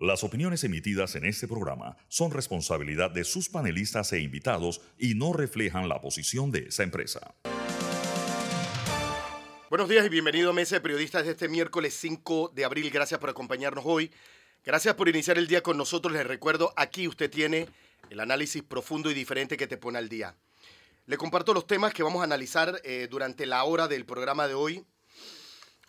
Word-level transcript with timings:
Las 0.00 0.24
opiniones 0.24 0.64
emitidas 0.64 1.14
en 1.14 1.24
este 1.24 1.46
programa 1.46 1.96
son 2.08 2.32
responsabilidad 2.32 3.12
de 3.12 3.22
sus 3.22 3.48
panelistas 3.48 4.12
e 4.12 4.18
invitados 4.18 4.80
y 4.98 5.14
no 5.14 5.32
reflejan 5.32 5.88
la 5.88 6.00
posición 6.00 6.50
de 6.50 6.66
esa 6.66 6.82
empresa. 6.82 7.36
Buenos 9.70 9.88
días 9.88 10.04
y 10.04 10.08
bienvenido 10.08 10.50
a 10.50 10.52
Mesa 10.52 10.74
de 10.74 10.80
Periodistas 10.80 11.24
de 11.24 11.30
este 11.30 11.48
miércoles 11.48 11.94
5 11.94 12.50
de 12.52 12.64
abril. 12.64 12.90
Gracias 12.90 13.20
por 13.20 13.30
acompañarnos 13.30 13.84
hoy. 13.86 14.10
Gracias 14.64 14.96
por 14.96 15.08
iniciar 15.08 15.38
el 15.38 15.46
día 15.46 15.62
con 15.62 15.76
nosotros. 15.76 16.12
Les 16.12 16.26
recuerdo, 16.26 16.72
aquí 16.74 17.06
usted 17.06 17.30
tiene 17.30 17.68
el 18.10 18.18
análisis 18.18 18.64
profundo 18.64 19.12
y 19.12 19.14
diferente 19.14 19.56
que 19.56 19.68
te 19.68 19.76
pone 19.76 19.98
al 19.98 20.08
día. 20.08 20.34
Le 21.06 21.16
comparto 21.16 21.54
los 21.54 21.68
temas 21.68 21.94
que 21.94 22.02
vamos 22.02 22.20
a 22.20 22.24
analizar 22.24 22.80
eh, 22.82 23.06
durante 23.08 23.46
la 23.46 23.62
hora 23.62 23.86
del 23.86 24.06
programa 24.06 24.48
de 24.48 24.54
hoy. 24.54 24.84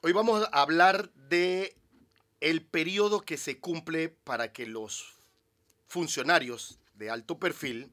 Hoy 0.04 0.14
vamos 0.14 0.48
a 0.52 0.62
hablar 0.62 1.12
de 1.14 1.76
el 2.46 2.62
periodo 2.62 3.22
que 3.22 3.38
se 3.38 3.58
cumple 3.58 4.10
para 4.10 4.54
que 4.54 4.68
los 4.68 5.16
funcionarios 5.88 6.78
de 6.94 7.10
alto 7.10 7.40
perfil 7.40 7.90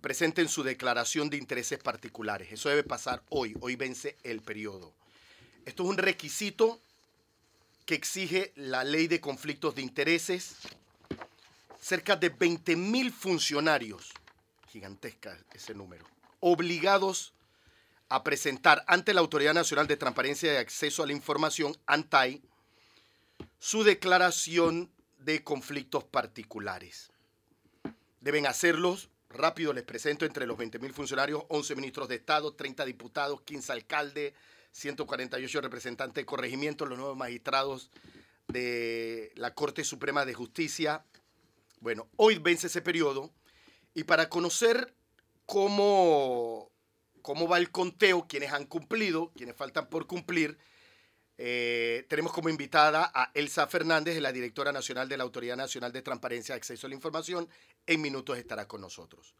presenten 0.00 0.48
su 0.48 0.64
declaración 0.64 1.30
de 1.30 1.36
intereses 1.36 1.78
particulares. 1.78 2.50
Eso 2.50 2.68
debe 2.68 2.82
pasar 2.82 3.22
hoy. 3.28 3.54
Hoy 3.60 3.76
vence 3.76 4.16
el 4.24 4.42
periodo. 4.42 4.92
Esto 5.64 5.84
es 5.84 5.88
un 5.88 5.98
requisito 5.98 6.80
que 7.84 7.94
exige 7.94 8.52
la 8.56 8.82
ley 8.82 9.06
de 9.06 9.20
conflictos 9.20 9.76
de 9.76 9.82
intereses. 9.82 10.56
Cerca 11.80 12.16
de 12.16 12.30
20 12.30 12.74
mil 12.74 13.12
funcionarios, 13.12 14.10
gigantesca 14.68 15.38
ese 15.54 15.74
número, 15.74 16.04
obligados 16.40 17.34
a 18.08 18.24
presentar 18.24 18.84
ante 18.88 19.14
la 19.14 19.20
Autoridad 19.20 19.54
Nacional 19.54 19.86
de 19.86 19.96
Transparencia 19.96 20.52
y 20.52 20.56
Acceso 20.56 21.04
a 21.04 21.06
la 21.06 21.12
Información, 21.12 21.76
ANTAI, 21.86 22.42
su 23.58 23.84
declaración 23.84 24.90
de 25.18 25.42
conflictos 25.42 26.04
particulares. 26.04 27.10
Deben 28.20 28.46
hacerlos 28.46 29.10
rápido, 29.28 29.72
les 29.72 29.84
presento 29.84 30.24
entre 30.24 30.46
los 30.46 30.56
20 30.56 30.78
mil 30.78 30.92
funcionarios, 30.92 31.44
11 31.48 31.74
ministros 31.76 32.08
de 32.08 32.16
Estado, 32.16 32.54
30 32.54 32.84
diputados, 32.84 33.42
15 33.42 33.72
alcaldes, 33.72 34.34
148 34.72 35.60
representantes 35.60 36.22
de 36.22 36.26
corregimiento, 36.26 36.86
los 36.86 36.98
nuevos 36.98 37.16
magistrados 37.16 37.90
de 38.48 39.32
la 39.36 39.54
Corte 39.54 39.84
Suprema 39.84 40.24
de 40.24 40.34
Justicia. 40.34 41.04
Bueno, 41.80 42.08
hoy 42.16 42.38
vence 42.38 42.68
ese 42.68 42.82
periodo 42.82 43.32
y 43.94 44.04
para 44.04 44.28
conocer 44.28 44.94
cómo, 45.46 46.70
cómo 47.22 47.48
va 47.48 47.58
el 47.58 47.70
conteo, 47.70 48.26
quienes 48.28 48.52
han 48.52 48.66
cumplido, 48.66 49.32
quienes 49.36 49.56
faltan 49.56 49.88
por 49.88 50.06
cumplir, 50.06 50.58
eh, 51.38 52.06
tenemos 52.08 52.32
como 52.32 52.48
invitada 52.48 53.10
a 53.14 53.30
Elsa 53.34 53.66
Fernández, 53.66 54.20
la 54.20 54.32
directora 54.32 54.72
nacional 54.72 55.08
de 55.08 55.16
la 55.16 55.24
Autoridad 55.24 55.56
Nacional 55.56 55.92
de 55.92 56.02
Transparencia 56.02 56.54
y 56.54 56.56
Acceso 56.56 56.86
a 56.86 56.90
la 56.90 56.94
Información. 56.94 57.48
En 57.86 58.00
minutos 58.00 58.38
estará 58.38 58.66
con 58.66 58.80
nosotros. 58.80 59.34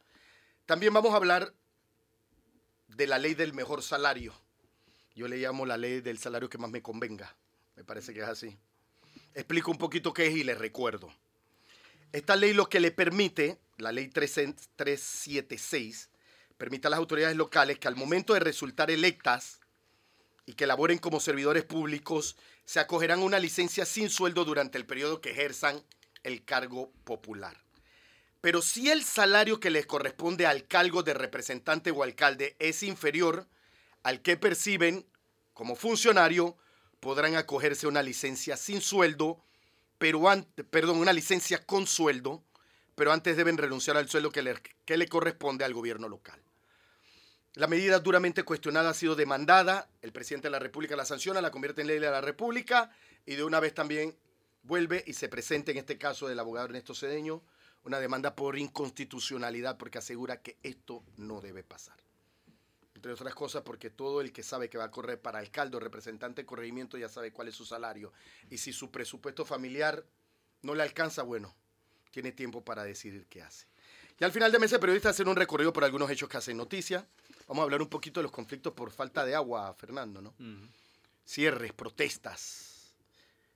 También 0.65 0.93
vamos 0.93 1.13
a 1.13 1.17
hablar 1.17 1.53
de 2.87 3.07
la 3.07 3.17
ley 3.17 3.33
del 3.33 3.53
mejor 3.53 3.81
salario. 3.81 4.33
Yo 5.15 5.27
le 5.27 5.37
llamo 5.37 5.65
la 5.65 5.77
ley 5.77 6.01
del 6.01 6.19
salario 6.19 6.49
que 6.49 6.59
más 6.59 6.69
me 6.69 6.81
convenga. 6.81 7.35
Me 7.75 7.83
parece 7.83 8.13
que 8.13 8.21
es 8.21 8.27
así. 8.27 8.57
Explico 9.33 9.71
un 9.71 9.77
poquito 9.77 10.13
qué 10.13 10.27
es 10.27 10.35
y 10.35 10.43
les 10.43 10.57
recuerdo. 10.57 11.11
Esta 12.11 12.35
ley 12.35 12.53
lo 12.53 12.69
que 12.69 12.79
le 12.79 12.91
permite, 12.91 13.57
la 13.77 13.91
ley 13.91 14.07
376, 14.07 16.09
permite 16.57 16.87
a 16.87 16.89
las 16.89 16.99
autoridades 16.99 17.35
locales 17.35 17.79
que 17.79 17.87
al 17.87 17.95
momento 17.95 18.33
de 18.33 18.39
resultar 18.39 18.91
electas, 18.91 19.59
y 20.47 20.53
que 20.53 20.65
laboren 20.65 20.97
como 20.97 21.19
servidores 21.19 21.65
públicos 21.65 22.37
se 22.65 22.79
acogerán 22.79 23.19
a 23.19 23.23
una 23.23 23.37
licencia 23.37 23.85
sin 23.85 24.09
sueldo 24.09 24.45
durante 24.45 24.77
el 24.77 24.85
periodo 24.85 25.21
que 25.21 25.31
ejerzan 25.31 25.83
el 26.23 26.43
cargo 26.45 26.91
popular. 27.03 27.55
Pero 28.39 28.61
si 28.61 28.89
el 28.89 29.03
salario 29.03 29.59
que 29.59 29.69
les 29.69 29.85
corresponde 29.85 30.47
al 30.47 30.65
cargo 30.65 31.03
de 31.03 31.13
representante 31.13 31.91
o 31.91 32.01
alcalde 32.01 32.55
es 32.59 32.81
inferior 32.81 33.45
al 34.03 34.21
que 34.21 34.37
perciben 34.37 35.05
como 35.53 35.75
funcionario, 35.75 36.55
podrán 37.01 37.35
acogerse 37.35 37.85
a 37.85 37.89
una 37.89 38.01
licencia 38.01 38.55
sin 38.55 38.79
sueldo, 38.79 39.43
pero 39.97 40.29
antes, 40.29 40.65
perdón, 40.69 40.99
una 40.99 41.11
licencia 41.11 41.65
con 41.65 41.87
sueldo, 41.87 42.41
pero 42.95 43.11
antes 43.11 43.35
deben 43.35 43.57
renunciar 43.57 43.97
al 43.97 44.07
sueldo 44.07 44.31
que 44.31 44.43
le, 44.43 44.55
que 44.85 44.95
le 44.95 45.09
corresponde 45.09 45.65
al 45.65 45.73
gobierno 45.73 46.07
local. 46.07 46.41
La 47.57 47.65
medida 47.65 47.97
duramente 47.97 48.43
cuestionada 48.43 48.91
ha 48.91 48.93
sido 48.93 49.15
demandada, 49.15 49.89
el 50.03 50.11
presidente 50.11 50.45
de 50.45 50.51
la 50.51 50.59
República 50.59 50.95
la 50.95 51.05
sanciona, 51.05 51.41
la 51.41 51.49
convierte 51.49 51.81
en 51.81 51.87
ley 51.87 51.97
de 51.97 52.11
la 52.11 52.21
República 52.21 52.91
y 53.25 53.33
de 53.33 53.43
una 53.43 53.59
vez 53.59 53.73
también 53.73 54.15
vuelve 54.61 55.03
y 55.07 55.13
se 55.13 55.27
presenta 55.27 55.71
en 55.71 55.77
este 55.77 55.97
caso 55.97 56.27
del 56.27 56.37
abogado 56.37 56.67
Ernesto 56.67 56.93
Cedeño 56.93 57.41
una 57.83 57.99
demanda 57.99 58.35
por 58.35 58.59
inconstitucionalidad 58.59 59.75
porque 59.75 59.97
asegura 59.97 60.39
que 60.39 60.59
esto 60.61 61.03
no 61.15 61.41
debe 61.41 61.63
pasar. 61.63 61.97
Entre 62.93 63.11
otras 63.11 63.33
cosas 63.33 63.63
porque 63.63 63.89
todo 63.89 64.21
el 64.21 64.31
que 64.31 64.43
sabe 64.43 64.69
que 64.69 64.77
va 64.77 64.83
a 64.83 64.91
correr 64.91 65.19
para 65.19 65.39
alcalde 65.39 65.77
o 65.77 65.79
representante 65.79 66.43
de 66.43 66.45
corregimiento 66.45 66.95
ya 66.95 67.09
sabe 67.09 67.33
cuál 67.33 67.47
es 67.47 67.55
su 67.55 67.65
salario 67.65 68.13
y 68.51 68.59
si 68.59 68.71
su 68.71 68.91
presupuesto 68.91 69.45
familiar 69.45 70.05
no 70.61 70.75
le 70.75 70.83
alcanza, 70.83 71.23
bueno, 71.23 71.55
tiene 72.11 72.31
tiempo 72.33 72.63
para 72.63 72.83
decidir 72.83 73.25
qué 73.25 73.41
hace. 73.41 73.65
Y 74.19 74.23
al 74.23 74.31
final 74.31 74.51
de 74.51 74.59
mes, 74.59 74.71
el 74.73 74.79
periodista 74.79 75.09
hacer 75.09 75.27
un 75.27 75.35
recorrido 75.35 75.71
por 75.71 75.83
algunos 75.83 76.09
hechos 76.09 76.27
que 76.27 76.37
hacen 76.37 76.57
noticia. 76.57 77.07
Vamos 77.47 77.61
a 77.61 77.63
hablar 77.63 77.81
un 77.81 77.87
poquito 77.87 78.19
de 78.19 78.23
los 78.23 78.31
conflictos 78.31 78.73
por 78.73 78.91
falta 78.91 79.25
de 79.25 79.33
agua, 79.33 79.73
Fernando, 79.73 80.21
¿no? 80.21 80.33
Cierres, 81.25 81.73
protestas. 81.73 82.93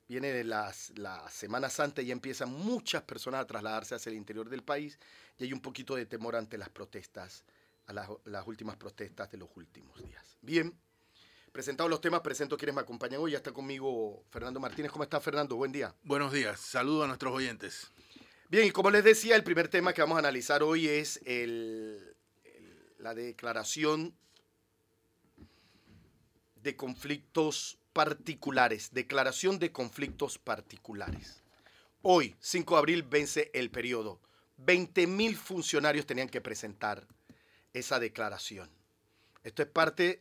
Viene 0.08 0.32
de 0.32 0.44
las, 0.44 0.92
la 0.98 1.30
Semana 1.30 1.70
Santa 1.70 2.02
y 2.02 2.08
ya 2.08 2.14
empiezan 2.14 2.52
muchas 2.52 3.04
personas 3.04 3.42
a 3.42 3.48
trasladarse 3.48 3.96
hacia 3.96 4.10
el 4.10 4.18
interior 4.18 4.50
del 4.50 4.64
país 4.64 5.00
y 5.38 5.46
hay 5.46 5.54
un 5.54 5.62
poquito 5.62 5.96
de 5.96 6.06
temor 6.06 6.36
ante 6.36 6.58
las 6.58 6.70
protestas, 6.70 7.46
a 7.88 7.94
las, 7.94 8.10
las 8.26 8.46
últimas 8.46 8.76
protestas 8.76 9.32
de 9.32 9.38
los 9.38 9.50
últimos 9.56 10.02
días. 10.04 10.38
Bien, 10.42 10.74
presentados 11.52 11.90
los 11.90 12.02
temas, 12.02 12.22
presento 12.22 12.58
quienes 12.58 12.76
me 12.76 12.82
acompañan 12.82 13.22
hoy. 13.22 13.32
Ya 13.32 13.38
está 13.38 13.52
conmigo 13.52 14.24
Fernando 14.30 14.60
Martínez. 14.60 14.92
¿Cómo 14.92 15.04
está, 15.04 15.20
Fernando? 15.22 15.56
Buen 15.56 15.72
día. 15.72 15.96
Buenos 16.04 16.34
días. 16.34 16.60
Saludo 16.60 17.04
a 17.04 17.08
nuestros 17.08 17.34
oyentes. 17.34 17.92
Bien, 18.50 18.68
y 18.68 18.72
como 18.72 18.92
les 18.92 19.06
decía, 19.06 19.38
el 19.38 19.46
primer 19.46 19.70
tema 19.70 19.94
que 19.94 20.02
vamos 20.02 20.18
a 20.18 20.20
analizar 20.20 20.62
hoy 20.62 20.90
es 20.90 21.22
el, 21.24 22.16
la 23.02 23.16
declaración 23.16 24.14
de 26.62 26.76
conflictos 26.76 27.80
particulares, 27.94 28.92
declaración 28.94 29.58
de 29.58 29.72
conflictos 29.72 30.38
particulares. 30.38 31.42
Hoy, 32.04 32.36
5 32.40 32.76
de 32.76 32.80
abril, 32.80 33.04
vence 33.04 33.50
el 33.54 33.72
periodo. 33.72 34.20
20 34.58 35.08
mil 35.08 35.36
funcionarios 35.36 36.06
tenían 36.06 36.30
que 36.30 36.42
presentar 36.42 37.08
esa 37.74 38.00
declaración. 38.00 38.70
Esto 39.44 39.64
es 39.64 39.68
parte 39.68 40.20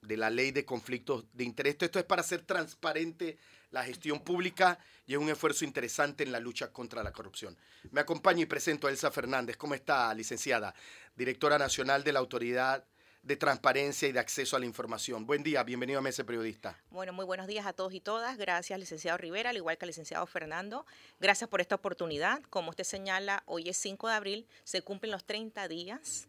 de 0.00 0.16
la 0.16 0.30
ley 0.30 0.50
de 0.50 0.64
conflictos 0.64 1.26
de 1.34 1.44
interés. 1.44 1.76
Esto 1.78 1.98
es 1.98 2.04
para 2.04 2.22
hacer 2.22 2.42
transparente 2.42 3.36
la 3.72 3.82
gestión 3.82 4.20
pública 4.20 4.78
y 5.06 5.14
es 5.14 5.18
un 5.18 5.28
esfuerzo 5.28 5.64
interesante 5.64 6.22
en 6.22 6.30
la 6.30 6.38
lucha 6.38 6.72
contra 6.72 7.02
la 7.02 7.12
corrupción. 7.12 7.56
Me 7.90 8.00
acompaña 8.00 8.42
y 8.42 8.46
presento 8.46 8.86
a 8.86 8.90
Elsa 8.90 9.10
Fernández. 9.10 9.56
¿Cómo 9.56 9.74
está, 9.74 10.14
licenciada? 10.14 10.74
Directora 11.16 11.58
Nacional 11.58 12.04
de 12.04 12.12
la 12.12 12.20
Autoridad 12.20 12.84
de 13.22 13.36
Transparencia 13.36 14.08
y 14.08 14.12
de 14.12 14.18
Acceso 14.18 14.56
a 14.56 14.58
la 14.58 14.66
Información. 14.66 15.26
Buen 15.26 15.42
día, 15.42 15.62
bienvenido 15.62 16.00
a 16.00 16.02
Mese 16.02 16.24
Periodista. 16.24 16.78
Bueno, 16.90 17.12
muy 17.12 17.24
buenos 17.24 17.46
días 17.46 17.66
a 17.66 17.72
todos 17.72 17.94
y 17.94 18.00
todas. 18.00 18.36
Gracias, 18.36 18.78
licenciado 18.78 19.16
Rivera, 19.16 19.50
al 19.50 19.56
igual 19.56 19.78
que 19.78 19.84
al 19.84 19.88
licenciado 19.88 20.26
Fernando. 20.26 20.84
Gracias 21.20 21.48
por 21.48 21.60
esta 21.60 21.76
oportunidad. 21.76 22.42
Como 22.50 22.70
usted 22.70 22.84
señala, 22.84 23.42
hoy 23.46 23.68
es 23.68 23.76
5 23.76 24.08
de 24.08 24.14
abril, 24.14 24.46
se 24.64 24.82
cumplen 24.82 25.12
los 25.12 25.24
30 25.24 25.68
días 25.68 26.28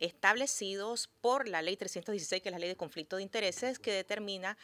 establecidos 0.00 1.10
por 1.20 1.46
la 1.46 1.60
ley 1.60 1.76
316, 1.76 2.42
que 2.42 2.48
es 2.48 2.52
la 2.52 2.58
ley 2.58 2.70
de 2.70 2.76
conflicto 2.76 3.16
de 3.16 3.22
intereses, 3.22 3.78
que 3.78 3.92
determina 3.92 4.56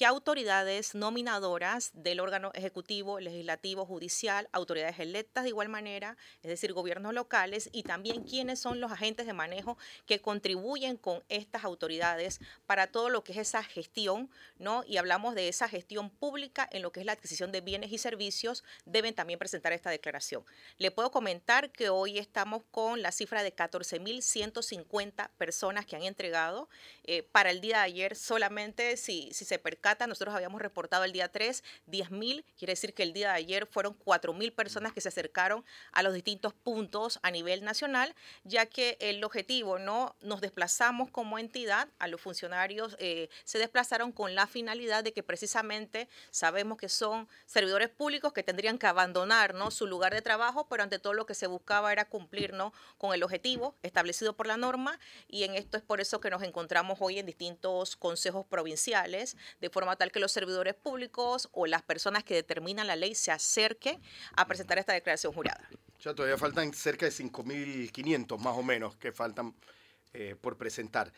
que 0.00 0.06
autoridades 0.06 0.94
nominadoras 0.94 1.90
del 1.92 2.20
órgano 2.20 2.52
ejecutivo, 2.54 3.20
legislativo, 3.20 3.84
judicial, 3.84 4.48
autoridades 4.50 4.98
electas 4.98 5.44
de 5.44 5.50
igual 5.50 5.68
manera, 5.68 6.16
es 6.42 6.48
decir, 6.48 6.72
gobiernos 6.72 7.12
locales, 7.12 7.68
y 7.70 7.82
también 7.82 8.22
quiénes 8.22 8.58
son 8.60 8.80
los 8.80 8.92
agentes 8.92 9.26
de 9.26 9.34
manejo 9.34 9.76
que 10.06 10.22
contribuyen 10.22 10.96
con 10.96 11.22
estas 11.28 11.64
autoridades 11.64 12.40
para 12.64 12.86
todo 12.86 13.10
lo 13.10 13.22
que 13.24 13.32
es 13.32 13.38
esa 13.38 13.62
gestión, 13.62 14.30
¿no? 14.58 14.84
Y 14.86 14.96
hablamos 14.96 15.34
de 15.34 15.48
esa 15.48 15.68
gestión 15.68 16.08
pública 16.08 16.66
en 16.72 16.80
lo 16.80 16.92
que 16.92 17.00
es 17.00 17.06
la 17.06 17.12
adquisición 17.12 17.52
de 17.52 17.60
bienes 17.60 17.92
y 17.92 17.98
servicios, 17.98 18.64
deben 18.86 19.14
también 19.14 19.38
presentar 19.38 19.74
esta 19.74 19.90
declaración. 19.90 20.46
Le 20.78 20.90
puedo 20.90 21.10
comentar 21.10 21.72
que 21.72 21.90
hoy 21.90 22.16
estamos 22.16 22.62
con 22.70 23.02
la 23.02 23.12
cifra 23.12 23.42
de 23.42 23.54
14.150 23.54 25.28
personas 25.36 25.84
que 25.84 25.96
han 25.96 26.04
entregado. 26.04 26.70
Eh, 27.04 27.22
para 27.22 27.50
el 27.50 27.60
día 27.60 27.76
de 27.78 27.82
ayer, 27.82 28.16
solamente 28.16 28.96
si, 28.96 29.30
si 29.34 29.44
se 29.44 29.58
percata, 29.58 29.89
Nosotros 30.06 30.34
habíamos 30.34 30.60
reportado 30.60 31.04
el 31.04 31.12
día 31.12 31.30
3 31.30 31.62
10 31.86 32.10
mil, 32.10 32.44
quiere 32.58 32.72
decir 32.72 32.94
que 32.94 33.02
el 33.02 33.12
día 33.12 33.28
de 33.28 33.34
ayer 33.34 33.66
fueron 33.66 33.94
4 33.94 34.32
mil 34.32 34.52
personas 34.52 34.92
que 34.92 35.00
se 35.00 35.08
acercaron 35.08 35.64
a 35.92 36.02
los 36.02 36.14
distintos 36.14 36.54
puntos 36.54 37.18
a 37.22 37.30
nivel 37.30 37.64
nacional, 37.64 38.14
ya 38.44 38.66
que 38.66 38.96
el 39.00 39.22
objetivo, 39.24 39.78
¿no? 39.78 40.16
Nos 40.20 40.40
desplazamos 40.40 41.10
como 41.10 41.38
entidad, 41.38 41.88
a 41.98 42.08
los 42.08 42.20
funcionarios 42.20 42.96
eh, 42.98 43.28
se 43.44 43.58
desplazaron 43.58 44.12
con 44.12 44.34
la 44.34 44.46
finalidad 44.46 45.04
de 45.04 45.12
que 45.12 45.22
precisamente 45.22 46.08
sabemos 46.30 46.78
que 46.78 46.88
son 46.88 47.28
servidores 47.46 47.88
públicos 47.88 48.32
que 48.32 48.42
tendrían 48.42 48.78
que 48.78 48.86
abandonar 48.86 49.54
su 49.70 49.86
lugar 49.86 50.14
de 50.14 50.22
trabajo, 50.22 50.66
pero 50.68 50.82
ante 50.82 50.98
todo 50.98 51.12
lo 51.12 51.26
que 51.26 51.34
se 51.34 51.46
buscaba 51.46 51.92
era 51.92 52.04
cumplir 52.04 52.52
¿no? 52.52 52.72
con 52.98 53.14
el 53.14 53.22
objetivo 53.22 53.74
establecido 53.82 54.34
por 54.34 54.46
la 54.46 54.56
norma 54.56 54.98
y 55.28 55.44
en 55.44 55.54
esto 55.54 55.76
es 55.76 55.82
por 55.82 56.00
eso 56.00 56.20
que 56.20 56.30
nos 56.30 56.42
encontramos 56.42 56.98
hoy 57.00 57.18
en 57.18 57.26
distintos 57.26 57.96
consejos 57.96 58.46
provinciales, 58.46 59.36
de 59.60 59.69
forma 59.70 59.96
tal 59.96 60.12
que 60.12 60.20
los 60.20 60.32
servidores 60.32 60.74
públicos 60.74 61.48
o 61.52 61.66
las 61.66 61.82
personas 61.82 62.24
que 62.24 62.34
determinan 62.34 62.86
la 62.86 62.96
ley 62.96 63.14
se 63.14 63.30
acerquen 63.30 64.00
a 64.36 64.46
presentar 64.46 64.78
esta 64.78 64.92
declaración 64.92 65.32
jurada. 65.32 65.68
Ya 66.00 66.14
todavía 66.14 66.38
faltan 66.38 66.72
cerca 66.72 67.06
de 67.06 67.12
5.500 67.12 68.38
más 68.38 68.56
o 68.56 68.62
menos 68.62 68.96
que 68.96 69.12
faltan 69.12 69.54
eh, 70.12 70.34
por 70.40 70.56
presentar. 70.56 71.12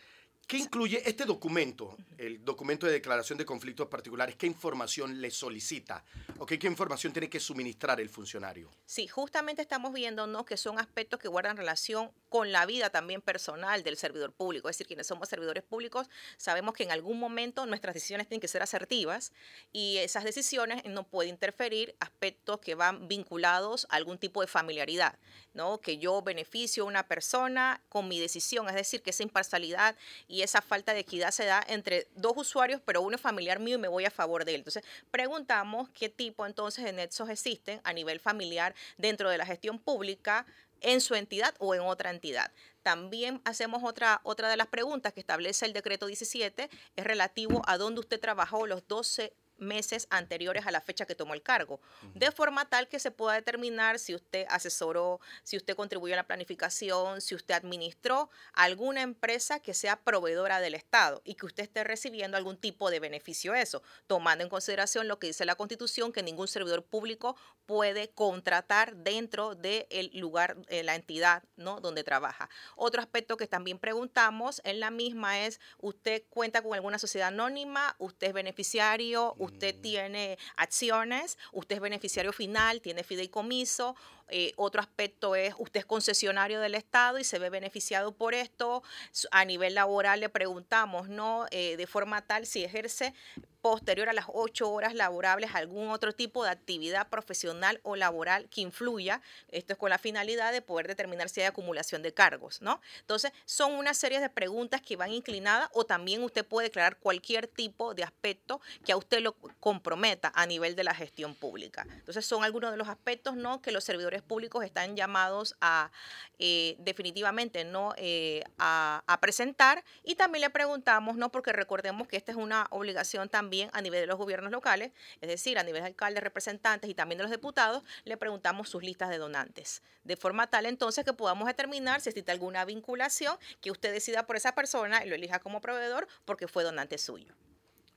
¿Qué 0.52 0.58
incluye 0.58 1.02
este 1.08 1.24
documento, 1.24 1.96
el 2.18 2.44
documento 2.44 2.84
de 2.84 2.92
declaración 2.92 3.38
de 3.38 3.46
conflictos 3.46 3.88
particulares? 3.88 4.36
¿Qué 4.36 4.46
información 4.46 5.18
le 5.18 5.30
solicita? 5.30 6.04
¿O 6.36 6.44
qué, 6.44 6.58
información 6.66 7.10
tiene 7.10 7.30
que 7.30 7.40
suministrar 7.40 8.02
el 8.02 8.10
funcionario? 8.10 8.70
Sí, 8.84 9.08
justamente 9.08 9.62
estamos 9.62 9.94
viendo 9.94 10.44
que 10.44 10.58
son 10.58 10.78
aspectos 10.78 11.18
que 11.18 11.28
guardan 11.28 11.56
relación 11.56 12.10
con 12.28 12.52
la 12.52 12.66
vida 12.66 12.90
también 12.90 13.22
personal 13.22 13.82
del 13.82 13.96
servidor 13.96 14.32
público. 14.32 14.68
Es 14.68 14.76
decir, 14.76 14.86
quienes 14.86 15.06
somos 15.06 15.30
servidores 15.30 15.62
públicos 15.62 16.10
sabemos 16.36 16.74
que 16.74 16.82
en 16.82 16.90
algún 16.90 17.18
momento 17.18 17.64
nuestras 17.64 17.94
decisiones 17.94 18.28
tienen 18.28 18.42
que 18.42 18.48
ser 18.48 18.62
asertivas 18.62 19.32
y 19.72 19.96
esas 19.98 20.24
decisiones 20.24 20.84
no 20.84 21.04
pueden 21.04 21.30
interferir 21.30 21.94
aspectos 21.98 22.60
que 22.60 22.74
van 22.74 23.08
vinculados 23.08 23.86
a 23.88 23.96
algún 23.96 24.18
tipo 24.18 24.42
de 24.42 24.48
familiaridad, 24.48 25.18
¿no? 25.54 25.80
Que 25.80 25.96
yo 25.96 26.20
beneficio 26.20 26.82
a 26.82 26.86
una 26.88 27.08
persona 27.08 27.80
con 27.88 28.06
mi 28.06 28.20
decisión, 28.20 28.68
es 28.68 28.74
decir, 28.74 29.02
que 29.02 29.10
esa 29.10 29.22
imparcialidad 29.22 29.96
y 30.28 30.41
esa 30.42 30.62
falta 30.62 30.94
de 30.94 31.00
equidad 31.00 31.30
se 31.30 31.44
da 31.44 31.64
entre 31.68 32.08
dos 32.14 32.32
usuarios, 32.36 32.80
pero 32.84 33.02
uno 33.02 33.16
es 33.16 33.22
familiar 33.22 33.60
mío 33.60 33.76
y 33.76 33.80
me 33.80 33.88
voy 33.88 34.04
a 34.04 34.10
favor 34.10 34.44
de 34.44 34.54
él. 34.54 34.60
Entonces, 34.60 34.84
preguntamos 35.10 35.88
qué 35.90 36.08
tipo 36.08 36.46
entonces 36.46 36.84
de 36.84 36.92
nexos 36.92 37.28
existen 37.28 37.80
a 37.84 37.92
nivel 37.92 38.20
familiar 38.20 38.74
dentro 38.98 39.30
de 39.30 39.38
la 39.38 39.46
gestión 39.46 39.78
pública 39.78 40.46
en 40.82 41.00
su 41.00 41.14
entidad 41.14 41.54
o 41.58 41.74
en 41.74 41.80
otra 41.80 42.10
entidad. 42.10 42.50
También 42.82 43.40
hacemos 43.44 43.82
otra, 43.84 44.20
otra 44.24 44.48
de 44.48 44.56
las 44.56 44.66
preguntas 44.66 45.12
que 45.12 45.20
establece 45.20 45.64
el 45.64 45.72
decreto 45.72 46.06
17, 46.06 46.68
es 46.96 47.04
relativo 47.04 47.62
a 47.66 47.78
dónde 47.78 48.00
usted 48.00 48.20
trabajó 48.20 48.66
los 48.66 48.86
12 48.88 49.32
meses 49.62 50.06
anteriores 50.10 50.66
a 50.66 50.70
la 50.70 50.80
fecha 50.80 51.06
que 51.06 51.14
tomó 51.14 51.34
el 51.34 51.42
cargo, 51.42 51.80
de 52.14 52.30
forma 52.30 52.68
tal 52.68 52.88
que 52.88 52.98
se 52.98 53.10
pueda 53.10 53.34
determinar 53.34 53.98
si 53.98 54.14
usted 54.14 54.46
asesoró, 54.48 55.20
si 55.42 55.56
usted 55.56 55.76
contribuyó 55.76 56.14
a 56.14 56.16
la 56.16 56.26
planificación, 56.26 57.20
si 57.20 57.34
usted 57.34 57.54
administró 57.54 58.30
alguna 58.52 59.02
empresa 59.02 59.60
que 59.60 59.74
sea 59.74 59.96
proveedora 59.96 60.60
del 60.60 60.74
Estado 60.74 61.22
y 61.24 61.34
que 61.34 61.46
usted 61.46 61.62
esté 61.62 61.84
recibiendo 61.84 62.36
algún 62.36 62.56
tipo 62.56 62.90
de 62.90 63.00
beneficio 63.00 63.54
eso, 63.54 63.82
tomando 64.06 64.44
en 64.44 64.50
consideración 64.50 65.08
lo 65.08 65.18
que 65.18 65.28
dice 65.28 65.44
la 65.44 65.54
Constitución, 65.54 66.12
que 66.12 66.22
ningún 66.22 66.48
servidor 66.48 66.84
público 66.84 67.36
puede 67.66 68.10
contratar 68.10 68.96
dentro 68.96 69.54
del 69.54 70.10
lugar, 70.14 70.56
de 70.66 70.82
la 70.82 70.94
entidad 70.94 71.44
¿no? 71.56 71.80
donde 71.80 72.04
trabaja. 72.04 72.50
Otro 72.76 73.00
aspecto 73.00 73.36
que 73.36 73.46
también 73.46 73.78
preguntamos 73.78 74.60
en 74.64 74.80
la 74.80 74.90
misma 74.90 75.40
es, 75.40 75.60
¿usted 75.78 76.24
cuenta 76.28 76.62
con 76.62 76.74
alguna 76.74 76.98
sociedad 76.98 77.28
anónima? 77.28 77.94
¿Usted 77.98 78.28
es 78.28 78.32
beneficiario? 78.32 79.34
usted 79.38 79.51
tiene 79.58 80.38
acciones, 80.56 81.38
usted 81.52 81.76
es 81.76 81.80
beneficiario 81.80 82.32
final, 82.32 82.80
tiene 82.80 83.04
fideicomiso, 83.04 83.96
eh, 84.28 84.52
otro 84.56 84.80
aspecto 84.80 85.36
es, 85.36 85.54
usted 85.58 85.80
es 85.80 85.86
concesionario 85.86 86.60
del 86.60 86.74
Estado 86.74 87.18
y 87.18 87.24
se 87.24 87.38
ve 87.38 87.50
beneficiado 87.50 88.12
por 88.12 88.34
esto. 88.34 88.82
A 89.30 89.44
nivel 89.44 89.74
laboral 89.74 90.20
le 90.20 90.28
preguntamos, 90.30 91.08
¿no? 91.08 91.46
Eh, 91.50 91.76
de 91.76 91.86
forma 91.86 92.22
tal, 92.22 92.46
si 92.46 92.64
ejerce 92.64 93.14
posterior 93.62 94.08
a 94.08 94.12
las 94.12 94.26
ocho 94.28 94.68
horas 94.70 94.92
laborables 94.94 95.54
algún 95.54 95.88
otro 95.88 96.12
tipo 96.12 96.44
de 96.44 96.50
actividad 96.50 97.08
profesional 97.08 97.80
o 97.84 97.94
laboral 97.94 98.48
que 98.48 98.60
influya. 98.60 99.22
Esto 99.48 99.72
es 99.72 99.78
con 99.78 99.88
la 99.88 99.98
finalidad 99.98 100.52
de 100.52 100.60
poder 100.60 100.88
determinar 100.88 101.28
si 101.28 101.40
hay 101.40 101.46
acumulación 101.46 102.02
de 102.02 102.12
cargos, 102.12 102.60
¿no? 102.60 102.80
Entonces, 103.00 103.32
son 103.44 103.74
una 103.74 103.94
serie 103.94 104.20
de 104.20 104.28
preguntas 104.28 104.82
que 104.82 104.96
van 104.96 105.12
inclinadas 105.12 105.70
o 105.72 105.84
también 105.84 106.24
usted 106.24 106.44
puede 106.44 106.68
declarar 106.68 106.96
cualquier 106.96 107.46
tipo 107.46 107.94
de 107.94 108.02
aspecto 108.02 108.60
que 108.84 108.92
a 108.92 108.96
usted 108.96 109.20
lo 109.20 109.34
comprometa 109.60 110.32
a 110.34 110.44
nivel 110.44 110.74
de 110.74 110.82
la 110.82 110.94
gestión 110.94 111.36
pública. 111.36 111.86
Entonces, 111.88 112.26
son 112.26 112.42
algunos 112.42 112.72
de 112.72 112.76
los 112.76 112.88
aspectos, 112.88 113.36
¿no? 113.36 113.62
Que 113.62 113.70
los 113.70 113.84
servidores 113.84 114.22
públicos 114.22 114.64
están 114.64 114.96
llamados 114.96 115.54
a 115.60 115.92
eh, 116.40 116.74
definitivamente, 116.80 117.64
¿no? 117.64 117.94
Eh, 117.96 118.42
a, 118.58 119.04
a 119.06 119.20
presentar 119.20 119.84
y 120.02 120.16
también 120.16 120.40
le 120.40 120.50
preguntamos, 120.50 121.16
¿no? 121.16 121.30
Porque 121.30 121.52
recordemos 121.52 122.08
que 122.08 122.16
esta 122.16 122.32
es 122.32 122.38
una 122.38 122.66
obligación 122.70 123.28
también 123.28 123.51
a 123.72 123.80
nivel 123.80 124.00
de 124.00 124.06
los 124.06 124.16
gobiernos 124.16 124.50
locales, 124.50 124.92
es 125.20 125.28
decir, 125.28 125.58
a 125.58 125.62
nivel 125.62 125.82
de 125.82 125.88
alcaldes, 125.88 126.22
representantes 126.22 126.88
y 126.88 126.94
también 126.94 127.18
de 127.18 127.24
los 127.24 127.30
diputados, 127.30 127.82
le 128.04 128.16
preguntamos 128.16 128.68
sus 128.68 128.82
listas 128.82 129.10
de 129.10 129.18
donantes, 129.18 129.82
de 130.04 130.16
forma 130.16 130.46
tal 130.48 130.66
entonces 130.66 131.04
que 131.04 131.12
podamos 131.12 131.46
determinar 131.46 132.00
si 132.00 132.08
existe 132.10 132.32
alguna 132.32 132.64
vinculación 132.64 133.36
que 133.60 133.70
usted 133.70 133.92
decida 133.92 134.26
por 134.26 134.36
esa 134.36 134.54
persona 134.54 135.04
y 135.04 135.08
lo 135.08 135.14
elija 135.14 135.38
como 135.38 135.60
proveedor 135.60 136.08
porque 136.24 136.48
fue 136.48 136.64
donante 136.64 136.98
suyo. 136.98 137.34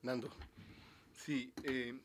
Nando. 0.01 0.29
Sí, 1.15 1.51
eh, 1.63 1.97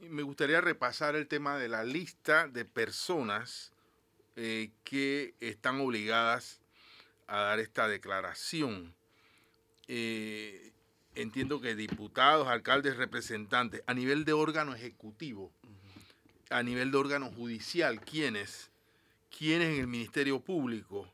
me 0.00 0.22
gustaría 0.22 0.60
repasar 0.60 1.16
el 1.16 1.26
tema 1.26 1.58
de 1.58 1.68
la 1.68 1.84
lista 1.84 2.48
de 2.48 2.64
personas 2.64 3.72
eh, 4.36 4.70
que 4.84 5.34
están 5.40 5.80
obligadas 5.80 6.60
a 7.26 7.40
dar 7.40 7.60
esta 7.60 7.88
declaración. 7.88 8.94
Eh, 9.88 10.72
entiendo 11.22 11.60
que 11.60 11.74
diputados, 11.74 12.46
alcaldes, 12.46 12.96
representantes, 12.96 13.82
a 13.86 13.94
nivel 13.94 14.24
de 14.24 14.32
órgano 14.32 14.74
ejecutivo, 14.74 15.52
a 16.50 16.62
nivel 16.62 16.90
de 16.90 16.98
órgano 16.98 17.30
judicial, 17.30 18.00
¿quiénes? 18.00 18.70
¿Quiénes 19.36 19.68
en 19.74 19.80
el 19.80 19.86
Ministerio 19.88 20.40
Público? 20.40 21.12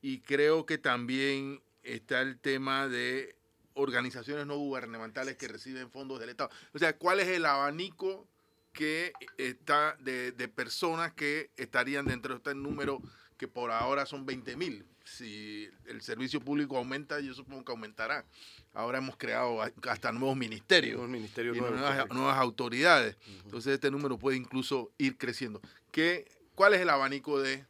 Y 0.00 0.20
creo 0.20 0.66
que 0.66 0.76
también 0.78 1.62
está 1.82 2.20
el 2.20 2.38
tema 2.38 2.88
de 2.88 3.36
organizaciones 3.74 4.46
no 4.46 4.56
gubernamentales 4.56 5.36
que 5.36 5.48
reciben 5.48 5.90
fondos 5.90 6.18
del 6.18 6.30
Estado. 6.30 6.50
O 6.74 6.78
sea, 6.78 6.96
¿cuál 6.96 7.20
es 7.20 7.28
el 7.28 7.46
abanico 7.46 8.26
que 8.72 9.12
está 9.38 9.96
de, 10.00 10.32
personas 10.48 11.12
que 11.12 11.50
estarían 11.56 12.06
dentro 12.06 12.34
de 12.34 12.38
este 12.38 12.54
número 12.54 13.00
que 13.36 13.46
por 13.46 13.70
ahora 13.70 14.04
son 14.04 14.26
20 14.26 14.56
mil? 14.56 14.84
Si 15.04 15.68
el 15.86 16.00
servicio 16.02 16.40
público 16.40 16.76
aumenta, 16.76 17.20
yo 17.20 17.34
supongo 17.34 17.64
que 17.64 17.72
aumentará. 17.72 18.24
Ahora 18.72 18.98
hemos 18.98 19.16
creado 19.16 19.60
hasta 19.88 20.12
nuevos 20.12 20.36
ministerios, 20.36 21.00
y 21.00 21.60
nuevas, 21.60 22.38
autoridades. 22.38 23.16
Entonces 23.44 23.74
este 23.74 23.90
número 23.90 24.18
puede 24.18 24.36
incluso 24.36 24.92
ir 24.98 25.18
creciendo. 25.18 25.60
¿Qué, 25.90 26.30
¿Cuál 26.54 26.74
es 26.74 26.80
el 26.80 26.90
abanico 26.90 27.40
de, 27.40 27.66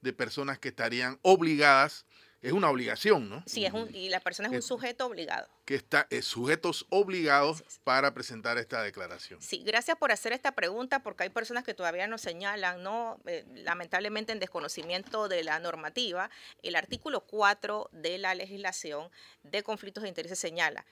de 0.00 0.12
personas 0.12 0.58
que 0.58 0.68
estarían 0.68 1.18
obligadas 1.22 2.06
es 2.46 2.52
una 2.52 2.70
obligación, 2.70 3.28
¿no? 3.28 3.42
Sí, 3.44 3.64
es 3.66 3.72
un, 3.72 3.92
y 3.92 4.08
la 4.08 4.20
persona 4.20 4.48
es 4.48 4.54
un 4.54 4.62
sujeto 4.62 5.06
obligado. 5.06 5.48
Que 5.64 5.74
está, 5.74 6.06
es 6.10 6.24
sujetos 6.26 6.86
obligados 6.90 7.64
para 7.82 8.14
presentar 8.14 8.56
esta 8.56 8.82
declaración. 8.82 9.42
Sí, 9.42 9.64
gracias 9.66 9.96
por 9.96 10.12
hacer 10.12 10.32
esta 10.32 10.52
pregunta, 10.52 11.02
porque 11.02 11.24
hay 11.24 11.30
personas 11.30 11.64
que 11.64 11.74
todavía 11.74 12.06
nos 12.06 12.20
señalan, 12.20 12.84
¿no? 12.84 13.18
Eh, 13.26 13.44
lamentablemente 13.64 14.32
en 14.32 14.38
desconocimiento 14.38 15.26
de 15.26 15.42
la 15.42 15.58
normativa, 15.58 16.30
el 16.62 16.76
artículo 16.76 17.22
4 17.22 17.90
de 17.90 18.18
la 18.18 18.36
legislación 18.36 19.10
de 19.42 19.64
conflictos 19.64 20.04
de 20.04 20.08
intereses 20.08 20.38
señala 20.38 20.86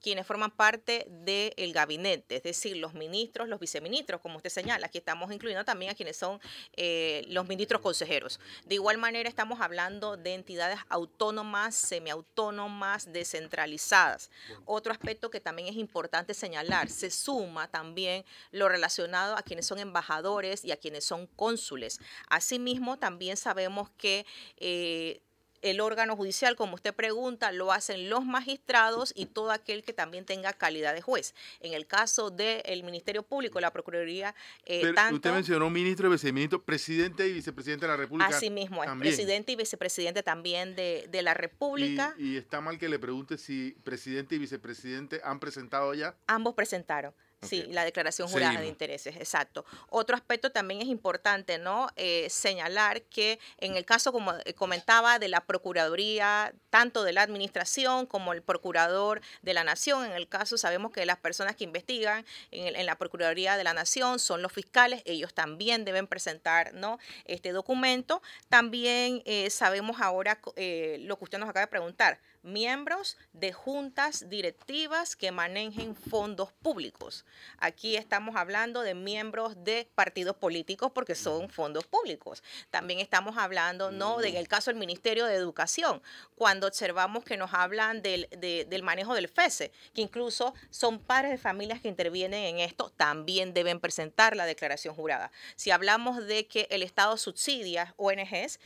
quienes 0.00 0.26
forman 0.26 0.50
parte 0.50 1.06
del 1.08 1.72
gabinete, 1.72 2.36
es 2.36 2.42
decir, 2.42 2.76
los 2.76 2.94
ministros, 2.94 3.48
los 3.48 3.60
viceministros, 3.60 4.20
como 4.20 4.36
usted 4.36 4.50
señala. 4.50 4.86
Aquí 4.86 4.98
estamos 4.98 5.32
incluyendo 5.32 5.64
también 5.64 5.92
a 5.92 5.94
quienes 5.94 6.16
son 6.16 6.40
eh, 6.76 7.24
los 7.28 7.46
ministros 7.48 7.80
consejeros. 7.82 8.40
De 8.64 8.76
igual 8.76 8.98
manera, 8.98 9.28
estamos 9.28 9.60
hablando 9.60 10.16
de 10.16 10.34
entidades 10.34 10.78
autónomas, 10.88 11.74
semiautónomas, 11.74 13.12
descentralizadas. 13.12 14.30
Otro 14.64 14.92
aspecto 14.92 15.30
que 15.30 15.40
también 15.40 15.68
es 15.68 15.76
importante 15.76 16.34
señalar, 16.34 16.88
se 16.88 17.10
suma 17.10 17.68
también 17.68 18.24
lo 18.52 18.68
relacionado 18.68 19.36
a 19.36 19.42
quienes 19.42 19.66
son 19.66 19.78
embajadores 19.78 20.64
y 20.64 20.72
a 20.72 20.76
quienes 20.76 21.04
son 21.04 21.26
cónsules. 21.26 21.98
Asimismo, 22.28 22.98
también 22.98 23.36
sabemos 23.36 23.90
que... 23.90 24.26
Eh, 24.58 25.22
el 25.62 25.80
órgano 25.80 26.16
judicial, 26.16 26.56
como 26.56 26.74
usted 26.74 26.94
pregunta, 26.94 27.52
lo 27.52 27.72
hacen 27.72 28.08
los 28.08 28.24
magistrados 28.24 29.12
y 29.16 29.26
todo 29.26 29.50
aquel 29.50 29.82
que 29.82 29.92
también 29.92 30.24
tenga 30.24 30.52
calidad 30.52 30.94
de 30.94 31.02
juez. 31.02 31.34
En 31.60 31.74
el 31.74 31.86
caso 31.86 32.30
del 32.30 32.84
Ministerio 32.84 33.22
Público, 33.22 33.60
la 33.60 33.72
Procuraduría, 33.72 34.34
eh, 34.66 34.92
usted 35.12 35.32
mencionó 35.32 35.70
ministro 35.70 36.08
y 36.08 36.12
viceministro, 36.12 36.62
presidente 36.62 37.26
y 37.26 37.32
vicepresidente 37.32 37.86
de 37.86 37.92
la 37.92 37.96
República. 37.96 38.36
Así 38.36 38.50
mismo 38.50 38.84
es, 38.84 38.90
presidente 38.98 39.52
y 39.52 39.56
vicepresidente 39.56 40.22
también 40.22 40.74
de, 40.74 41.08
la 41.22 41.34
República. 41.34 42.14
Y, 42.16 42.34
y 42.34 42.36
está 42.36 42.60
mal 42.60 42.78
que 42.78 42.88
le 42.88 42.98
pregunte 42.98 43.38
si 43.38 43.76
presidente 43.82 44.36
y 44.36 44.38
vicepresidente 44.38 45.20
han 45.24 45.40
presentado 45.40 45.92
ya. 45.94 46.14
Ambos 46.26 46.54
presentaron. 46.54 47.12
Sí, 47.40 47.64
la 47.68 47.84
declaración 47.84 48.26
jurada 48.28 48.60
de 48.60 48.66
intereses, 48.66 49.14
exacto. 49.14 49.64
Otro 49.90 50.16
aspecto 50.16 50.50
también 50.50 50.82
es 50.82 50.88
importante, 50.88 51.58
¿no? 51.58 51.88
Eh, 51.94 52.26
señalar 52.30 53.02
que 53.02 53.38
en 53.58 53.76
el 53.76 53.84
caso, 53.84 54.10
como 54.10 54.34
eh, 54.44 54.54
comentaba, 54.54 55.20
de 55.20 55.28
la 55.28 55.42
Procuraduría, 55.42 56.52
tanto 56.70 57.04
de 57.04 57.12
la 57.12 57.22
Administración 57.22 58.06
como 58.06 58.32
el 58.32 58.42
Procurador 58.42 59.20
de 59.42 59.54
la 59.54 59.62
Nación, 59.62 60.04
en 60.04 60.12
el 60.12 60.28
caso 60.28 60.58
sabemos 60.58 60.90
que 60.90 61.06
las 61.06 61.18
personas 61.18 61.54
que 61.54 61.62
investigan 61.62 62.26
en, 62.50 62.84
la 62.84 62.98
Procuraduría 62.98 63.56
de 63.56 63.62
la 63.62 63.72
Nación 63.72 64.18
son 64.18 64.42
los 64.42 64.52
fiscales, 64.52 65.02
ellos 65.04 65.32
también 65.32 65.84
deben 65.84 66.08
presentar, 66.08 66.74
¿no? 66.74 66.98
Este 67.24 67.52
documento. 67.52 68.20
También 68.48 69.22
eh, 69.26 69.48
sabemos 69.50 70.00
ahora 70.00 70.40
lo 70.44 71.18
que 71.18 71.24
usted 71.24 71.38
nos 71.38 71.48
acaba 71.48 71.66
de 71.66 71.70
preguntar, 71.70 72.18
miembros 72.52 73.16
de 73.32 73.52
juntas 73.52 74.28
directivas 74.28 75.16
que 75.16 75.30
manejen 75.30 75.94
fondos 75.94 76.52
públicos. 76.52 77.24
Aquí 77.58 77.96
estamos 77.96 78.36
hablando 78.36 78.82
de 78.82 78.94
miembros 78.94 79.64
de 79.64 79.88
partidos 79.94 80.36
políticos 80.36 80.90
porque 80.94 81.14
son 81.14 81.48
fondos 81.48 81.86
públicos. 81.86 82.42
También 82.70 83.00
estamos 83.00 83.36
hablando, 83.36 83.90
¿no? 83.90 84.18
De, 84.18 84.28
en 84.28 84.36
el 84.36 84.48
caso 84.48 84.70
del 84.70 84.78
Ministerio 84.78 85.26
de 85.26 85.34
Educación, 85.34 86.02
cuando 86.34 86.66
observamos 86.66 87.24
que 87.24 87.36
nos 87.36 87.54
hablan 87.54 88.02
del, 88.02 88.28
del 88.30 88.82
manejo 88.82 89.14
del 89.14 89.28
FESE, 89.28 89.72
que 89.94 90.02
incluso 90.02 90.54
son 90.70 90.98
padres 90.98 91.30
de 91.30 91.38
familias 91.38 91.80
que 91.80 91.88
intervienen 91.88 92.44
en 92.44 92.58
esto, 92.60 92.90
también 92.96 93.54
deben 93.54 93.80
presentar 93.80 94.36
la 94.36 94.46
declaración 94.46 94.94
jurada. 94.94 95.30
Si 95.56 95.70
hablamos 95.70 96.26
de 96.26 96.46
que 96.46 96.66
el 96.70 96.82
Estado 96.82 97.16
subsidia 97.16 97.94
ONGs, 97.96 98.60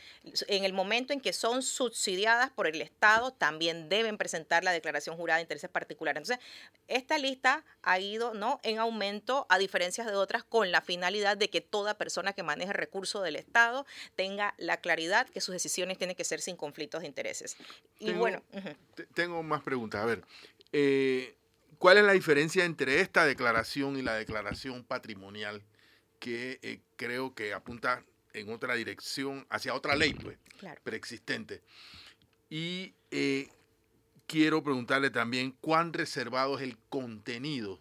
en 0.47 0.63
el 0.63 0.73
momento 0.73 1.13
en 1.13 1.21
que 1.21 1.33
son 1.33 1.63
subsidiadas 1.63 2.51
por 2.51 2.67
el 2.67 2.81
Estado, 2.81 3.31
también 3.31 3.72
deben 3.73 4.17
presentar 4.17 4.63
la 4.63 4.71
declaración 4.71 5.17
jurada 5.17 5.37
de 5.37 5.43
intereses 5.43 5.69
particulares. 5.69 6.21
Entonces, 6.21 6.45
esta 6.87 7.17
lista 7.17 7.63
ha 7.81 7.99
ido 7.99 8.33
¿no? 8.33 8.59
en 8.63 8.79
aumento 8.79 9.45
a 9.49 9.57
diferencia 9.57 10.05
de 10.05 10.15
otras 10.15 10.43
con 10.43 10.71
la 10.71 10.81
finalidad 10.81 11.37
de 11.37 11.49
que 11.49 11.61
toda 11.61 11.97
persona 11.97 12.33
que 12.33 12.43
maneje 12.43 12.73
recursos 12.73 13.23
del 13.23 13.35
Estado 13.35 13.85
tenga 14.15 14.53
la 14.57 14.77
claridad 14.77 15.27
que 15.29 15.41
sus 15.41 15.53
decisiones 15.53 15.97
tienen 15.97 16.15
que 16.15 16.23
ser 16.23 16.41
sin 16.41 16.55
conflictos 16.55 17.01
de 17.01 17.07
intereses. 17.07 17.57
Y 17.99 18.07
tengo, 18.07 18.19
bueno, 18.19 18.43
tengo 19.13 19.43
más 19.43 19.63
preguntas. 19.63 20.01
A 20.01 20.05
ver, 20.05 20.23
eh, 20.71 21.35
¿cuál 21.77 21.97
es 21.97 22.03
la 22.03 22.13
diferencia 22.13 22.65
entre 22.65 23.01
esta 23.01 23.25
declaración 23.25 23.97
y 23.97 24.01
la 24.01 24.15
declaración 24.15 24.83
patrimonial 24.83 25.61
que 26.19 26.59
eh, 26.61 26.79
creo 26.95 27.33
que 27.33 27.53
apunta 27.53 28.03
en 28.33 28.51
otra 28.51 28.75
dirección, 28.75 29.45
hacia 29.49 29.73
otra 29.73 29.95
ley 29.95 30.13
pues, 30.13 30.37
preexistente? 30.83 31.61
Y 32.49 32.93
eh, 33.11 33.49
quiero 34.27 34.63
preguntarle 34.63 35.09
también 35.09 35.55
cuán 35.61 35.93
reservado 35.93 36.57
es 36.57 36.63
el 36.63 36.77
contenido 36.89 37.79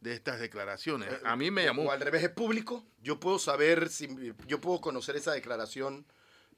de 0.00 0.14
estas 0.14 0.38
declaraciones. 0.38 1.08
A 1.24 1.36
mí 1.36 1.50
me 1.50 1.64
llamó... 1.64 1.82
O 1.84 1.90
al 1.90 2.00
revés, 2.00 2.22
es 2.22 2.30
público. 2.30 2.84
Yo 3.02 3.18
puedo 3.18 3.38
saber, 3.38 3.88
si 3.88 4.08
yo 4.46 4.60
puedo 4.60 4.80
conocer 4.80 5.16
esa 5.16 5.32
declaración 5.32 6.06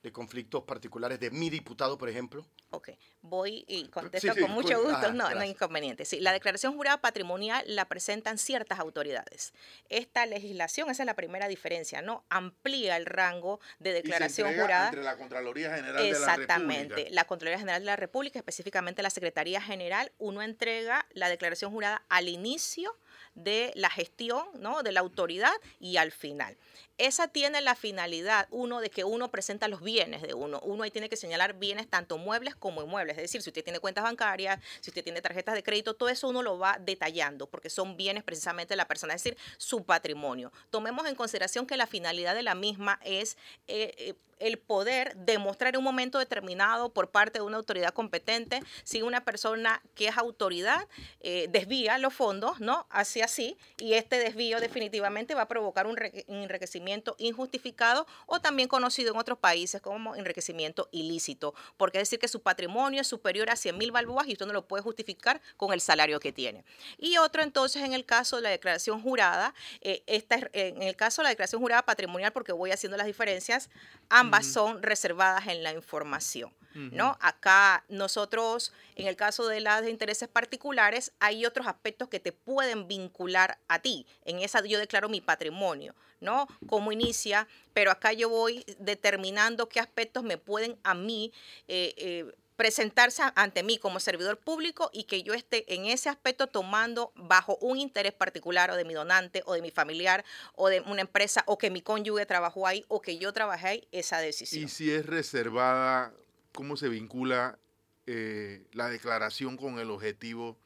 de 0.02 0.12
conflictos 0.12 0.62
particulares 0.62 1.19
de 1.19 1.31
mi 1.31 1.50
diputado, 1.50 1.99
por 1.99 2.09
ejemplo? 2.09 2.47
Ok, 2.71 2.90
voy 3.21 3.64
y 3.67 3.88
contesto 3.88 4.33
con 4.40 4.50
mucho 4.52 4.81
gusto. 4.83 5.07
Ah, 5.07 5.12
no, 5.12 5.28
no 5.31 5.40
hay 5.40 5.50
inconveniente. 5.50 6.05
Sí, 6.05 6.21
la 6.21 6.33
declaración 6.33 6.75
jurada 6.76 7.00
patrimonial 7.00 7.64
la 7.67 7.88
presentan 7.88 8.38
ciertas 8.38 8.78
autoridades. 8.78 9.52
Esta 9.88 10.26
legislación, 10.26 10.90
esa 10.90 11.02
es 11.02 11.07
la 11.07 11.17
primera 11.17 11.49
diferencia, 11.49 12.02
¿no? 12.02 12.25
Amplía 12.28 12.97
el 12.97 13.07
rango 13.07 13.61
de 13.78 13.93
declaración 13.93 14.55
jurada. 14.55 14.87
Entre 14.87 15.02
la 15.02 15.17
Contraloría 15.17 15.75
General 15.75 15.97
de 15.97 16.11
la 16.11 16.19
República. 16.19 16.33
Exactamente. 16.35 17.11
La 17.11 17.25
Contraloría 17.25 17.59
General 17.59 17.83
de 17.83 17.87
la 17.87 17.97
República, 17.97 18.38
específicamente 18.38 19.02
la 19.02 19.11
Secretaría 19.11 19.61
General, 19.61 20.12
uno 20.19 20.43
entrega 20.43 21.07
la 21.11 21.28
declaración 21.28 21.73
jurada 21.73 22.05
al 22.09 22.28
inicio 22.28 22.97
de 23.35 23.73
la 23.75 23.90
gestión, 23.90 24.45
¿no? 24.61 24.83
De 24.83 24.93
la 24.93 25.00
autoridad 25.00 25.55
y 25.81 25.97
al 25.97 26.12
final 26.12 26.57
esa 26.99 27.28
tiene 27.28 27.61
la 27.61 27.76
finalidad, 27.76 28.49
uno, 28.50 28.81
de 28.81 28.90
que 28.90 29.05
uno 29.05 29.31
presenta 29.31 29.69
los 29.69 29.81
bienes 29.81 30.21
de 30.23 30.35
uno. 30.35 30.61
Uno 30.61 30.83
ahí 30.83 30.90
tiene 30.90 31.09
que 31.09 31.17
señalar 31.17 31.55
bienes 31.55 31.88
tanto 31.88 32.19
muebles 32.19 32.57
como 32.57 32.83
inmuebles. 32.83 33.17
Es 33.17 33.23
decir, 33.23 33.40
si 33.40 33.50
usted 33.50 33.62
tiene 33.62 33.78
cuentas 33.78 34.05
bancarias, 34.05 34.61
si 34.81 34.90
usted 34.90 35.05
tiene 35.05 35.23
tarjetas 35.23 35.55
de 35.55 35.62
crédito, 35.62 35.95
todo 35.95 36.09
eso 36.09 36.28
uno 36.28 36.43
lo 36.43 36.59
va 36.59 36.78
detallando 36.81 37.47
porque 37.47 37.71
son 37.71 37.97
bienes 37.97 38.25
precisamente 38.25 38.73
de 38.73 38.76
la 38.76 38.88
persona, 38.88 39.14
es 39.14 39.23
decir, 39.23 39.38
su 39.57 39.85
patrimonio. 39.85 40.52
Tomemos 40.71 41.07
en 41.07 41.14
consideración 41.14 41.67
que 41.67 41.76
la 41.76 41.87
finalidad 41.87 42.35
de 42.35 42.43
la 42.43 42.57
misma 42.57 42.99
es 43.05 43.37
eh, 43.69 43.95
eh, 43.99 44.14
el 44.40 44.59
poder 44.59 45.17
demostrar 45.17 45.75
en 45.75 45.78
un 45.78 45.85
momento 45.85 46.19
determinado 46.19 46.93
por 46.93 47.11
parte 47.11 47.40
de 47.40 47.45
una 47.45 47.57
autoridad 47.57 47.93
competente 47.93 48.62
si 48.85 49.02
una 49.02 49.25
persona 49.25 49.83
que 49.95 50.09
es 50.09 50.17
autoridad 50.17 50.87
eh, 51.21 51.49
desvía 51.50 51.99
los 51.99 52.14
fondos, 52.14 52.61
¿no? 52.61 52.87
Así 52.90 53.21
así, 53.21 53.57
y 53.78 53.95
este 53.95 54.19
desvío 54.19 54.61
definitivamente 54.61 55.35
va 55.35 55.43
a 55.43 55.49
provocar 55.49 55.87
un 55.87 55.97
enriquecimiento 56.28 56.88
injustificado 57.18 58.07
o 58.26 58.40
también 58.40 58.68
conocido 58.68 59.12
en 59.12 59.18
otros 59.18 59.38
países 59.38 59.80
como 59.80 60.14
enriquecimiento 60.14 60.88
ilícito, 60.92 61.54
porque 61.76 61.99
es 61.99 62.02
decir 62.02 62.18
que 62.18 62.28
su 62.28 62.42
patrimonio 62.42 63.00
es 63.00 63.07
superior 63.07 63.50
a 63.50 63.57
100 63.57 63.76
mil 63.76 63.92
balboas 63.92 64.28
y 64.28 64.33
usted 64.33 64.47
no 64.47 64.52
lo 64.52 64.66
puede 64.66 64.83
justificar 64.83 65.40
con 65.57 65.73
el 65.73 65.80
salario 65.80 66.21
que 66.21 66.33
tiene. 66.33 66.64
Y 66.99 67.18
otro 67.18 67.42
entonces 67.42 67.83
en 67.83 67.92
el 67.92 68.04
caso 68.04 68.37
de 68.37 68.42
la 68.42 68.50
declaración 68.50 69.02
jurada, 69.02 69.54
eh, 69.80 70.02
esta, 70.07 70.38
en 70.52 70.83
el 70.83 70.97
caso 70.97 71.23
de 71.23 71.25
la 71.25 71.30
declaración 71.30 71.61
jurada 71.61 71.83
patrimonial, 71.83 72.33
porque 72.33 72.52
voy 72.52 72.71
haciendo 72.71 72.97
las 72.97 73.07
diferencias, 73.07 73.71
ambas 74.09 74.47
son 74.47 74.83
reservadas 74.83 75.47
en 75.47 75.62
la 75.62 75.73
información. 75.73 76.52
¿no? 76.75 77.18
Acá 77.21 77.85
nosotros, 77.88 78.73
en 78.95 79.09
el 79.09 79.16
caso 79.16 79.49
de 79.49 79.61
las 79.61 79.83
de 79.83 79.90
intereses 79.90 80.28
particulares, 80.28 81.12
hay 81.18 81.45
otros 81.45 81.66
aspectos 81.66 82.09
que 82.09 82.21
te 82.21 82.30
pueden 82.33 82.87
vincular 82.87 83.59
a 83.66 83.80
ti. 83.80 84.07
En 84.25 84.38
esa 84.40 84.64
yo 84.64 84.78
declaro 84.78 85.09
mi 85.09 85.21
patrimonio, 85.21 85.95
¿no? 86.20 86.46
Cómo 86.66 86.92
inicia, 86.92 87.46
pero 87.72 87.90
acá 87.90 88.12
yo 88.12 88.28
voy 88.28 88.64
determinando 88.78 89.68
qué 89.68 89.80
aspectos 89.80 90.22
me 90.25 90.38
pueden 90.38 90.78
a 90.82 90.94
mí 90.94 91.32
eh, 91.68 91.94
eh, 91.96 92.32
presentarse 92.58 93.22
ante 93.37 93.62
mí 93.62 93.78
como 93.78 94.00
servidor 94.00 94.37
público 94.37 94.90
y 94.92 95.04
que 95.04 95.22
yo 95.22 95.32
esté 95.32 95.72
en 95.72 95.84
ese 95.84 96.08
aspecto 96.08 96.48
tomando 96.48 97.12
bajo 97.14 97.56
un 97.60 97.78
interés 97.78 98.12
particular 98.12 98.72
o 98.72 98.75
de 98.75 98.84
mi 98.84 98.94
donante 98.94 99.44
o 99.46 99.54
de 99.54 99.62
mi 99.62 99.70
familiar 99.70 100.25
o 100.56 100.68
de 100.68 100.80
una 100.80 101.02
empresa 101.02 101.44
o 101.46 101.56
que 101.56 101.70
mi 101.70 101.82
cónyuge 101.82 102.26
trabajó 102.26 102.66
ahí 102.66 102.84
o 102.88 103.00
que 103.00 103.16
yo 103.16 103.32
trabajé 103.32 103.68
ahí, 103.68 103.88
esa 103.92 104.18
decisión. 104.18 104.64
Y 104.64 104.68
si 104.68 104.90
es 104.90 105.06
reservada, 105.06 106.12
¿cómo 106.52 106.76
se 106.76 106.88
vincula 106.88 107.60
eh, 108.08 108.66
la 108.72 108.88
declaración 108.88 109.56
con 109.56 109.78
el 109.78 109.92
objetivo 109.92 110.58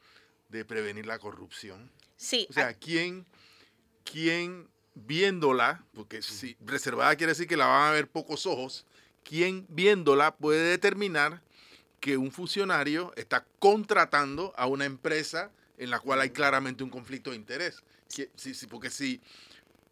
de 0.49 0.65
prevenir 0.65 1.05
la 1.05 1.19
corrupción? 1.19 1.91
Sí. 2.17 2.47
O 2.49 2.53
sea, 2.53 2.73
¿quién, 2.73 3.27
quién 4.03 4.67
viéndola, 4.95 5.83
porque 5.93 6.21
si 6.21 6.55
reservada 6.65 7.15
quiere 7.15 7.31
decir 7.31 7.47
que 7.47 7.57
la 7.57 7.67
van 7.67 7.89
a 7.89 7.91
ver 7.91 8.07
pocos 8.07 8.45
ojos, 8.45 8.85
¿quién 9.23 9.65
viéndola 9.69 10.35
puede 10.35 10.69
determinar 10.69 11.41
que 11.99 12.17
un 12.17 12.31
funcionario 12.31 13.13
está 13.15 13.45
contratando 13.59 14.53
a 14.57 14.67
una 14.67 14.83
empresa 14.83 15.51
en 15.77 15.89
la 15.89 15.99
cual 15.99 16.21
hay 16.21 16.29
claramente 16.29 16.83
un 16.83 16.89
conflicto 16.89 17.31
de 17.31 17.37
interés. 17.37 17.83
Sí, 18.07 18.27
sí, 18.35 18.67
porque 18.67 18.89
si 18.89 19.21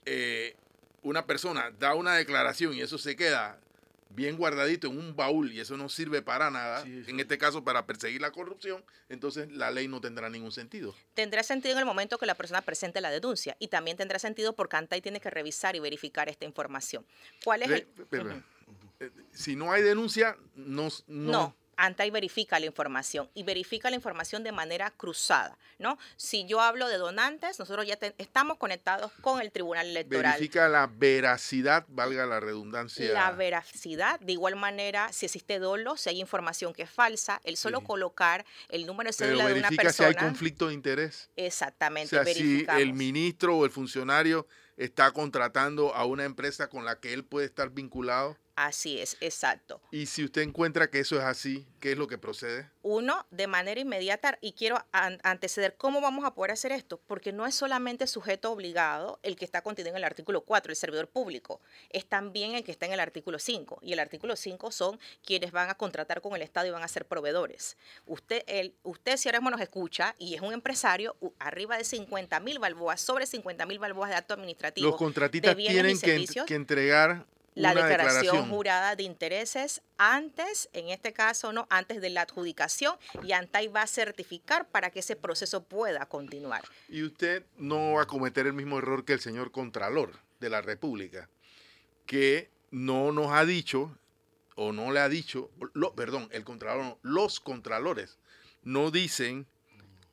eh, 0.06 0.56
una 1.02 1.26
persona 1.26 1.72
da 1.72 1.96
una 1.96 2.16
declaración 2.16 2.74
y 2.74 2.82
eso 2.82 2.98
se 2.98 3.16
queda 3.16 3.60
bien 4.14 4.38
guardadito 4.38 4.88
en 4.88 4.98
un 4.98 5.16
baúl 5.16 5.52
y 5.52 5.60
eso 5.60 5.78
no 5.78 5.90
sirve 5.90 6.22
para 6.22 6.50
nada, 6.52 6.84
en 6.84 7.20
este 7.20 7.38
caso 7.38 7.64
para 7.64 7.86
perseguir 7.86 8.22
la 8.22 8.32
corrupción, 8.32 8.84
entonces 9.10 9.52
la 9.52 9.72
ley 9.72 9.88
no 9.88 10.02
tendrá 10.02 10.30
ningún 10.30 10.52
sentido. 10.52 10.96
Tendrá 11.14 11.44
sentido 11.44 11.74
en 11.74 11.80
el 11.80 11.86
momento 11.86 12.18
que 12.18 12.26
la 12.26 12.36
persona 12.36 12.62
presente 12.62 13.02
la 13.02 13.12
denuncia 13.12 13.56
y 13.60 13.68
también 13.68 13.98
tendrá 13.98 14.20
sentido 14.20 14.54
porque 14.54 14.78
ANTAI 14.78 15.02
tiene 15.02 15.20
que 15.20 15.30
revisar 15.30 15.76
y 15.76 15.80
verificar 15.80 16.30
esta 16.30 16.46
información. 16.46 17.06
¿Cuál 17.44 17.64
es 17.64 17.72
el...? 17.72 17.88
Eh, 19.00 19.10
si 19.34 19.56
no 19.56 19.72
hay 19.72 19.82
denuncia, 19.82 20.38
no, 20.56 20.90
no 21.08 21.56
ANTAI 21.78 22.12
verifica 22.12 22.60
la 22.60 22.66
información 22.66 23.30
y 23.34 23.44
verifica 23.44 23.90
la 23.90 23.96
información 23.96 24.44
de 24.44 24.52
manera 24.52 24.92
cruzada, 24.92 25.58
¿no? 25.80 25.98
Si 26.16 26.46
yo 26.46 26.62
hablo 26.62 26.88
de 26.88 26.98
donantes, 26.98 27.60
nosotros 27.60 27.88
ya 27.88 27.98
estamos 28.18 28.58
conectados 28.58 29.12
con 29.22 29.42
el 29.42 29.52
Tribunal 29.52 29.88
Electoral. 29.88 30.34
Verifica 30.34 30.70
la 30.70 30.88
veracidad, 30.88 31.86
valga 31.88 32.26
la 32.26 32.40
redundancia. 32.40 33.12
La 33.14 33.32
veracidad, 33.32 34.20
de 34.20 34.34
igual 34.34 34.56
manera, 34.56 35.12
si 35.12 35.26
existe 35.26 35.60
dolo, 35.60 35.98
si 35.98 36.10
hay 36.10 36.20
información 36.20 36.74
que 36.74 36.84
es 36.84 36.90
falsa, 36.90 37.42
el 37.44 37.58
solo 37.58 37.82
colocar 37.82 38.46
el 38.70 38.86
número 38.86 39.10
de 39.10 39.14
cédula 39.14 39.48
de 39.48 39.60
una 39.60 39.70
persona. 39.70 39.92
si 39.92 40.04
hay 40.04 40.16
conflicto 40.16 40.68
de 40.68 40.74
interés. 40.74 41.30
Exactamente. 41.36 42.18
O 42.18 42.24
sea, 42.24 42.34
si 42.34 42.66
el 42.78 42.94
ministro 42.94 43.58
o 43.58 43.66
el 43.66 43.72
funcionario 43.72 44.48
está 44.78 45.12
contratando 45.12 45.94
a 45.94 46.06
una 46.06 46.24
empresa 46.24 46.68
con 46.68 46.86
la 46.86 47.00
que 47.00 47.14
él 47.14 47.24
puede 47.24 47.46
estar 47.46 47.70
vinculado 47.70 48.38
Así 48.66 49.00
es, 49.00 49.18
exacto. 49.22 49.82
Y 49.90 50.06
si 50.06 50.24
usted 50.24 50.44
encuentra 50.44 50.88
que 50.92 51.00
eso 51.00 51.18
es 51.18 51.24
así, 51.24 51.66
¿qué 51.80 51.94
es 51.94 51.98
lo 51.98 52.08
que 52.08 52.20
procede? 52.20 52.70
Uno, 52.84 53.26
de 53.32 53.48
manera 53.48 53.82
inmediata, 53.82 54.38
y 54.40 54.52
quiero 54.52 54.86
anteceder 54.92 55.78
cómo 55.78 56.00
vamos 56.00 56.26
a 56.26 56.36
poder 56.36 56.52
hacer 56.52 56.72
esto, 56.72 57.02
porque 57.08 57.32
no 57.34 57.48
es 57.48 57.56
solamente 57.56 58.06
sujeto 58.06 58.52
obligado 58.52 59.20
el 59.24 59.36
que 59.36 59.46
está 59.46 59.64
contenido 59.64 59.90
en 59.90 59.98
el 59.98 60.04
artículo 60.04 60.42
4, 60.42 60.72
el 60.72 60.76
servidor 60.76 61.08
público, 61.08 61.60
es 61.90 62.06
también 62.06 62.54
el 62.54 62.64
que 62.64 62.72
está 62.72 62.86
en 62.86 62.94
el 62.94 63.00
artículo 63.00 63.40
5. 63.40 63.80
Y 63.82 63.94
el 63.94 64.00
artículo 64.00 64.36
5 64.36 64.72
son 64.72 65.00
quienes 65.26 65.52
van 65.52 65.72
a 65.72 65.74
contratar 65.74 66.22
con 66.22 66.36
el 66.36 66.44
Estado 66.44 66.68
y 66.68 66.70
van 66.70 66.84
a 66.84 66.88
ser 66.88 67.08
proveedores. 67.08 67.78
Usted, 68.06 68.44
el, 68.46 68.76
usted 68.84 69.18
si 69.18 69.28
ahora 69.28 69.40
mismo 69.40 69.50
nos 69.50 69.62
escucha 69.62 70.14
y 70.20 70.36
es 70.36 70.42
un 70.42 70.54
empresario, 70.54 71.16
arriba 71.40 71.78
de 71.78 71.84
50 71.84 72.40
mil 72.42 72.60
balboas, 72.60 73.02
sobre 73.02 73.26
50 73.26 73.66
mil 73.66 73.80
balboas 73.80 74.12
de 74.12 74.18
acto 74.18 74.36
administrativo. 74.36 74.88
Los 74.88 74.98
contratistas 74.98 75.56
tienen 75.56 76.00
que, 76.00 76.28
que 76.46 76.54
entregar 76.54 77.26
la 77.54 77.74
declaración, 77.74 78.50
jurada 78.50 78.96
de 78.96 79.04
intereses 79.04 79.82
antes, 79.98 80.70
en 80.74 80.90
este 80.90 81.14
caso, 81.14 81.52
no, 81.52 81.68
antes 81.70 82.02
de 82.02 82.10
la 82.10 82.22
adjudicación 82.22 82.96
y 83.24 83.34
ANTAI 83.34 83.68
va 83.68 83.84
a 83.84 83.88
certificar 83.88 84.68
para 84.68 84.90
que 84.90 85.00
ese 85.00 85.16
proceso 85.16 85.64
pueda 85.64 86.06
continuar. 86.06 86.64
Y 86.88 87.04
usted 87.04 87.46
no 87.58 87.94
va 87.94 88.04
a 88.04 88.08
cometer 88.08 88.48
el 88.48 88.54
mismo 88.54 88.78
error 88.78 89.06
que 89.06 89.14
el 89.14 89.20
señor 89.20 89.52
Contralor 89.52 90.20
de 90.40 90.50
la 90.50 90.62
República, 90.62 91.30
que 92.06 92.50
no 92.72 93.12
nos 93.12 93.32
ha 93.32 93.46
dicho, 93.46 93.98
o 94.56 94.72
no 94.72 94.92
le 94.92 95.00
ha 95.00 95.10
dicho, 95.10 95.50
perdón, 95.96 96.30
el 96.32 96.44
Contralor, 96.44 96.98
los 97.02 97.40
Contralores 97.40 98.18
no 98.64 98.92
dicen 98.92 99.46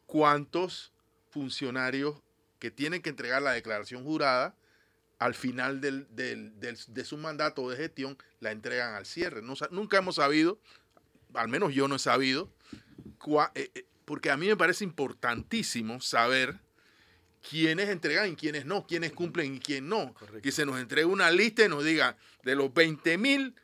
cuántos 0.06 0.92
funcionarios 1.30 2.16
que 2.58 2.70
tienen 2.70 3.02
que 3.02 3.10
entregar 3.10 3.42
la 3.42 3.52
declaración 3.52 4.04
jurada 4.04 4.54
al 5.18 5.34
final 5.34 5.80
del, 5.80 6.06
de 6.10 7.04
su 7.04 7.16
mandato 7.16 7.68
de 7.68 7.76
gestión 7.76 8.16
la 8.40 8.52
entregan 8.52 8.94
al 8.94 9.06
cierre. 9.06 9.42
nunca 9.70 9.98
hemos 9.98 10.16
sabido, 10.16 10.60
al 11.34 11.48
menos 11.48 11.74
yo 11.74 11.88
no 11.88 11.96
he 11.96 11.98
sabido, 11.98 12.52
eh, 13.54 13.70
eh, 13.74 13.84
porque 14.04 14.30
a 14.30 14.36
mí 14.36 14.46
me 14.46 14.56
parece 14.56 14.84
importantísimo 14.84 16.00
saber 16.00 16.58
quiénes 17.48 17.88
entregan 17.88 18.30
y 18.30 18.36
quiénes 18.36 18.64
no, 18.64 18.86
quiénes 18.86 19.12
cumplen 19.12 19.56
y 19.56 19.60
quiénes 19.60 19.88
no. 19.88 20.14
Que 20.42 20.52
se 20.52 20.64
nos 20.64 20.80
entregue 20.80 21.06
una 21.06 21.30
lista 21.30 21.64
y 21.64 21.68
nos 21.68 21.84
diga 21.84 22.16
de 22.44 22.54
los 22.54 22.72
20 22.72 23.18
mil, 23.18 23.54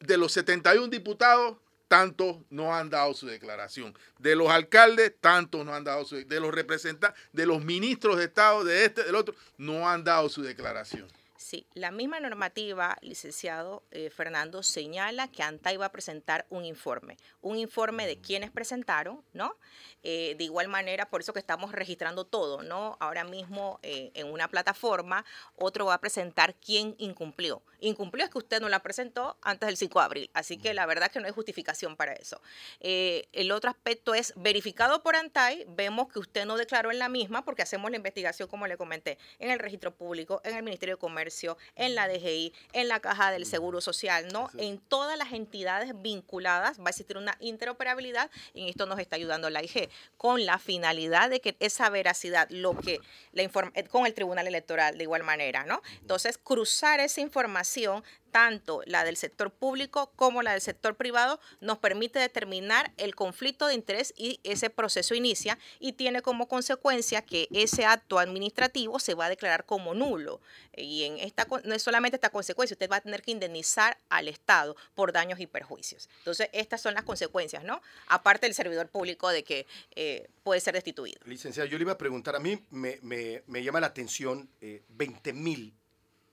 de 0.00 0.16
los 0.16 0.32
71 0.32 0.88
diputados, 0.88 1.58
tantos 1.88 2.36
no 2.50 2.74
han 2.74 2.90
dado 2.90 3.14
su 3.14 3.26
declaración. 3.26 3.96
De 4.18 4.36
los 4.36 4.48
alcaldes, 4.48 5.14
tantos 5.20 5.64
no 5.64 5.74
han 5.74 5.84
dado 5.84 6.04
su 6.04 6.16
De 6.16 6.40
los 6.40 6.54
representantes, 6.54 7.20
de 7.32 7.46
los 7.46 7.64
ministros 7.64 8.18
de 8.18 8.24
Estado, 8.24 8.62
de 8.62 8.84
este, 8.84 9.02
del 9.02 9.14
otro, 9.14 9.34
no 9.56 9.88
han 9.88 10.04
dado 10.04 10.28
su 10.28 10.42
declaración. 10.42 11.08
Sí, 11.38 11.68
la 11.72 11.92
misma 11.92 12.18
normativa, 12.18 12.98
licenciado 13.00 13.84
eh, 13.92 14.10
Fernando, 14.10 14.64
señala 14.64 15.28
que 15.28 15.44
ANTA 15.44 15.72
iba 15.72 15.86
a 15.86 15.92
presentar 15.92 16.46
un 16.50 16.64
informe, 16.64 17.16
un 17.42 17.56
informe 17.56 18.08
de 18.08 18.20
quienes 18.20 18.50
presentaron, 18.50 19.22
¿no? 19.32 19.56
Eh, 20.02 20.34
de 20.36 20.42
igual 20.42 20.66
manera, 20.66 21.08
por 21.08 21.20
eso 21.20 21.32
que 21.32 21.38
estamos 21.38 21.70
registrando 21.70 22.24
todo, 22.24 22.64
¿no? 22.64 22.96
Ahora 22.98 23.22
mismo 23.22 23.78
eh, 23.84 24.10
en 24.14 24.32
una 24.32 24.48
plataforma, 24.48 25.24
otro 25.54 25.86
va 25.86 25.94
a 25.94 26.00
presentar 26.00 26.56
quién 26.56 26.96
incumplió. 26.98 27.62
Incumplió 27.78 28.24
es 28.24 28.30
que 28.32 28.38
usted 28.38 28.60
no 28.60 28.68
la 28.68 28.82
presentó 28.82 29.38
antes 29.40 29.68
del 29.68 29.76
5 29.76 30.00
de 30.00 30.04
abril, 30.04 30.30
así 30.34 30.58
que 30.58 30.74
la 30.74 30.86
verdad 30.86 31.08
que 31.08 31.20
no 31.20 31.26
hay 31.26 31.32
justificación 31.32 31.94
para 31.94 32.14
eso. 32.14 32.42
el 32.80 33.52
otro 33.52 33.70
aspecto 33.70 34.12
es 34.12 34.32
verificado 34.34 35.04
por 35.04 35.14
ANTAI, 35.14 35.66
vemos 35.68 36.08
que 36.08 36.18
usted 36.18 36.46
no 36.46 36.56
declaró 36.56 36.90
en 36.90 36.98
la 36.98 37.08
misma 37.08 37.44
porque 37.44 37.62
hacemos 37.62 37.92
la 37.92 37.96
investigación, 37.96 38.48
como 38.48 38.66
le 38.66 38.76
comenté, 38.76 39.18
en 39.38 39.52
el 39.52 39.60
registro 39.60 39.94
público, 39.94 40.40
en 40.42 40.56
el 40.56 40.64
Ministerio 40.64 40.96
de 40.96 40.98
Comercio 40.98 41.27
en 41.76 41.94
la 41.94 42.08
DGI, 42.08 42.52
en 42.72 42.88
la 42.88 43.00
Caja 43.00 43.30
del 43.30 43.46
Seguro 43.46 43.80
Social, 43.80 44.28
¿no? 44.32 44.50
En 44.58 44.78
todas 44.78 45.16
las 45.18 45.32
entidades 45.32 46.00
vinculadas 46.00 46.78
va 46.78 46.86
a 46.86 46.90
existir 46.90 47.16
una 47.16 47.36
interoperabilidad 47.40 48.30
y 48.54 48.62
en 48.62 48.68
esto 48.68 48.86
nos 48.86 48.98
está 48.98 49.16
ayudando 49.16 49.50
la 49.50 49.62
IG 49.62 49.88
con 50.16 50.44
la 50.46 50.58
finalidad 50.58 51.30
de 51.30 51.40
que 51.40 51.56
esa 51.60 51.90
veracidad, 51.90 52.48
lo 52.50 52.76
que 52.76 53.00
la 53.32 53.42
eh, 53.42 53.84
con 53.84 54.06
el 54.06 54.14
Tribunal 54.14 54.46
Electoral 54.46 54.98
de 54.98 55.04
igual 55.04 55.22
manera, 55.22 55.64
¿no? 55.64 55.82
Entonces, 56.00 56.38
cruzar 56.38 57.00
esa 57.00 57.20
información 57.20 58.04
tanto 58.30 58.82
la 58.86 59.04
del 59.04 59.16
sector 59.16 59.50
público 59.50 60.12
como 60.16 60.42
la 60.42 60.52
del 60.52 60.60
sector 60.60 60.96
privado, 60.96 61.40
nos 61.60 61.78
permite 61.78 62.18
determinar 62.18 62.92
el 62.96 63.14
conflicto 63.14 63.66
de 63.66 63.74
interés 63.74 64.14
y 64.16 64.40
ese 64.44 64.70
proceso 64.70 65.14
inicia 65.14 65.58
y 65.80 65.92
tiene 65.94 66.22
como 66.22 66.48
consecuencia 66.48 67.22
que 67.22 67.48
ese 67.52 67.84
acto 67.84 68.18
administrativo 68.18 68.98
se 68.98 69.14
va 69.14 69.26
a 69.26 69.28
declarar 69.28 69.66
como 69.66 69.94
nulo. 69.94 70.40
Y 70.76 71.04
en 71.04 71.18
esta 71.18 71.46
no 71.64 71.74
es 71.74 71.82
solamente 71.82 72.16
esta 72.16 72.30
consecuencia, 72.30 72.74
usted 72.74 72.90
va 72.90 72.96
a 72.96 73.00
tener 73.00 73.22
que 73.22 73.32
indemnizar 73.32 73.98
al 74.08 74.28
Estado 74.28 74.76
por 74.94 75.12
daños 75.12 75.40
y 75.40 75.46
perjuicios. 75.46 76.08
Entonces, 76.18 76.48
estas 76.52 76.80
son 76.80 76.94
las 76.94 77.04
consecuencias, 77.04 77.64
¿no? 77.64 77.80
Aparte 78.06 78.46
del 78.46 78.54
servidor 78.54 78.88
público 78.88 79.28
de 79.30 79.42
que 79.42 79.66
eh, 79.96 80.28
puede 80.42 80.60
ser 80.60 80.74
destituido. 80.74 81.20
Licenciado, 81.24 81.68
yo 81.68 81.78
le 81.78 81.82
iba 81.82 81.92
a 81.92 81.98
preguntar, 81.98 82.36
a 82.36 82.38
mí 82.38 82.64
me, 82.70 83.42
llama 83.62 83.80
la 83.80 83.88
atención 83.88 84.48
eh, 84.60 84.82
20 84.88 85.32
mil 85.32 85.77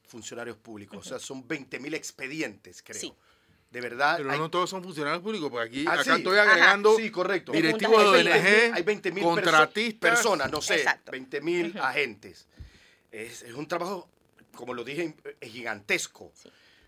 funcionarios 0.07 0.57
públicos. 0.57 1.05
O 1.05 1.09
sea, 1.09 1.19
son 1.19 1.47
20 1.47 1.79
mil 1.79 1.93
expedientes, 1.93 2.81
creo. 2.83 3.15
De 3.71 3.81
verdad. 3.81 4.17
Pero 4.17 4.37
no 4.37 4.49
todos 4.49 4.69
son 4.69 4.83
funcionarios 4.83 5.21
públicos, 5.21 5.49
porque 5.49 5.67
aquí 5.67 5.85
ah, 5.87 5.99
acá 5.99 6.15
estoy 6.15 6.37
agregando 6.37 6.95
sí, 6.95 7.11
correcto. 7.11 7.51
directivos 7.51 8.13
de 8.13 8.19
ONG, 8.19 8.75
hay 8.75 8.83
20 8.83 9.11
mil 9.11 9.23
contratistas, 9.23 10.11
personas, 10.11 10.51
no 10.51 10.61
sé, 10.61 10.85
20 11.11 11.41
mil 11.41 11.77
agentes. 11.79 12.47
Es, 13.11 13.43
un 13.53 13.67
trabajo, 13.67 14.07
como 14.55 14.73
lo 14.73 14.83
dije, 14.83 15.15
gigantesco. 15.41 16.31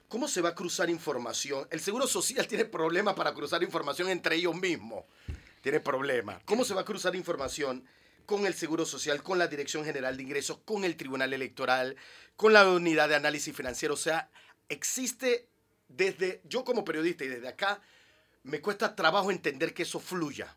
¿Cómo 0.07 0.29
se 0.29 0.39
va 0.39 0.49
a 0.49 0.55
cruzar 0.55 0.89
información? 0.89 1.67
El 1.69 1.81
Seguro 1.81 2.07
Social 2.07 2.47
tiene 2.49 2.65
problemas 2.65 3.15
para 3.15 3.33
cruzar 3.33 3.61
información 3.63 4.09
entre 4.09 4.37
ellos 4.37 4.55
mismos. 4.55 5.03
Tiene 5.61 5.81
problemas. 5.81 6.41
¿Cómo 6.45 6.63
se 6.63 6.73
va 6.73 6.81
a 6.81 6.85
cruzar 6.85 7.15
información 7.15 7.83
con 8.27 8.45
el 8.45 8.53
Seguro 8.53 8.85
Social, 8.85 9.23
con 9.23 9.39
la 9.39 9.47
Dirección 9.47 9.85
General 9.85 10.15
de 10.17 10.23
Ingresos, 10.23 10.59
con 10.65 10.83
el 10.83 10.97
Tribunal 10.97 11.33
Electoral, 11.33 11.95
con 12.35 12.51
la 12.51 12.69
Unidad 12.69 13.07
de 13.07 13.15
Análisis 13.15 13.55
Financiero. 13.55 13.93
O 13.93 13.97
sea, 13.97 14.29
existe 14.67 15.47
desde, 15.87 16.41
yo 16.43 16.65
como 16.65 16.83
periodista 16.83 17.23
y 17.23 17.29
desde 17.29 17.47
acá, 17.47 17.81
me 18.43 18.59
cuesta 18.59 18.95
trabajo 18.95 19.31
entender 19.31 19.73
que 19.73 19.83
eso 19.83 20.01
fluya. 20.01 20.55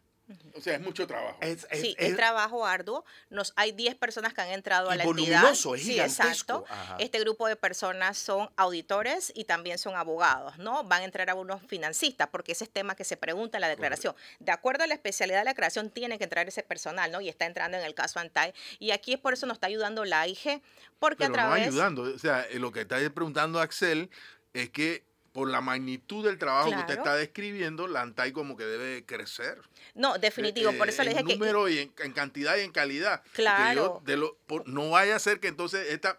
O 0.55 0.61
sea, 0.61 0.75
es 0.75 0.81
mucho 0.81 1.07
trabajo. 1.07 1.39
sí, 1.73 1.95
es, 1.99 2.17
trabajo 2.17 2.67
arduo. 2.67 3.05
Nos, 3.31 3.53
hay 3.57 3.73
10 3.73 3.97
personas 3.97 4.35
que 4.35 4.41
han 4.41 4.51
entrado 4.51 4.91
a 4.91 4.97
la 4.97 5.05
entidad. 5.05 5.51
es 5.51 5.61
sí, 5.61 5.99
exacto. 5.99 6.65
Este 6.99 7.19
grupo 7.21 7.47
de 7.47 7.57
personas 7.57 8.19
son 8.19 8.51
auditores 8.57 9.33
y 9.35 9.45
también 9.45 9.79
son 9.79 9.97
abogados, 9.97 10.59
¿no? 10.59 10.85
Van 10.85 11.03
a 11.03 11.05
entrar 11.05 11.31
a 11.31 11.35
unos 11.35 11.63
financistas, 11.63 12.29
porque 12.29 12.53
ese 12.53 12.65
es 12.65 12.71
tema 12.71 12.95
que 12.95 13.05
se 13.05 13.17
pregunta 13.17 13.59
en 13.59 13.63
la 13.63 13.69
declaración. 13.69 14.15
De 14.39 14.53
acuerdo 14.53 14.85
a 14.85 14.87
la 14.87 14.95
especialidad 14.95 15.39
de 15.39 15.45
la 15.45 15.51
declaración, 15.51 15.91
tiene 15.91 16.19
que 16.19 16.25
entrar 16.25 16.47
ese 16.49 16.63
personal, 16.63 17.11
¿no? 17.11 17.21
Y 17.21 17.29
está 17.29 17.47
entrando 17.47 17.77
en 17.77 17.85
el 17.85 17.95
caso 17.95 18.21
ANTAI. 18.21 18.55
Y 18.79 18.93
aquí 18.93 19.15
es 19.15 19.21
por 19.21 19.33
eso 19.33 19.47
nos 19.47 19.57
está 19.57 19.67
ayudando 19.67 20.05
la 20.05 20.21
AIG, 20.21 20.63
porque 20.99 21.25
a 21.25 21.33
través... 21.33 21.67
No 21.67 21.73
ayudando. 21.73 22.03
O 22.03 22.19
sea, 22.19 22.47
lo 22.55 22.73
que 22.73 22.83
está 22.83 22.97
preguntando 23.11 23.61
Axel 23.61 24.11
es 24.53 24.71
que 24.71 25.10
por 25.33 25.49
la 25.49 25.61
magnitud 25.61 26.25
del 26.25 26.39
trabajo 26.39 26.71
que 26.71 26.77
usted 26.77 26.99
está 26.99 27.15
describiendo, 27.15 27.87
la 27.87 28.03
ANTAI 28.03 28.33
como 28.33 28.57
que 28.57 28.65
debe 28.65 29.05
crecer. 29.05 29.61
No, 29.95 30.19
definitivo, 30.19 30.73
por 30.73 30.89
eso 30.89 31.03
le 31.05 31.11
dije 31.11 31.25
que... 31.25 31.33
En 31.35 31.39
número 31.39 31.69
y 31.69 31.79
en, 31.79 32.13
cantidad 32.13 32.57
y 32.57 32.63
en 32.63 32.73
calidad. 32.73 33.23
Claro. 33.33 34.03
de 34.05 34.17
lo, 34.17 34.37
no 34.67 34.91
vaya 34.91 35.17
a 35.17 35.19
ser 35.19 35.41
que 35.41 35.49
entonces 35.49 35.89
esta... 35.91 36.19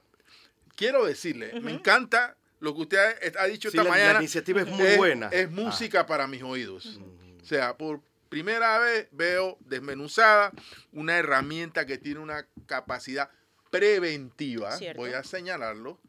Quiero 0.75 1.05
decirle, 1.05 1.59
me 1.61 1.71
encanta 1.71 2.37
lo 2.59 2.73
que 2.73 2.81
usted 2.81 3.37
ha, 3.37 3.45
dicho 3.45 3.67
esta 3.67 3.83
mañana. 3.83 4.13
La 4.13 4.19
iniciativa 4.19 4.61
es 4.61 4.67
muy 4.69 4.95
buena. 4.95 5.27
Es 5.27 5.47
ah. 5.47 5.51
música 5.51 6.05
para 6.05 6.27
mis 6.27 6.41
oídos. 6.41 6.99
O 7.41 7.45
sea, 7.45 7.75
por 7.75 8.01
primera 8.29 8.79
vez 8.79 9.09
veo 9.11 9.57
desmenuzada 9.59 10.53
una 10.93 11.17
herramienta 11.17 11.85
que 11.85 11.97
tiene 11.97 12.21
una 12.21 12.47
capacidad 12.65 13.29
preventiva, 13.69 14.77
voy 14.95 15.13
a 15.13 15.23
señalarlo, 15.23 15.99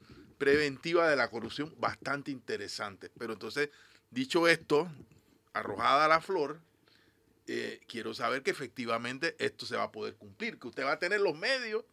preventiva 0.42 1.08
de 1.08 1.14
la 1.14 1.30
corrupción 1.30 1.72
bastante 1.78 2.32
interesante. 2.32 3.12
Pero 3.16 3.34
entonces, 3.34 3.70
dicho 4.10 4.48
esto, 4.48 4.90
arrojada 5.52 6.08
la 6.08 6.20
flor, 6.20 6.58
eh, 7.46 7.80
quiero 7.86 8.12
saber 8.12 8.42
que 8.42 8.50
efectivamente 8.50 9.36
esto 9.38 9.66
se 9.66 9.76
va 9.76 9.84
a 9.84 9.92
poder 9.92 10.16
cumplir, 10.16 10.58
que 10.58 10.66
usted 10.66 10.82
va 10.82 10.94
a 10.94 10.98
tener 10.98 11.20
los 11.20 11.38
medios, 11.38 11.84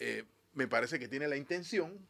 eh, 0.00 0.24
me 0.54 0.66
parece 0.66 0.98
que 0.98 1.06
tiene 1.06 1.28
la 1.28 1.36
intención, 1.36 2.04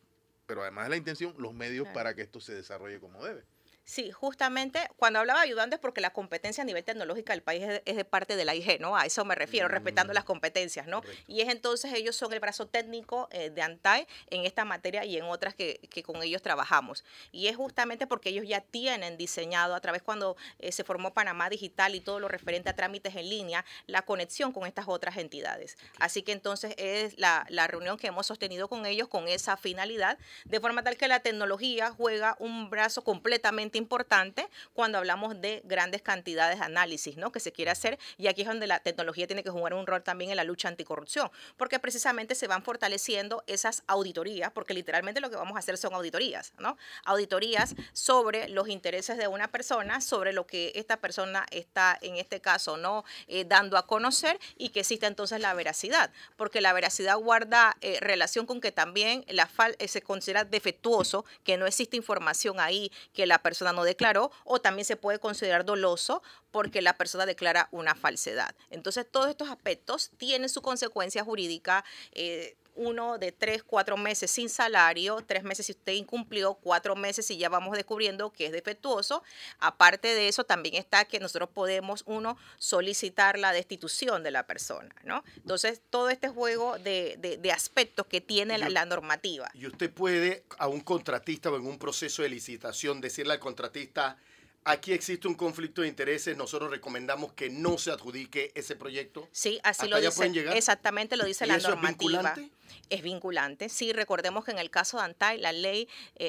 pero 0.47 0.63
además 0.63 0.85
de 0.85 0.91
la 0.91 0.97
intención, 0.97 1.35
los 1.37 1.53
medios 1.53 1.87
para 1.89 2.15
que 2.15 2.23
esto 2.23 2.41
se 2.41 2.55
desarrolle 2.55 2.99
como 2.99 3.23
debe. 3.23 3.45
Sí, 3.85 4.13
justamente 4.13 4.89
cuando 4.97 5.19
hablaba 5.19 5.41
de 5.41 5.47
ayudantes, 5.47 5.81
porque 5.81 6.01
la 6.01 6.13
competencia 6.13 6.63
a 6.63 6.65
nivel 6.65 6.85
tecnológica 6.85 7.33
del 7.33 7.43
país 7.43 7.65
es 7.85 7.97
de, 7.97 8.05
parte 8.05 8.37
de 8.37 8.45
la 8.45 8.55
IG, 8.55 8.81
¿no? 8.81 8.97
A 8.97 9.07
eso 9.07 9.25
me 9.25 9.35
refiero, 9.35 9.69
mm. 9.69 9.73
respetando 9.73 10.13
las 10.13 10.23
competencias, 10.23 10.87
¿no? 10.87 11.03
Y 11.27 11.41
es 11.41 11.49
entonces 11.49 11.93
ellos 11.93 12.15
son 12.15 12.33
el 12.33 12.39
brazo 12.39 12.67
técnico 12.67 13.29
eh, 13.33 13.51
de 13.51 13.61
ANTAI 13.61 14.07
en 14.31 14.45
esta 14.45 14.65
materia 14.65 15.05
y 15.05 15.17
en 15.17 15.25
otras 15.25 15.55
que, 15.55 15.81
que, 15.91 16.05
con 16.05 16.23
ellos 16.23 16.43
trabajamos. 16.43 17.05
Y 17.33 17.49
es 17.49 17.57
justamente 17.57 18.07
porque 18.07 18.29
ellos 18.29 18.47
ya 18.47 18.61
tienen 18.61 19.17
diseñado, 19.17 19.75
a 19.75 19.81
través 19.81 20.03
cuando 20.03 20.37
eh, 20.61 20.71
se 20.71 20.85
formó 20.85 21.13
Panamá 21.13 21.51
Digital 21.51 21.97
y 21.97 22.01
todo 22.01 22.21
lo 22.21 22.29
referente 22.29 22.71
a 22.71 22.77
trámites 22.77 23.17
en 23.17 23.29
línea, 23.29 23.65
la 23.87 24.03
conexión 24.03 24.53
con 24.53 24.67
estas 24.67 24.87
otras 24.87 25.17
entidades. 25.17 25.77
Así 25.99 26.23
que 26.23 26.31
entonces 26.31 26.75
es 26.79 27.19
la, 27.19 27.47
la 27.49 27.67
reunión 27.67 27.99
que 27.99 28.07
hemos 28.07 28.27
sostenido 28.27 28.69
con 28.69 28.87
ellos 28.87 29.09
con 29.09 29.27
esa 29.27 29.57
finalidad, 29.57 30.19
de 30.45 30.61
forma 30.61 30.85
tal 30.85 30.97
que 30.97 31.09
la 31.09 31.21
tecnología 31.21 31.91
juega 31.91 32.37
un 32.39 32.71
brazo 32.71 33.03
completamente 33.03 33.72
importante 33.79 34.49
cuando 34.73 34.99
hablamos 34.99 35.41
de 35.41 35.63
grandes 35.65 36.03
cantidades 36.03 36.59
de 36.59 36.65
análisis 36.65 37.17
¿no? 37.17 37.33
que 37.33 37.41
se 37.41 37.53
quiere 37.53 37.71
hacer 37.71 37.99
y 38.19 38.27
aquí 38.27 38.43
es 38.43 38.49
donde 38.49 38.67
la 38.67 38.81
tecnología 38.81 39.27
tiene 39.27 39.43
que 39.43 39.51
jugar 39.51 39.75
un 39.75 39.87
rol 39.87 40.03
también 40.03 40.31
en 40.31 40.37
la 40.37 40.45
lucha 40.45 40.69
anticorrupción, 40.69 41.31
porque 41.57 41.79
precisamente 41.79 42.35
se 42.35 42.47
van 42.47 42.63
fortaleciendo 42.63 43.45
esas 43.47 43.83
auditorías, 43.87 44.53
porque 44.53 44.75
literalmente 44.75 45.21
lo 45.21 45.31
que 45.31 45.37
vamos 45.37 45.57
a 45.57 45.61
hacer 45.61 45.77
son 45.77 45.95
auditorías, 45.95 46.53
¿no? 46.59 46.77
Auditorías 47.05 47.75
sobre 47.93 48.49
los 48.49 48.69
intereses 48.69 49.17
de 49.19 49.29
una 49.29 49.49
persona, 49.49 50.01
sobre 50.01 50.33
lo 50.33 50.47
que 50.47 50.73
esta 50.75 50.99
persona 50.99 51.47
está 51.51 51.99
en 52.01 52.17
este 52.17 52.41
caso 52.41 52.77
no 52.77 53.05
eh, 53.29 53.45
dando 53.45 53.77
a 53.77 53.87
conocer 53.87 54.39
y 54.57 54.71
que 54.71 54.81
existe 54.81 55.07
entonces 55.07 55.41
la 55.41 55.55
veracidad, 55.55 56.11
porque 56.37 56.61
la 56.61 56.73
veracidad 56.73 57.17
guarda 57.17 57.77
eh, 57.81 57.99
relación 58.01 58.47
con 58.47 58.61
que 58.61 58.73
también 58.73 59.25
la 59.29 59.47
fal 59.47 59.77
eh, 59.79 59.89
se 59.89 60.03
considera 60.03 60.45
defectuoso, 60.45 61.25
que 61.45 61.57
no 61.57 61.67
existe 61.67 61.97
información 61.97 62.61
ahí, 62.61 62.91
que 63.13 63.27
la 63.27 63.39
persona 63.41 63.62
no 63.73 63.85
declaró, 63.85 64.33
o 64.45 64.61
también 64.61 64.85
se 64.85 64.97
puede 64.97 65.21
considerar 65.21 65.65
doloso 65.65 66.23
porque 66.51 66.83
la 66.83 66.97
persona 66.97 67.27
declara 67.27 67.69
una 67.71 67.95
falsedad. 67.95 68.55
Entonces, 68.71 69.07
todos 69.09 69.31
estos 69.31 69.51
aspectos 69.51 70.11
tienen 70.17 70.49
su 70.49 70.63
consecuencia 70.63 71.23
jurídica. 71.23 71.85
Eh, 72.13 72.57
uno 72.75 73.19
de 73.19 73.33
tres, 73.33 73.63
cuatro 73.63 73.97
meses 73.97 74.31
sin 74.31 74.49
salario, 74.49 75.23
tres 75.27 75.43
meses 75.43 75.67
si 75.67 75.73
usted 75.73 75.93
incumplió, 75.93 76.55
cuatro 76.55 76.97
meses 76.97 77.27
si 77.27 77.37
ya 77.37 77.49
vamos 77.49 77.77
descubriendo 77.77 78.33
que 78.33 78.47
es 78.47 78.53
defectuoso. 78.53 79.23
Aparte 79.59 80.09
de 80.09 80.29
eso, 80.29 80.45
también 80.45 80.77
está 80.77 81.05
que 81.05 81.21
nosotros 81.21 81.49
podemos, 81.53 82.03
uno, 82.07 82.37
solicitar 82.59 83.39
la 83.39 83.53
destitución 83.53 84.23
de 84.23 84.31
la 84.31 84.47
persona, 84.47 84.95
¿no? 85.05 85.25
Entonces, 85.37 85.81
todo 85.91 86.11
este 86.11 86.29
juego 86.29 86.79
de, 86.79 87.17
de, 87.19 87.53
aspectos 87.53 88.07
que 88.07 88.21
tiene 88.21 88.57
la, 88.59 88.71
la, 88.71 88.87
normativa. 88.87 89.51
Y 89.55 89.67
usted 89.67 89.91
puede 89.91 90.45
a 90.59 90.69
un 90.69 90.81
contratista 90.81 91.51
o 91.51 91.57
en 91.57 91.67
un 91.67 91.79
proceso 91.79 92.23
de 92.23 92.31
licitación 92.31 93.01
decirle 93.01 93.35
al 93.35 93.39
contratista, 93.39 94.17
Aquí 94.65 94.93
existe 94.93 95.27
un 95.27 95.35
conflicto 95.35 95.83
de 95.83 95.89
intereses. 95.89 96.37
Nosotros 96.37 96.71
recomendamos 96.71 97.33
que 97.33 97.51
no 97.51 97.79
se 97.79 97.91
adjudique 97.91 98.53
ese 98.55 98.77
proyecto. 98.77 99.29
Sí, 99.33 99.59
así 99.65 99.89
lo 99.89 100.01
dice. 100.01 100.33
Exactamente 100.55 101.17
lo 101.17 101.25
dice 101.25 101.47
la 101.47 101.59
normativa. 101.59 101.89
Es 101.89 101.99
vinculante? 101.99 102.51
Es 102.89 103.03
vinculante. 103.03 103.69
Sí, 103.69 103.93
recordemos 103.93 104.45
que 104.45 104.53
en 104.53 104.59
el 104.59 104.71
caso 104.71 104.99
de 104.99 105.05
Antay, 105.05 105.41
la 105.41 105.51
ley 105.53 105.89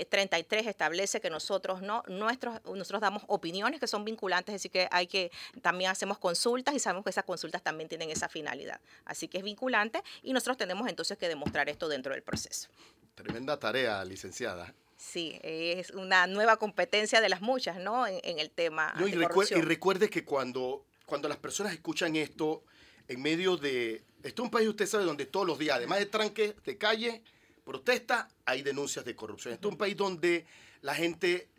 33 0.09 0.65
eh, 0.65 0.69
establece 0.69 1.21
que 1.21 1.29
nosotros 1.29 1.81
no, 1.81 2.03
nuestros, 2.07 2.59
nosotros 2.65 3.01
damos 3.01 3.23
opiniones 3.27 3.79
que 3.79 3.87
son 3.87 4.03
vinculantes, 4.03 4.55
así 4.55 4.69
que 4.69 4.87
hay 4.91 5.05
que, 5.05 5.31
también 5.61 5.91
hacemos 5.91 6.17
consultas 6.17 6.73
y 6.73 6.79
sabemos 6.79 7.03
que 7.03 7.11
esas 7.11 7.25
consultas 7.25 7.61
también 7.61 7.87
tienen 7.87 8.09
esa 8.09 8.29
finalidad. 8.29 8.81
Así 9.05 9.27
que 9.27 9.37
es 9.37 9.43
vinculante 9.43 10.01
y 10.23 10.33
nosotros 10.33 10.57
tenemos 10.57 10.87
entonces 10.89 11.17
que 11.17 11.27
demostrar 11.27 11.69
esto 11.69 11.87
dentro 11.87 12.13
del 12.13 12.23
proceso. 12.23 12.69
Tremenda 13.15 13.59
tarea, 13.59 14.03
licenciada. 14.03 14.73
Sí, 15.03 15.37
es 15.43 15.91
una 15.91 16.27
nueva 16.27 16.57
competencia 16.57 17.19
de 17.19 17.29
las 17.29 17.41
muchas, 17.41 17.77
¿no? 17.77 18.07
En, 18.07 18.39
el 18.39 18.49
tema. 18.49 18.93
No, 18.97 19.07
y, 19.07 19.11
y, 19.11 19.61
recuerde 19.61 20.09
que 20.09 20.23
cuando, 20.23 20.85
cuando 21.05 21.27
las 21.27 21.37
personas 21.37 21.73
escuchan 21.73 22.15
esto 22.15 22.63
en 23.07 23.21
medio 23.21 23.57
de. 23.57 24.03
Esto 24.23 24.41
es 24.41 24.45
un 24.45 24.49
país, 24.49 24.67
usted 24.67 24.87
sabe, 24.87 25.03
donde 25.03 25.25
todos 25.25 25.45
los 25.45 25.59
días, 25.59 25.75
además 25.75 25.99
de 25.99 26.05
tranques 26.05 26.55
de 26.63 26.77
calle, 26.77 27.21
protesta, 27.65 28.29
hay 28.45 28.61
denuncias 28.63 29.03
de 29.03 29.13
corrupción. 29.15 29.53
Esto 29.53 29.67
es 29.67 29.71
un 29.73 29.77
país 29.77 29.97
donde 29.97 30.45
la 30.81 30.95
gente, 30.95 31.49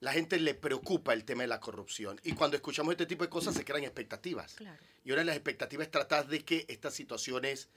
la 0.00 0.12
gente 0.12 0.40
le 0.40 0.54
preocupa 0.54 1.12
el 1.12 1.24
tema 1.24 1.42
de 1.42 1.48
la 1.48 1.60
corrupción. 1.60 2.18
Y 2.24 2.32
cuando 2.32 2.56
escuchamos 2.56 2.92
este 2.92 3.06
tipo 3.06 3.22
de 3.22 3.30
cosas 3.30 3.54
se 3.54 3.64
crean 3.64 3.84
expectativas. 3.84 4.56
Y 5.04 5.10
ahora 5.10 5.24
las 5.24 5.36
expectativas 5.36 5.86
es 5.86 5.90
tratar 5.90 6.26
de 6.26 6.42
que 6.42 6.64
estas 6.68 6.94
situaciones 6.94 7.68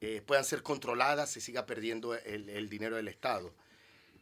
eh, 0.00 0.22
puedan 0.24 0.44
ser 0.44 0.62
controladas, 0.62 1.30
se 1.30 1.42
siga 1.42 1.66
perdiendo 1.66 2.14
el, 2.14 2.48
el 2.48 2.70
dinero 2.70 2.96
del 2.96 3.08
Estado. 3.08 3.52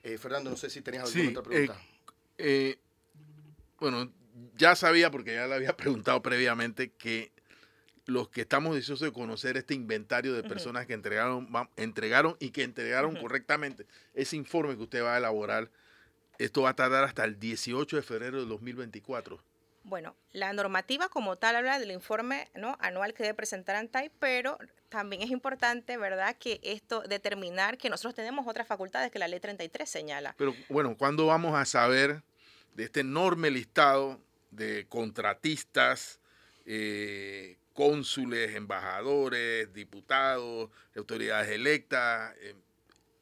Eh, 0.08 0.18
Fernando, 0.18 0.50
no 0.50 0.56
sé 0.56 0.70
si 0.70 0.80
tenías 0.80 1.04
alguna 1.04 1.30
otra 1.30 1.42
pregunta. 1.42 1.80
Eh, 2.38 2.38
eh, 2.38 2.78
bueno, 3.78 4.10
ya 4.56 4.74
sabía, 4.74 5.10
porque 5.10 5.34
ya 5.34 5.46
le 5.46 5.54
había 5.54 5.76
preguntado 5.76 6.22
previamente, 6.22 6.92
que 6.92 7.30
los 8.06 8.30
que 8.30 8.40
estamos 8.40 8.74
deseosos 8.74 9.06
de 9.06 9.12
conocer 9.12 9.58
este 9.58 9.74
inventario 9.74 10.32
de 10.32 10.42
personas 10.42 10.86
que 10.86 10.94
entregaron, 10.94 11.46
entregaron 11.76 12.36
y 12.40 12.50
que 12.50 12.62
entregaron 12.62 13.16
correctamente 13.16 13.86
ese 14.14 14.36
informe 14.36 14.76
que 14.76 14.84
usted 14.84 15.02
va 15.02 15.16
a 15.16 15.18
elaborar, 15.18 15.70
esto 16.38 16.62
va 16.62 16.70
a 16.70 16.74
tardar 16.74 17.04
hasta 17.04 17.24
el 17.24 17.38
18 17.38 17.96
de 17.96 18.02
febrero 18.02 18.40
de 18.40 18.46
2024. 18.46 19.38
Bueno, 19.88 20.14
la 20.32 20.52
normativa 20.52 21.08
como 21.08 21.36
tal 21.36 21.56
habla 21.56 21.78
del 21.78 21.90
informe 21.92 22.50
¿no? 22.54 22.76
anual 22.78 23.14
que 23.14 23.22
debe 23.22 23.34
presentar 23.34 23.74
ANTAI, 23.74 24.10
pero 24.18 24.58
también 24.90 25.22
es 25.22 25.30
importante, 25.30 25.96
¿verdad?, 25.96 26.36
que 26.38 26.60
esto 26.62 27.00
determinar 27.00 27.78
que 27.78 27.88
nosotros 27.88 28.14
tenemos 28.14 28.46
otras 28.46 28.66
facultades 28.66 29.10
que 29.10 29.18
la 29.18 29.28
ley 29.28 29.40
33 29.40 29.88
señala. 29.88 30.34
Pero 30.36 30.54
bueno, 30.68 30.94
¿cuándo 30.94 31.24
vamos 31.24 31.54
a 31.54 31.64
saber 31.64 32.22
de 32.74 32.84
este 32.84 33.00
enorme 33.00 33.50
listado 33.50 34.20
de 34.50 34.86
contratistas, 34.90 36.20
eh, 36.66 37.56
cónsules, 37.72 38.56
embajadores, 38.56 39.72
diputados, 39.72 40.68
autoridades 40.96 41.48
electas? 41.48 42.34
Eh, 42.40 42.54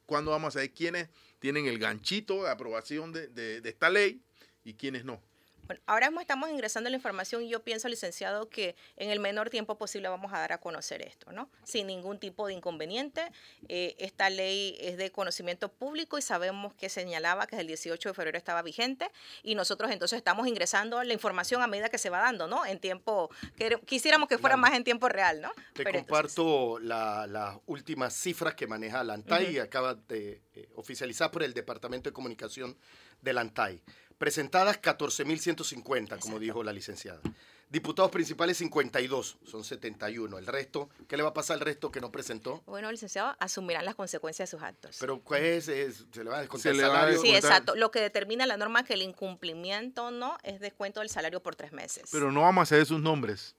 ¿Cuándo 0.05 0.31
vamos 0.31 0.49
a 0.49 0.51
saber 0.59 0.71
quiénes 0.73 1.07
tienen 1.39 1.65
el 1.65 1.79
ganchito 1.79 2.43
de 2.43 2.49
aprobación 2.49 3.13
de 3.13 3.61
esta 3.63 3.89
ley 3.89 4.21
y 4.65 4.73
quiénes 4.73 5.05
no? 5.05 5.21
Bueno, 5.67 5.81
ahora 5.85 6.09
mismo 6.09 6.21
estamos 6.21 6.49
ingresando 6.49 6.89
la 6.89 6.95
información 6.95 7.43
y 7.43 7.49
yo 7.49 7.61
pienso, 7.63 7.89
licenciado, 7.89 8.49
que 8.49 8.75
en 8.95 9.11
el 9.11 9.19
menor 9.19 9.49
tiempo 9.49 9.77
posible 9.77 10.07
vamos 10.07 10.31
a 10.33 10.39
dar 10.39 10.53
a 10.53 10.59
conocer 10.59 11.01
esto, 11.01 11.31
¿no? 11.33 11.49
Sin 11.63 11.87
ningún 11.87 12.19
tipo 12.19 12.47
de 12.47 12.53
inconveniente. 12.53 13.21
Eh, 13.67 13.95
esta 13.99 14.29
ley 14.29 14.77
es 14.79 14.97
de 14.97 15.11
conocimiento 15.11 15.69
público 15.69 16.17
y 16.17 16.21
sabemos 16.21 16.73
que 16.73 16.87
señalaba 16.87 17.47
que 17.47 17.57
el 17.57 17.67
18 17.67 18.09
de 18.09 18.13
febrero 18.13 18.37
estaba 18.37 18.61
vigente 18.61 19.11
y 19.43 19.55
nosotros 19.55 19.91
entonces 19.91 20.17
estamos 20.17 20.47
ingresando 20.47 21.03
la 21.03 21.13
información 21.13 21.61
a 21.61 21.67
medida 21.67 21.89
que 21.89 21.97
se 21.97 22.09
va 22.09 22.19
dando, 22.19 22.47
¿no? 22.47 22.65
En 22.65 22.79
tiempo, 22.79 23.29
que, 23.57 23.77
quisiéramos 23.85 24.29
que 24.29 24.37
fuera 24.37 24.55
más 24.55 24.73
en 24.73 24.85
tiempo 24.85 25.09
real, 25.09 25.41
¿no? 25.41 25.51
Te 25.73 25.83
comparto 25.83 26.79
las 26.79 27.57
últimas 27.65 28.13
cifras 28.13 28.55
que 28.55 28.67
maneja 28.67 29.03
la 29.03 29.15
ANTAI 29.15 29.55
y 29.55 29.59
acaba 29.59 29.95
de 29.95 30.41
eh, 30.53 30.69
oficializar 30.75 31.29
por 31.29 31.43
el 31.43 31.53
Departamento 31.53 32.09
de 32.09 32.13
Comunicación 32.13 32.77
de 33.21 33.33
la 33.33 33.41
ANTAI. 33.41 33.81
Presentadas 34.17 34.81
14.150, 34.81 36.19
como 36.19 36.39
dijo 36.39 36.63
la 36.63 36.73
licenciada. 36.73 37.21
Diputados 37.69 38.09
principales 38.11 38.57
52, 38.57 39.37
son 39.45 39.63
71. 39.63 40.37
El 40.37 40.47
resto, 40.47 40.89
¿qué 41.07 41.17
le 41.17 41.23
va 41.23 41.29
a 41.29 41.33
pasar 41.33 41.55
al 41.55 41.59
resto 41.59 41.91
que 41.91 41.99
no 41.99 42.11
presentó? 42.11 42.63
Bueno, 42.65 42.89
licenciado, 42.89 43.35
asumirán 43.39 43.83
las 43.83 43.95
consecuencias 43.95 44.49
de 44.49 44.57
sus 44.57 44.63
actos. 44.63 44.97
Pero 44.99 45.21
¿qué 45.23 45.57
es? 45.57 45.65
¿Se 45.65 46.23
le 46.23 46.29
va 46.29 46.37
a 46.37 46.41
descontar 46.41 46.71
el 46.71 46.79
salario? 46.79 47.21
Sí, 47.21 47.35
exacto. 47.35 47.75
Lo 47.75 47.91
que 47.91 47.99
determina 47.99 48.45
la 48.45 48.55
norma 48.55 48.79
es 48.79 48.87
que 48.87 48.93
el 48.93 49.01
incumplimiento 49.01 50.11
no 50.11 50.37
es 50.43 50.61
descuento 50.61 51.01
del 51.01 51.09
salario 51.09 51.43
por 51.43 51.55
tres 51.55 51.73
meses. 51.73 52.05
Pero 52.09 52.31
no 52.31 52.41
vamos 52.41 52.61
a 52.61 52.63
hacer 52.63 52.85
sus 52.85 53.01
nombres. 53.01 53.53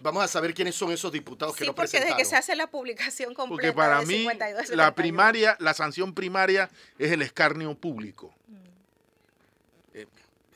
Vamos 0.00 0.24
a 0.24 0.28
saber 0.28 0.54
quiénes 0.54 0.74
son 0.74 0.90
esos 0.90 1.12
diputados 1.12 1.54
que 1.54 1.64
no 1.64 1.74
presentaron. 1.74 2.08
Sí, 2.08 2.12
porque 2.12 2.14
desde 2.14 2.16
que 2.16 2.28
se 2.28 2.36
hace 2.36 2.56
la 2.56 2.70
publicación 2.70 3.34
completa 3.34 3.48
Porque 3.48 3.72
para 3.72 4.02
mí 4.02 4.26
la 4.70 4.94
primaria, 4.94 5.56
la 5.60 5.74
sanción 5.74 6.14
primaria 6.14 6.70
es 6.98 7.12
el 7.12 7.22
escarnio 7.22 7.74
público. 7.74 8.34
Mm. 8.46 8.65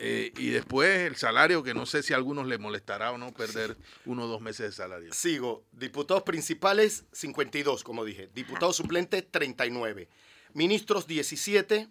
Eh, 0.03 0.33
y 0.39 0.49
después 0.49 1.01
el 1.01 1.17
salario, 1.17 1.63
que 1.63 1.75
no 1.75 1.85
sé 1.85 2.03
si 2.03 2.15
a 2.15 2.17
algunos 2.17 2.47
les 2.47 2.59
molestará 2.59 3.13
o 3.13 3.19
no 3.19 3.33
perder 3.35 3.77
uno 4.07 4.25
o 4.25 4.27
dos 4.27 4.41
meses 4.41 4.71
de 4.71 4.73
salario. 4.73 5.13
Sigo. 5.13 5.63
Diputados 5.73 6.23
principales, 6.23 7.05
52, 7.13 7.85
como 7.85 8.05
dije. 8.05 8.31
Diputados 8.35 8.77
suplentes, 8.77 9.31
39. 9.31 10.09
Ministros, 10.55 11.07
17. 11.07 11.89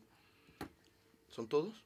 ¿Son 1.30 1.48
todos? 1.48 1.84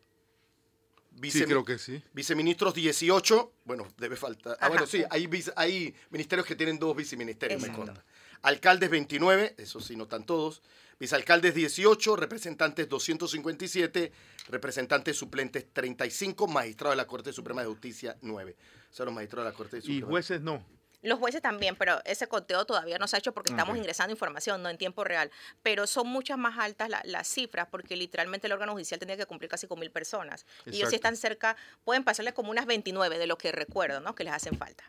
sí, 1.22 1.44
creo 1.44 1.66
que 1.66 1.78
sí. 1.78 2.02
Viceministros 2.14 2.74
18. 2.74 3.52
Bueno, 3.66 3.88
debe 3.98 4.16
faltar. 4.16 4.58
Ah, 4.62 4.70
bueno, 4.70 4.88
sí, 4.88 5.04
hay, 5.10 5.30
hay 5.56 5.94
ministerios 6.10 6.48
que 6.48 6.56
tienen 6.56 6.80
dos 6.80 6.96
viceministerios, 6.96 7.62
me 7.62 7.72
conta. 7.72 8.04
Alcaldes 8.42 8.90
29, 8.90 9.56
eso 9.58 9.80
sí, 9.80 9.96
no 9.96 10.04
están 10.04 10.26
todos. 10.26 10.62
Vicealcaldes 11.08 11.54
18, 11.54 12.16
representantes 12.16 12.88
257, 12.88 14.14
representantes 14.48 15.18
suplentes 15.18 15.66
35, 15.74 16.48
magistrados 16.48 16.94
de 16.96 17.04
la 17.04 17.08
Corte 17.08 17.34
Suprema 17.34 17.60
de 17.62 17.68
Justicia 17.68 18.16
9. 18.22 18.56
Son 18.90 19.08
los 19.08 19.14
magistrados 19.14 19.48
de 19.48 19.52
la 19.52 19.58
Corte 19.58 19.82
Suprema. 19.82 19.98
¿Y 20.00 20.02
jueces 20.02 20.40
no? 20.40 20.66
Los 21.02 21.20
jueces 21.20 21.42
también, 21.42 21.76
pero 21.76 22.00
ese 22.06 22.28
conteo 22.28 22.64
todavía 22.64 22.98
no 23.00 23.10
se 23.10 23.18
ha 23.18 23.20
hecho 23.20 23.34
porque 23.34 23.50
estamos 23.52 23.74
Ok. 23.74 23.80
ingresando 23.80 24.14
información, 24.14 24.64
no 24.64 24.70
en 24.70 24.78
tiempo 24.78 25.04
real. 25.04 25.30
Pero 25.62 25.88
son 25.88 26.08
muchas 26.08 26.38
más 26.38 26.58
altas 26.58 26.88
la- 26.88 27.02
las 27.04 27.28
cifras 27.28 27.68
porque 27.70 27.98
literalmente 27.98 28.48
el 28.48 28.54
órgano 28.54 28.72
judicial 28.72 28.98
tenía 28.98 29.18
que 29.18 29.26
cumplir 29.26 29.50
casi 29.52 29.68
con 29.68 29.82
mil 29.82 29.92
personas. 29.92 30.46
Y 30.68 30.78
ellos 30.78 30.90
sí 30.90 30.96
están 30.96 31.18
cerca, 31.18 31.58
pueden 31.84 32.06
pasarle 32.06 32.34
como 32.34 32.50
unas 32.50 32.66
29 32.66 33.18
de 33.20 33.28
lo 33.28 33.38
que 33.38 33.52
recuerdo, 33.52 34.00
¿no? 34.00 34.16
Que 34.16 34.24
les 34.24 34.32
hacen 34.32 34.58
falta. 34.58 34.86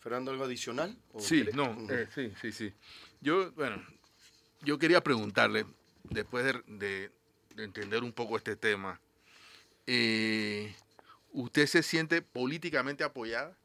Fernando, 0.00 0.32
¿algo 0.32 0.42
adicional? 0.42 0.96
¿O 1.12 1.20
Sí, 1.20 1.36
quiere- 1.44 1.52
no, 1.52 1.70
Ujú. 1.70 1.86
eh, 1.94 2.08
sí, 2.12 2.32
sí, 2.42 2.50
sí. 2.50 2.74
Yo, 3.20 3.52
bueno, 3.52 3.80
yo 4.64 4.78
quería 4.78 5.02
preguntarle, 5.02 5.66
después 6.10 6.44
de, 6.44 6.62
de- 6.66 7.10
de 7.54 7.64
entender 7.64 8.02
un 8.02 8.12
poco 8.12 8.36
este 8.36 8.56
tema, 8.56 9.00
eh, 9.86 10.74
¿usted 11.32 11.66
se 11.66 11.82
siente 11.82 12.20
políticamente 12.22 13.04
apoyada? 13.04 13.56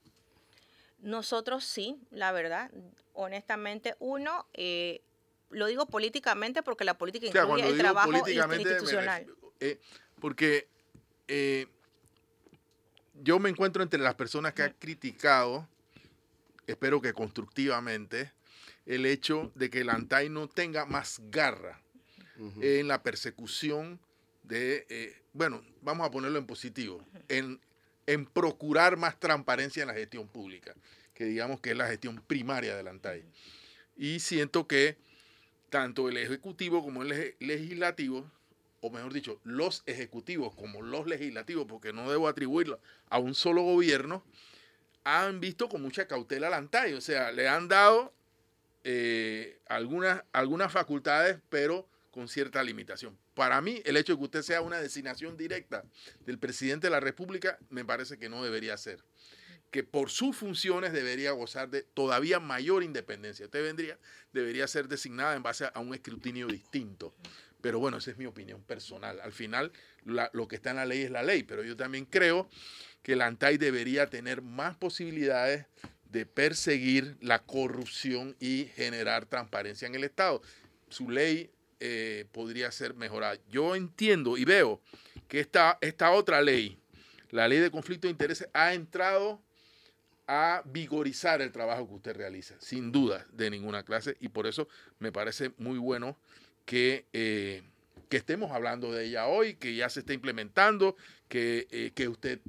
Nosotros 1.00 1.64
sí, 1.64 1.98
la 2.12 2.32
verdad, 2.32 2.70
honestamente, 3.14 3.96
uno, 4.00 4.46
eh, 4.54 5.02
lo 5.50 5.66
digo 5.68 5.86
políticamente 5.88 6.62
porque 6.62 6.84
la 6.84 6.98
política 6.98 7.28
O 7.28 7.32
sea, 7.32 7.44
incluye 7.44 7.64
el 7.64 7.72
digo 7.72 7.84
trabajo 7.84 8.12
institucional. 8.30 9.28
eh, 9.60 9.80
porque 10.20 10.68
eh, 11.28 11.68
yo 13.16 13.40
me 13.40 13.50
encuentro 13.50 13.82
entre 13.82 14.00
las 14.00 14.16
personas 14.16 14.54
que 14.54 14.64
han 14.64 14.74
criticado, 14.74 15.68
espero 16.68 17.02
que 17.02 17.14
constructivamente, 17.14 18.32
el 18.90 19.06
hecho 19.06 19.52
de 19.54 19.70
que 19.70 19.82
el 19.82 19.90
ANTAI 19.90 20.30
no 20.30 20.50
tenga 20.50 20.86
más 20.88 21.22
garra 21.30 21.80
en 22.62 22.88
la 22.88 23.04
persecución 23.04 24.00
de, 24.44 24.88
eh, 24.90 25.22
bueno, 25.34 25.62
vamos 25.82 26.08
a 26.08 26.12
ponerlo 26.12 26.40
en 26.40 26.48
positivo, 26.48 27.06
en, 27.28 27.60
en 28.08 28.26
procurar 28.26 28.98
más 28.98 29.20
transparencia 29.20 29.84
en 29.84 29.90
la 29.90 29.94
gestión 29.94 30.28
pública, 30.28 30.74
que 31.14 31.26
digamos 31.26 31.60
que 31.60 31.72
es 31.72 31.78
la 31.78 31.88
gestión 31.88 32.24
primaria 32.26 32.76
del 32.76 32.88
ANTAI. 32.88 33.26
Y 33.96 34.22
siento 34.22 34.66
que 34.68 34.98
tanto 35.70 36.10
el 36.10 36.18
Ejecutivo 36.18 36.82
como 36.82 37.04
el 37.04 37.36
Legislativo, 37.40 38.32
o 38.82 38.90
mejor 38.90 39.14
dicho, 39.14 39.40
los 39.44 39.84
ejecutivos 39.86 40.56
como 40.56 40.82
los 40.82 41.06
legislativos, 41.06 41.68
porque 41.68 41.94
no 41.94 42.10
debo 42.10 42.28
atribuirlo 42.28 42.80
a 43.10 43.20
un 43.20 43.36
solo 43.36 43.62
gobierno, 43.62 44.24
han 45.04 45.42
visto 45.42 45.70
con 45.70 45.84
mucha 45.84 46.08
cautela 46.08 46.48
al 46.48 46.56
ANTAI, 46.56 46.94
o 46.94 47.02
sea, 47.02 47.32
le 47.32 47.48
han 47.48 47.68
dado 47.68 48.14
eh, 48.84 49.60
algunas, 49.68 50.24
algunas 50.32 50.72
facultades, 50.72 51.40
pero 51.50 51.88
con 52.12 52.28
cierta 52.28 52.64
limitación. 52.64 53.18
Para 53.34 53.62
mí, 53.62 53.82
el 53.86 53.98
hecho 53.98 54.14
de 54.14 54.20
que 54.20 54.26
usted 54.26 54.42
sea 54.42 54.62
una 54.62 54.82
designación 54.82 55.38
directa 55.38 55.84
del 56.26 56.40
presidente 56.40 56.88
de 56.88 56.92
la 56.92 57.00
República, 57.00 57.58
me 57.70 57.86
parece 57.86 58.18
que 58.18 58.30
no 58.30 58.44
debería 58.44 58.78
ser. 58.78 59.04
Que 59.72 59.84
por 59.84 60.10
sus 60.10 60.36
funciones 60.36 60.94
debería 60.94 61.32
gozar 61.32 61.70
de 61.70 61.84
todavía 61.84 62.40
mayor 62.40 62.84
independencia. 62.84 63.46
Usted 63.46 63.64
vendría, 63.64 64.00
debería 64.34 64.68
ser 64.68 64.88
designada 64.88 65.36
en 65.36 65.44
base 65.44 65.70
a 65.72 65.80
un 65.80 65.94
escrutinio 65.94 66.48
distinto. 66.48 67.14
Pero 67.62 67.80
bueno, 67.80 67.98
esa 67.98 68.12
es 68.12 68.18
mi 68.18 68.26
opinión 68.26 68.64
personal. 68.64 69.20
Al 69.20 69.34
final, 69.34 69.72
lo 70.06 70.48
que 70.48 70.56
está 70.56 70.72
en 70.72 70.78
la 70.78 70.86
ley 70.86 71.02
es 71.02 71.12
la 71.12 71.24
ley, 71.24 71.44
pero 71.44 71.64
yo 71.64 71.76
también 71.76 72.06
creo 72.06 72.50
que 73.04 73.14
el 73.14 73.22
ANTAI 73.22 73.58
debería 73.58 74.10
tener 74.10 74.42
más 74.42 74.76
posibilidades 74.76 75.66
de 76.10 76.26
perseguir 76.26 77.18
la 77.22 77.40
corrupción 77.40 78.36
y 78.40 78.66
generar 78.76 79.26
transparencia 79.26 79.88
en 79.88 79.96
el 79.96 80.04
Estado. 80.04 80.42
Su 80.90 81.10
ley 81.10 81.52
eh, 81.80 82.26
podría 82.32 82.72
ser 82.72 82.96
mejorada. 82.96 83.38
Yo 83.50 83.76
entiendo 83.76 84.38
y 84.38 84.46
veo 84.46 84.82
que 85.28 85.40
esta, 85.40 85.78
esta 85.82 86.12
otra 86.12 86.42
ley, 86.42 86.78
la 87.30 87.48
ley 87.48 87.60
de 87.60 87.72
conflicto 87.72 88.08
de 88.08 88.12
intereses, 88.12 88.50
ha 88.54 88.74
entrado 88.74 89.42
a 90.28 90.62
vigorizar 90.66 91.42
el 91.42 91.52
trabajo 91.52 91.88
que 91.88 91.96
usted 91.96 92.16
realiza, 92.16 92.56
sin 92.60 92.92
duda 92.92 93.26
de 93.32 93.50
ninguna 93.50 93.84
clase, 93.84 94.16
y 94.20 94.30
por 94.30 94.46
eso 94.46 94.68
me 95.00 95.12
parece 95.12 95.54
muy 95.58 95.80
bueno 95.80 96.18
que, 96.66 97.06
eh, 97.14 97.64
que 98.10 98.18
estemos 98.18 98.52
hablando 98.52 98.92
de 98.92 99.06
ella 99.06 99.26
hoy, 99.26 99.56
que 99.56 99.76
ya 99.76 99.90
se 99.90 100.02
está 100.02 100.14
implementando, 100.14 100.96
que, 101.30 101.68
eh, 101.72 101.92
que 101.96 102.08
usted 102.08 102.42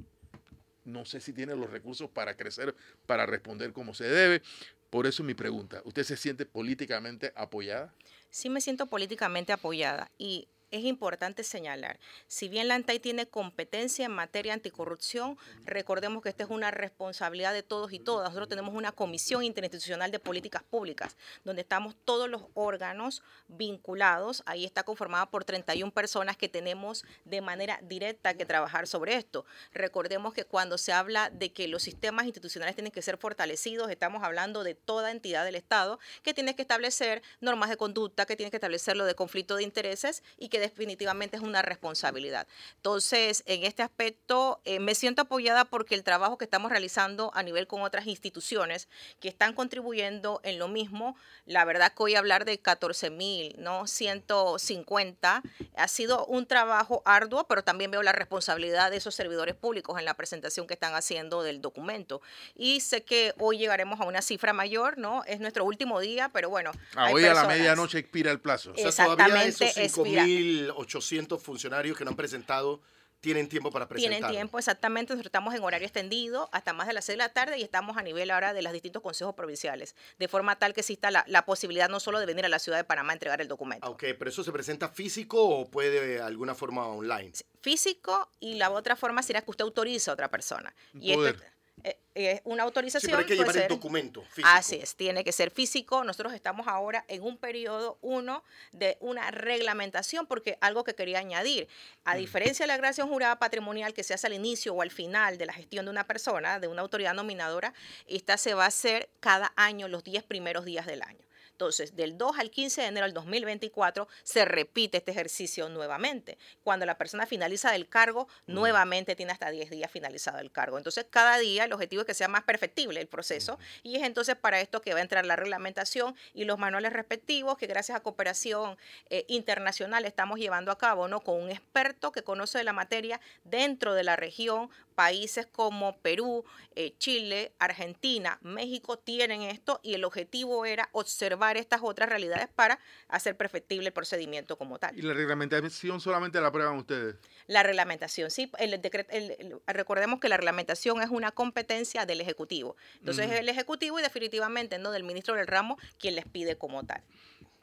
no 0.85 1.05
sé 1.05 1.19
si 1.19 1.33
tiene 1.33 1.55
los 1.55 1.69
recursos 1.69 2.09
para 2.09 2.35
crecer, 2.35 2.75
para 3.05 3.25
responder 3.25 3.73
como 3.73 3.93
se 3.93 4.05
debe. 4.05 4.41
Por 4.89 5.07
eso 5.07 5.23
mi 5.23 5.33
pregunta, 5.33 5.81
¿usted 5.85 6.03
se 6.03 6.17
siente 6.17 6.45
políticamente 6.45 7.31
apoyada? 7.35 7.93
Sí 8.29 8.49
me 8.49 8.61
siento 8.61 8.87
políticamente 8.87 9.53
apoyada 9.53 10.11
y 10.17 10.47
es 10.71 10.85
importante 10.85 11.43
señalar, 11.43 11.99
si 12.27 12.47
bien 12.47 12.67
la 12.67 12.75
ANTAI 12.75 12.99
tiene 12.99 13.25
competencia 13.27 14.05
en 14.05 14.11
materia 14.13 14.53
anticorrupción, 14.53 15.37
recordemos 15.65 16.23
que 16.23 16.29
esta 16.29 16.43
es 16.45 16.49
una 16.49 16.71
responsabilidad 16.71 17.53
de 17.53 17.61
todos 17.61 17.91
y 17.91 17.99
todas. 17.99 18.29
Nosotros 18.29 18.49
tenemos 18.49 18.73
una 18.73 18.93
comisión 18.93 19.43
interinstitucional 19.43 20.11
de 20.11 20.19
políticas 20.19 20.63
públicas, 20.63 21.17
donde 21.43 21.61
estamos 21.61 21.95
todos 22.05 22.29
los 22.29 22.43
órganos 22.53 23.21
vinculados. 23.49 24.43
Ahí 24.45 24.65
está 24.65 24.83
conformada 24.83 25.25
por 25.25 25.43
31 25.43 25.91
personas 25.91 26.37
que 26.37 26.47
tenemos 26.47 27.03
de 27.25 27.41
manera 27.41 27.79
directa 27.83 28.33
que 28.33 28.45
trabajar 28.45 28.87
sobre 28.87 29.15
esto. 29.15 29.45
Recordemos 29.73 30.33
que 30.33 30.45
cuando 30.45 30.77
se 30.77 30.93
habla 30.93 31.29
de 31.29 31.51
que 31.51 31.67
los 31.67 31.83
sistemas 31.83 32.25
institucionales 32.25 32.75
tienen 32.75 32.93
que 32.93 33.01
ser 33.01 33.17
fortalecidos, 33.17 33.91
estamos 33.91 34.23
hablando 34.23 34.63
de 34.63 34.75
toda 34.75 35.11
entidad 35.11 35.43
del 35.43 35.55
Estado 35.55 35.99
que 36.23 36.33
tiene 36.33 36.55
que 36.55 36.61
establecer 36.61 37.21
normas 37.41 37.69
de 37.69 37.75
conducta, 37.75 38.25
que 38.25 38.37
tiene 38.37 38.51
que 38.51 38.57
establecer 38.57 38.95
lo 38.95 39.05
de 39.05 39.15
conflicto 39.15 39.57
de 39.57 39.63
intereses 39.63 40.23
y 40.37 40.47
que 40.47 40.60
definitivamente 40.61 41.37
es 41.37 41.43
una 41.43 41.61
responsabilidad. 41.61 42.47
Entonces, 42.77 43.43
en 43.45 43.63
este 43.63 43.83
aspecto, 43.83 44.61
eh, 44.65 44.79
me 44.79 44.95
siento 44.95 45.23
apoyada 45.23 45.65
porque 45.65 45.95
el 45.95 46.03
trabajo 46.03 46.37
que 46.37 46.45
estamos 46.45 46.71
realizando 46.71 47.31
a 47.33 47.43
nivel 47.43 47.67
con 47.67 47.81
otras 47.81 48.07
instituciones 48.07 48.87
que 49.19 49.27
están 49.27 49.53
contribuyendo 49.53 50.39
en 50.43 50.59
lo 50.59 50.67
mismo, 50.67 51.15
la 51.45 51.65
verdad 51.65 51.93
que 51.93 52.03
hoy 52.03 52.15
hablar 52.15 52.45
de 52.45 52.59
14 52.59 53.09
mil, 53.09 53.55
¿no? 53.57 53.87
150, 53.87 55.43
ha 55.75 55.87
sido 55.87 56.25
un 56.25 56.45
trabajo 56.45 57.01
arduo, 57.05 57.45
pero 57.47 57.63
también 57.63 57.91
veo 57.91 58.03
la 58.03 58.11
responsabilidad 58.11 58.91
de 58.91 58.97
esos 58.97 59.15
servidores 59.15 59.55
públicos 59.55 59.97
en 59.99 60.05
la 60.05 60.13
presentación 60.13 60.67
que 60.67 60.73
están 60.73 60.93
haciendo 60.93 61.43
del 61.43 61.61
documento. 61.61 62.21
Y 62.55 62.81
sé 62.81 63.03
que 63.03 63.33
hoy 63.39 63.57
llegaremos 63.57 63.99
a 63.99 64.05
una 64.05 64.21
cifra 64.21 64.53
mayor, 64.53 64.97
¿no? 64.97 65.23
Es 65.25 65.39
nuestro 65.39 65.65
último 65.65 65.99
día, 65.99 66.29
pero 66.33 66.49
bueno. 66.49 66.71
Ah, 66.95 67.09
hoy 67.11 67.25
a 67.25 67.33
la 67.33 67.45
medianoche 67.45 67.97
expira 67.97 68.31
el 68.31 68.39
plazo. 68.39 68.71
O 68.71 68.91
sea, 68.91 69.05
todavía 69.05 69.43
esos 69.45 69.61
Exactamente, 69.61 69.85
expira. 69.85 70.23
5.800 70.59 71.39
funcionarios 71.39 71.97
que 71.97 72.05
no 72.05 72.11
han 72.11 72.17
presentado 72.17 72.81
tienen 73.21 73.47
tiempo 73.47 73.71
para 73.71 73.87
presentar. 73.87 74.17
Tienen 74.17 74.31
tiempo, 74.31 74.57
exactamente. 74.57 75.13
Nosotros 75.13 75.27
estamos 75.27 75.53
en 75.53 75.63
horario 75.63 75.85
extendido 75.85 76.49
hasta 76.51 76.73
más 76.73 76.87
de 76.87 76.93
las 76.93 77.05
6 77.05 77.13
de 77.13 77.17
la 77.17 77.29
tarde 77.29 77.57
y 77.59 77.61
estamos 77.61 77.97
a 77.97 78.01
nivel 78.01 78.31
ahora 78.31 78.53
de 78.53 78.61
los 78.63 78.73
distintos 78.73 79.01
consejos 79.01 79.35
provinciales, 79.35 79.95
de 80.17 80.27
forma 80.27 80.57
tal 80.57 80.73
que 80.73 80.81
exista 80.81 81.11
la, 81.11 81.23
la 81.27 81.45
posibilidad 81.45 81.87
no 81.87 81.99
solo 81.99 82.19
de 82.19 82.25
venir 82.25 82.45
a 82.45 82.49
la 82.49 82.59
ciudad 82.59 82.79
de 82.79 82.83
Panamá 82.83 83.11
a 83.11 83.13
entregar 83.13 83.39
el 83.39 83.47
documento. 83.47 83.87
Ok, 83.87 84.05
pero 84.17 84.29
eso 84.29 84.43
se 84.43 84.51
presenta 84.51 84.89
físico 84.89 85.43
o 85.43 85.69
puede 85.69 86.05
de 86.05 86.21
alguna 86.21 86.55
forma 86.55 86.87
online. 86.87 87.31
Físico 87.61 88.27
y 88.39 88.55
la 88.55 88.71
otra 88.71 88.95
forma 88.95 89.21
sería 89.21 89.43
que 89.43 89.51
usted 89.51 89.63
autorice 89.63 90.09
a 90.09 90.13
otra 90.13 90.29
persona. 90.29 90.73
Y 90.93 91.13
poder. 91.13 91.35
esto 91.35 91.60
eh, 91.83 91.97
es 92.13 92.41
una 92.43 92.63
Sí, 92.63 92.67
autorización. 92.67 93.09
pero 93.11 93.19
hay 93.19 93.25
que 93.25 93.35
llevar 93.35 93.55
el 93.57 93.67
documento 93.67 94.21
físico. 94.23 94.47
Así 94.51 94.75
es, 94.75 94.95
tiene 94.95 95.23
que 95.23 95.31
ser 95.31 95.49
físico. 95.51 96.03
Nosotros 96.03 96.33
estamos 96.33 96.67
ahora 96.67 97.05
en 97.07 97.23
un 97.23 97.37
periodo 97.37 97.97
uno 98.01 98.43
de 98.71 98.97
una 98.99 99.31
reglamentación, 99.31 100.27
porque 100.27 100.57
algo 100.61 100.83
que 100.83 100.93
quería 100.93 101.19
añadir, 101.19 101.67
a 102.03 102.15
diferencia 102.15 102.63
de 102.63 102.67
la 102.67 102.73
declaración 102.73 103.07
jurada 103.09 103.39
patrimonial 103.39 103.93
que 103.93 104.03
se 104.03 104.13
hace 104.13 104.27
al 104.27 104.33
inicio 104.33 104.73
o 104.73 104.81
al 104.81 104.91
final 104.91 105.37
de 105.37 105.45
la 105.45 105.53
gestión 105.53 105.85
de 105.85 105.91
una 105.91 106.05
persona, 106.05 106.59
de 106.59 106.67
una 106.67 106.81
autoridad 106.81 107.13
nominadora, 107.13 107.73
esta 108.07 108.37
se 108.37 108.53
va 108.53 108.65
a 108.65 108.67
hacer 108.67 109.09
cada 109.19 109.53
año, 109.55 109.87
los 109.87 110.03
10 110.03 110.23
primeros 110.23 110.65
días 110.65 110.85
del 110.85 111.01
año. 111.01 111.25
Entonces, 111.61 111.95
del 111.95 112.17
2 112.17 112.39
al 112.39 112.49
15 112.49 112.81
de 112.81 112.87
enero 112.87 113.05
del 113.05 113.13
2024 113.13 114.07
se 114.23 114.45
repite 114.45 114.97
este 114.97 115.11
ejercicio 115.11 115.69
nuevamente. 115.69 116.39
Cuando 116.63 116.87
la 116.87 116.97
persona 116.97 117.27
finaliza 117.27 117.75
el 117.75 117.87
cargo, 117.87 118.27
nuevamente 118.47 119.15
tiene 119.15 119.31
hasta 119.31 119.51
10 119.51 119.69
días 119.69 119.91
finalizado 119.91 120.39
el 120.39 120.51
cargo. 120.51 120.79
Entonces, 120.79 121.05
cada 121.07 121.37
día 121.37 121.65
el 121.65 121.73
objetivo 121.73 122.01
es 122.01 122.07
que 122.07 122.15
sea 122.15 122.27
más 122.27 122.45
perfectible 122.45 122.99
el 122.99 123.05
proceso 123.05 123.59
y 123.83 123.97
es 123.97 124.01
entonces 124.01 124.35
para 124.35 124.59
esto 124.59 124.81
que 124.81 124.93
va 124.93 125.01
a 125.01 125.03
entrar 125.03 125.23
la 125.23 125.35
reglamentación 125.35 126.15
y 126.33 126.45
los 126.45 126.57
manuales 126.57 126.93
respectivos 126.93 127.59
que 127.59 127.67
gracias 127.67 127.95
a 127.95 128.01
cooperación 128.01 128.75
eh, 129.11 129.25
internacional 129.27 130.05
estamos 130.05 130.39
llevando 130.39 130.71
a 130.71 130.79
cabo, 130.79 131.07
¿no? 131.07 131.19
Con 131.19 131.39
un 131.39 131.51
experto 131.51 132.11
que 132.11 132.23
conoce 132.23 132.57
de 132.57 132.63
la 132.63 132.73
materia 132.73 133.21
dentro 133.43 133.93
de 133.93 134.01
la 134.01 134.15
región, 134.15 134.71
países 135.01 135.47
como 135.47 135.97
Perú, 135.97 136.45
eh, 136.75 136.93
Chile, 136.99 137.53
Argentina, 137.57 138.37
México 138.43 138.99
tienen 138.99 139.41
esto 139.41 139.79
y 139.81 139.95
el 139.95 140.03
objetivo 140.03 140.63
era 140.63 140.89
observar 140.91 141.57
estas 141.57 141.81
otras 141.83 142.07
realidades 142.07 142.47
para 142.53 142.77
hacer 143.07 143.35
perfectible 143.35 143.87
el 143.87 143.93
procedimiento 143.93 144.57
como 144.59 144.77
tal. 144.77 144.95
Y 144.95 145.01
la 145.01 145.15
reglamentación 145.15 145.99
solamente 145.99 146.39
la 146.39 146.49
aprueban 146.49 146.77
ustedes. 146.77 147.15
La 147.47 147.63
reglamentación, 147.63 148.29
sí, 148.29 148.51
el 148.59 148.79
decreto, 148.79 149.09
el- 149.11 149.31
el- 149.39 149.59
recordemos 149.65 150.19
que 150.19 150.29
la 150.29 150.37
reglamentación 150.37 151.01
es 151.01 151.09
una 151.09 151.31
competencia 151.31 152.05
del 152.05 152.21
Ejecutivo. 152.21 152.75
Entonces 152.99 153.31
es 153.31 153.39
el 153.39 153.49
Ejecutivo 153.49 153.97
y 153.99 154.03
definitivamente 154.03 154.77
no 154.77 154.91
del 154.91 155.03
ministro 155.03 155.33
del 155.33 155.47
ramo 155.47 155.79
quien 155.97 156.15
les 156.15 156.25
pide 156.27 156.57
como 156.57 156.83
tal. 156.85 157.01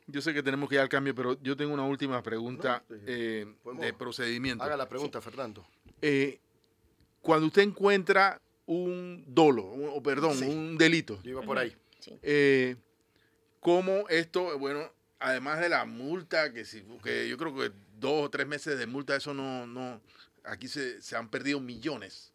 Yo 0.08 0.20
sé 0.22 0.34
que 0.34 0.42
tenemos 0.42 0.68
que 0.68 0.74
ir 0.74 0.80
al 0.80 0.88
cambio, 0.88 1.14
pero 1.14 1.40
yo 1.40 1.54
tengo 1.56 1.72
una 1.72 1.84
última 1.84 2.20
pregunta 2.20 2.82
No, 2.88 2.96
eh, 3.06 3.46
podemos- 3.62 3.84
de 3.84 3.92
procedimiento. 3.92 4.64
Haga 4.64 4.76
la 4.76 4.88
pregunta, 4.88 5.20
Fernando. 5.20 5.64
Eh, 6.02 6.40
cuando 7.28 7.46
usted 7.48 7.60
encuentra 7.60 8.40
un 8.64 9.22
dolo, 9.26 9.62
o 9.66 10.02
perdón, 10.02 10.34
Sí. 10.38 10.44
un 10.46 10.78
delito. 10.78 11.20
Yo 11.22 11.32
iba 11.32 11.42
por 11.42 11.58
ahí. 11.58 11.76
Sí. 12.00 12.18
Eh, 12.22 12.74
¿Cómo 13.60 14.08
esto, 14.08 14.58
bueno, 14.58 14.90
además 15.18 15.60
de 15.60 15.68
la 15.68 15.84
multa, 15.84 16.54
que, 16.54 16.64
si, 16.64 16.82
que 17.04 17.28
yo 17.28 17.36
creo 17.36 17.54
que 17.54 17.70
dos 18.00 18.24
o 18.24 18.30
tres 18.30 18.46
meses 18.46 18.78
de 18.78 18.86
multa, 18.86 19.14
eso 19.14 19.34
no, 19.34 19.66
no 19.66 20.00
aquí 20.42 20.68
se, 20.68 21.02
se 21.02 21.16
han 21.16 21.28
perdido 21.28 21.60
millones. 21.60 22.32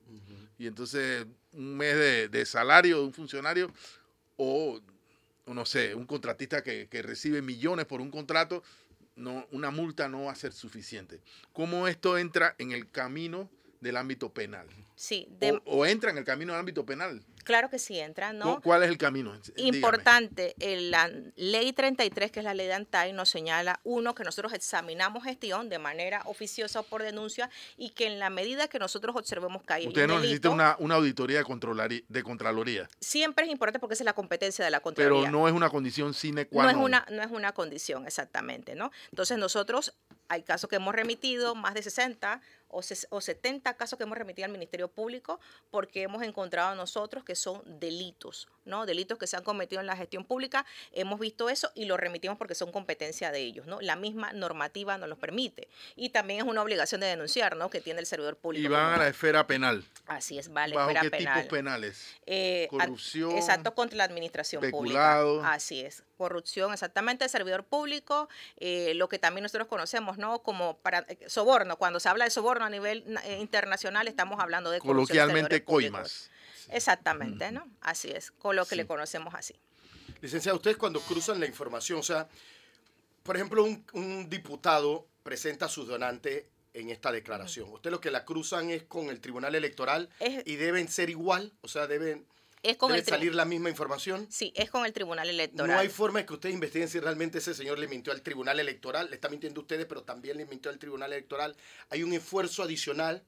Y 0.59 0.67
entonces 0.67 1.25
un 1.53 1.75
mes 1.75 1.95
de, 1.95 2.29
de 2.29 2.45
salario 2.45 2.99
de 2.99 3.05
un 3.05 3.13
funcionario 3.13 3.71
o, 4.37 4.79
o 5.45 5.53
no 5.55 5.65
sé, 5.65 5.95
un 5.95 6.05
contratista 6.05 6.61
que, 6.61 6.87
que 6.87 7.01
recibe 7.01 7.41
millones 7.41 7.87
por 7.87 7.99
un 7.99 8.11
contrato, 8.11 8.61
no, 9.15 9.47
una 9.49 9.71
multa 9.71 10.07
no 10.07 10.25
va 10.25 10.33
a 10.33 10.35
ser 10.35 10.53
suficiente. 10.53 11.19
¿Cómo 11.51 11.87
esto 11.87 12.19
entra 12.19 12.53
en 12.59 12.71
el 12.73 12.91
camino 12.91 13.49
del 13.83 13.97
ámbito 13.97 14.29
penal? 14.33 14.65
Sí, 14.95 15.27
de- 15.39 15.53
O, 15.65 15.79
o 15.79 15.85
entra 15.85 16.11
en 16.11 16.17
el 16.17 16.23
camino 16.23 16.53
del 16.53 16.59
ámbito 16.61 16.85
penal. 16.85 17.21
claro 17.43 17.69
que 17.69 17.77
sí 17.79 17.99
entra, 17.99 18.31
¿no? 18.31 18.55
¿Cu- 18.55 18.61
¿Cuál 18.61 18.83
es 18.83 18.89
el 18.89 18.97
camino? 18.97 19.33
Importante, 19.57 20.55
la 20.59 21.11
ley 21.35 21.73
33, 21.73 22.31
que 22.31 22.39
es 22.39 22.43
la 22.45 22.53
ley 22.53 22.67
de 22.67 22.73
ANTAI, 22.73 23.11
nos 23.11 23.29
señala, 23.29 23.79
uno, 23.83 24.15
que 24.15 24.23
nosotros 24.23 24.53
examinamos 24.53 25.23
gestión 25.25 25.67
de 25.67 25.77
manera 25.79 26.21
oficiosa 26.25 26.79
o 26.79 26.83
por 26.83 27.03
denuncia 27.03 27.49
y 27.75 27.89
que 27.89 28.05
en 28.07 28.19
la 28.19 28.29
medida 28.29 28.67
que 28.69 28.79
nosotros 28.79 29.15
observemos 29.15 29.61
que 29.63 29.73
hay 29.73 29.87
Usted 29.87 30.07
no 30.07 30.19
necesita 30.19 30.49
una, 30.51 30.77
una 30.79 30.95
auditoría 30.95 31.43
de, 31.43 32.05
de 32.07 32.23
Contraloría, 32.23 32.87
siempre 33.01 33.45
es 33.45 33.51
importante 33.51 33.79
porque 33.79 33.95
esa 33.95 34.03
es 34.03 34.05
la 34.05 34.13
competencia 34.13 34.63
de 34.63 34.71
la 34.71 34.77
pero 34.79 34.83
Contraloría. 34.83 35.31
no 35.31 35.47
es 35.47 35.53
una 35.53 35.69
condición 35.69 36.13
sine 36.13 36.45
qua 36.47 36.63
No 36.63 36.69
es, 36.69 36.75
non. 36.75 36.85
una, 36.85 37.05
no 37.11 37.21
es 37.23 37.31
una 37.31 37.51
condición, 37.51 38.05
exactamente, 38.07 38.75
¿no? 38.75 38.91
Entonces 39.11 39.37
nosotros, 39.37 39.93
hay 40.29 40.43
casos 40.43 40.69
que 40.69 40.77
hemos 40.77 40.95
remitido, 40.95 41.55
más 41.55 41.73
de 41.73 41.83
60 41.83 42.39
o, 42.73 42.81
o 43.09 43.21
70 43.21 43.73
casos 43.75 43.97
que 43.97 44.03
hemos 44.03 44.17
remitido 44.17 44.45
al 44.45 44.51
Ministerio 44.51 44.87
Público 44.87 45.39
porque 45.71 46.03
hemos 46.03 46.23
encontrado 46.23 46.75
nosotros 46.75 47.23
que 47.23 47.35
son 47.35 47.61
delitos, 47.79 48.47
¿no? 48.65 48.85
Delitos 48.85 49.17
que 49.17 49.27
se 49.27 49.37
han 49.37 49.43
cometido 49.43 49.79
en 49.81 49.87
la 49.87 49.95
gestión 49.95 50.25
pública, 50.25 50.65
hemos 50.91 51.19
visto 51.19 51.49
eso 51.49 51.71
y 51.75 51.85
lo 51.85 51.97
remitimos 51.97 52.37
porque 52.37 52.55
son 52.55 52.71
competencia 52.71 53.31
de 53.31 53.39
ellos, 53.39 53.67
¿no? 53.67 53.79
La 53.81 53.95
misma 53.95 54.33
normativa 54.33 54.97
nos 54.97 55.09
los 55.09 55.19
permite. 55.19 55.67
Y 55.95 56.09
también 56.09 56.39
es 56.41 56.45
una 56.45 56.61
obligación 56.61 57.01
de 57.01 57.07
denunciar, 57.07 57.55
¿no? 57.55 57.69
Que 57.69 57.81
tiene 57.81 57.99
el 57.99 58.05
servidor 58.05 58.37
público. 58.37 58.65
Y 58.65 58.67
van 58.67 58.93
a 58.93 58.97
la 58.97 59.07
esfera 59.07 59.45
penal. 59.47 59.83
Así 60.07 60.37
es, 60.37 60.49
vale, 60.51 60.75
¿Bajo 60.75 60.89
esfera 60.89 61.01
qué 61.01 61.11
penal. 61.11 61.35
tipos 61.43 61.49
penales? 61.57 62.15
Eh, 62.25 62.67
Corrupción, 62.69 63.31
Exacto, 63.31 63.73
contra 63.73 63.97
la 63.97 64.03
administración 64.05 64.61
peculado. 64.61 65.35
pública. 65.35 65.53
Así 65.53 65.81
es. 65.81 66.03
Corrupción, 66.27 66.71
exactamente, 66.71 67.25
el 67.25 67.29
servidor 67.29 67.65
público, 67.65 68.29
eh, 68.55 68.93
lo 68.95 69.09
que 69.09 69.19
también 69.19 69.43
nosotros 69.43 69.67
conocemos, 69.67 70.17
¿no? 70.17 70.41
Como 70.41 70.77
para 70.77 70.99
eh, 71.09 71.17
soborno. 71.27 71.77
Cuando 71.77 71.99
se 71.99 72.07
habla 72.07 72.23
de 72.23 72.31
soborno 72.31 72.63
a 72.63 72.69
nivel 72.69 73.03
eh, 73.25 73.39
internacional, 73.41 74.07
estamos 74.07 74.39
hablando 74.39 74.71
de 74.71 74.79
Coloquialmente 74.79 75.65
coimas. 75.65 76.29
Exactamente, 76.69 77.51
¿no? 77.51 77.67
Así 77.81 78.09
es, 78.09 78.31
con 78.31 78.55
lo 78.55 78.65
que 78.65 78.77
le 78.77 78.87
conocemos 78.87 79.33
así. 79.35 79.53
Licenciado, 80.21 80.55
ustedes 80.55 80.77
cuando 80.77 81.01
cruzan 81.01 81.41
la 81.41 81.45
información, 81.45 81.99
o 81.99 82.03
sea, 82.03 82.29
por 83.23 83.35
ejemplo, 83.35 83.65
un, 83.65 83.85
un 83.91 84.29
diputado 84.29 85.05
presenta 85.23 85.65
a 85.65 85.69
su 85.69 85.85
donante 85.85 86.47
en 86.73 86.89
esta 86.89 87.11
declaración. 87.11 87.69
Ustedes 87.69 87.91
lo 87.91 87.99
que 87.99 88.11
la 88.11 88.23
cruzan 88.23 88.69
es 88.69 88.83
con 88.83 89.09
el 89.09 89.19
Tribunal 89.19 89.55
Electoral 89.55 90.09
Es- 90.21 90.43
y 90.47 90.55
deben 90.55 90.87
ser 90.87 91.09
igual, 91.09 91.51
o 91.59 91.67
sea, 91.67 91.85
deben, 91.85 92.25
Es 92.63 92.77
con 92.77 92.89
debe 92.89 93.01
el 93.01 93.05
salir 93.05 93.35
la 93.35 93.43
misma 93.43 93.69
información. 93.69 94.25
Sí, 94.31 94.53
es 94.55 94.71
con 94.71 94.85
el 94.85 94.93
Tribunal 94.93 95.29
Electoral. 95.29 95.69
No 95.69 95.77
hay 95.77 95.89
forma 95.89 96.19
de 96.19 96.25
que 96.25 96.33
ustedes 96.33 96.55
investiguen 96.55 96.87
si 96.87 96.99
realmente 96.99 97.39
ese 97.39 97.53
señor 97.53 97.77
le 97.77 97.89
mintió 97.89 98.13
al 98.13 98.21
Tribunal 98.21 98.57
Electoral, 98.59 99.09
le 99.09 99.15
está 99.15 99.27
mintiendo 99.27 99.59
a 99.59 99.63
ustedes, 99.63 99.85
pero 99.85 100.03
también 100.03 100.37
le 100.37 100.45
mintió 100.45 100.71
al 100.71 100.79
Tribunal 100.79 101.11
Electoral. 101.11 101.55
Hay 101.89 102.03
un 102.03 102.13
esfuerzo 102.13 102.63
adicional. 102.63 103.21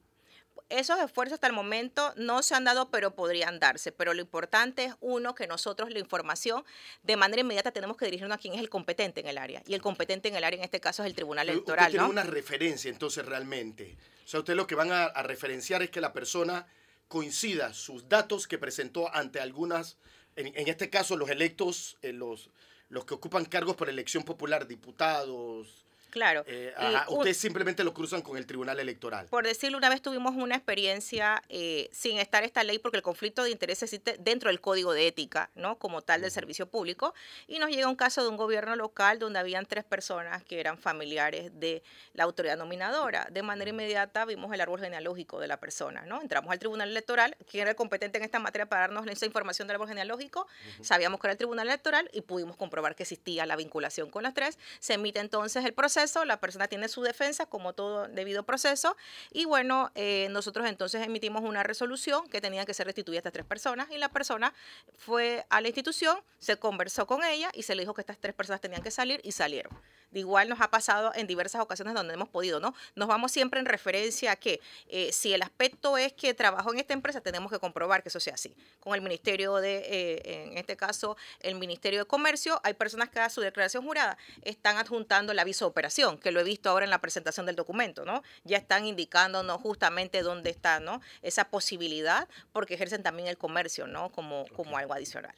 esos 0.70 0.98
esfuerzos 1.00 1.34
hasta 1.34 1.46
el 1.46 1.52
momento 1.52 2.14
no 2.16 2.42
se 2.42 2.54
han 2.54 2.64
dado, 2.64 2.90
pero 2.90 3.14
podrían 3.14 3.60
darse. 3.60 3.92
Pero 3.92 4.14
lo 4.14 4.22
importante 4.22 4.86
es, 4.86 4.94
uno, 5.00 5.34
que 5.34 5.46
nosotros 5.46 5.90
la 5.90 5.98
información 5.98 6.64
de 7.02 7.16
manera 7.16 7.42
inmediata 7.42 7.72
tenemos 7.72 7.98
que 7.98 8.06
dirigirnos 8.06 8.36
a 8.36 8.40
quien 8.40 8.54
es 8.54 8.60
el 8.60 8.70
competente 8.70 9.20
en 9.20 9.26
el 9.28 9.36
área. 9.36 9.62
Y 9.66 9.74
el 9.74 9.82
competente 9.82 10.28
en 10.28 10.36
el 10.36 10.44
área 10.44 10.56
en 10.56 10.64
este 10.64 10.80
caso 10.80 11.02
es 11.02 11.08
el 11.08 11.14
Tribunal 11.14 11.46
Usted 11.46 11.56
Electoral, 11.56 11.90
tiene 11.90 12.04
¿no? 12.04 12.10
una 12.10 12.22
referencia 12.22 12.90
entonces 12.90 13.24
realmente. 13.26 13.96
O 14.24 14.28
sea, 14.28 14.40
ustedes 14.40 14.56
lo 14.56 14.66
que 14.66 14.74
van 14.74 14.92
a, 14.92 15.04
a 15.04 15.22
referenciar 15.22 15.82
es 15.82 15.90
que 15.90 16.00
la 16.00 16.14
persona 16.14 16.66
coincida 17.08 17.72
sus 17.72 18.08
datos 18.08 18.46
que 18.46 18.58
presentó 18.58 19.14
ante 19.14 19.40
algunas, 19.40 19.96
en, 20.36 20.48
en 20.48 20.68
este 20.68 20.90
caso 20.90 21.16
los 21.16 21.30
electos, 21.30 21.98
eh, 22.02 22.12
los, 22.12 22.50
los 22.88 23.04
que 23.04 23.14
ocupan 23.14 23.44
cargos 23.44 23.76
por 23.76 23.88
elección 23.88 24.24
popular, 24.24 24.66
diputados. 24.66 25.85
Claro. 26.16 26.44
eh, 26.46 26.72
un- 27.10 27.18
ustedes 27.18 27.36
simplemente 27.36 27.84
lo 27.84 27.92
cruzan 27.92 28.22
con 28.22 28.38
el 28.38 28.46
Tribunal 28.46 28.80
Electoral. 28.80 29.26
por 29.26 29.44
decirlo, 29.46 29.76
una 29.76 29.90
vez 29.90 30.00
tuvimos 30.00 30.34
una 30.34 30.54
experiencia 30.56 31.42
eh, 31.50 31.90
sin 31.92 32.18
estar 32.18 32.42
esta 32.42 32.64
ley, 32.64 32.78
porque 32.78 32.96
el 32.96 33.02
conflicto 33.02 33.42
de 33.44 33.50
interés 33.50 33.82
existe 33.82 34.16
dentro 34.18 34.48
del 34.48 34.62
código 34.62 34.94
de 34.94 35.08
ética, 35.08 35.50
¿no? 35.54 35.78
Como 35.78 36.00
tal 36.00 36.22
del 36.22 36.30
servicio 36.30 36.66
público, 36.70 37.12
y 37.46 37.58
nos 37.58 37.68
llega 37.68 37.86
un 37.86 37.96
caso 37.96 38.22
de 38.22 38.28
un 38.28 38.38
gobierno 38.38 38.76
local 38.76 39.18
donde 39.18 39.38
habían 39.38 39.66
tres 39.66 39.84
personas 39.84 40.42
que 40.42 40.58
eran 40.58 40.78
familiares 40.78 41.50
de 41.60 41.82
la 42.14 42.24
autoridad 42.24 42.56
nominadora. 42.56 43.28
De 43.30 43.42
manera 43.42 43.68
inmediata 43.68 44.24
vimos 44.24 44.50
el 44.54 44.60
árbol 44.62 44.80
genealógico 44.80 45.38
de 45.38 45.48
la 45.48 45.58
persona, 45.60 46.06
¿no? 46.06 46.22
Entramos 46.22 46.50
al 46.50 46.58
tribunal 46.58 46.88
electoral, 46.88 47.36
quien 47.50 47.60
era 47.62 47.70
el 47.72 47.76
competente 47.76 48.16
en 48.16 48.24
esta 48.24 48.38
materia 48.38 48.64
para 48.66 48.82
darnos 48.82 49.06
esa 49.06 49.26
información 49.26 49.68
del 49.68 49.74
árbol 49.74 49.88
genealógico, 49.88 50.46
sabíamos 50.80 51.20
que 51.20 51.26
era 51.26 51.32
el 51.32 51.38
tribunal 51.38 51.66
electoral 51.68 52.08
y 52.14 52.22
pudimos 52.22 52.56
comprobar 52.56 52.94
que 52.94 53.02
existía 53.02 53.44
la 53.44 53.56
vinculación 53.56 54.08
con 54.08 54.22
las 54.22 54.32
tres. 54.32 54.58
Se 54.80 54.94
emite 54.94 55.20
entonces 55.20 55.64
el 55.64 55.74
proceso, 55.74 56.05
la 56.24 56.40
persona 56.40 56.68
tiene 56.68 56.88
su 56.88 57.02
defensa 57.02 57.46
como 57.46 57.72
todo 57.72 58.08
debido 58.08 58.44
proceso 58.44 58.96
y 59.32 59.44
bueno, 59.44 59.90
eh, 59.94 60.28
nosotros 60.30 60.66
entonces 60.66 61.04
emitimos 61.04 61.42
una 61.42 61.62
resolución 61.62 62.28
que 62.28 62.40
tenían 62.40 62.66
que 62.66 62.74
ser 62.74 62.86
restituidas 62.86 63.18
estas 63.18 63.32
tres 63.32 63.46
personas 63.46 63.88
y 63.90 63.98
la 63.98 64.08
persona 64.08 64.54
fue 64.96 65.44
a 65.50 65.60
la 65.60 65.68
institución, 65.68 66.18
se 66.38 66.56
conversó 66.56 67.06
con 67.06 67.24
ella 67.24 67.50
y 67.54 67.62
se 67.62 67.74
le 67.74 67.82
dijo 67.82 67.94
que 67.94 68.02
estas 68.02 68.18
tres 68.18 68.34
personas 68.34 68.60
tenían 68.60 68.82
que 68.82 68.90
salir 68.90 69.20
y 69.24 69.32
salieron. 69.32 69.72
Igual 70.16 70.48
nos 70.48 70.62
ha 70.62 70.70
pasado 70.70 71.12
en 71.14 71.26
diversas 71.26 71.60
ocasiones 71.60 71.92
donde 71.92 72.14
hemos 72.14 72.28
podido, 72.30 72.58
¿no? 72.58 72.74
Nos 72.94 73.06
vamos 73.06 73.32
siempre 73.32 73.60
en 73.60 73.66
referencia 73.66 74.32
a 74.32 74.36
que 74.36 74.60
eh, 74.88 75.12
si 75.12 75.34
el 75.34 75.42
aspecto 75.42 75.98
es 75.98 76.14
que 76.14 76.32
trabajó 76.32 76.72
en 76.72 76.78
esta 76.78 76.94
empresa, 76.94 77.20
tenemos 77.20 77.52
que 77.52 77.58
comprobar 77.58 78.02
que 78.02 78.08
eso 78.08 78.18
sea 78.18 78.34
así. 78.34 78.56
Con 78.80 78.94
el 78.94 79.02
Ministerio 79.02 79.56
de, 79.56 79.76
eh, 79.76 80.44
en 80.52 80.56
este 80.56 80.74
caso, 80.74 81.18
el 81.40 81.56
Ministerio 81.56 81.98
de 81.98 82.06
Comercio, 82.06 82.60
hay 82.64 82.72
personas 82.72 83.10
que 83.10 83.20
a 83.20 83.28
su 83.28 83.42
declaración 83.42 83.84
jurada 83.84 84.16
están 84.40 84.78
adjuntando 84.78 85.32
el 85.32 85.38
aviso 85.38 85.66
de 85.66 85.70
operación, 85.70 86.16
que 86.18 86.30
lo 86.30 86.40
he 86.40 86.44
visto 86.44 86.70
ahora 86.70 86.84
en 86.84 86.90
la 86.90 87.02
presentación 87.02 87.44
del 87.44 87.56
documento, 87.56 88.06
¿no? 88.06 88.22
Ya 88.44 88.56
están 88.56 88.86
indicándonos 88.86 89.60
justamente 89.60 90.22
dónde 90.22 90.48
está, 90.48 90.80
¿no? 90.80 91.02
Esa 91.20 91.50
posibilidad, 91.50 92.26
porque 92.52 92.74
ejercen 92.74 93.02
también 93.02 93.28
el 93.28 93.36
comercio, 93.36 93.86
¿no? 93.86 94.10
Como, 94.10 94.46
como 94.56 94.78
algo 94.78 94.94
adicional. 94.94 95.34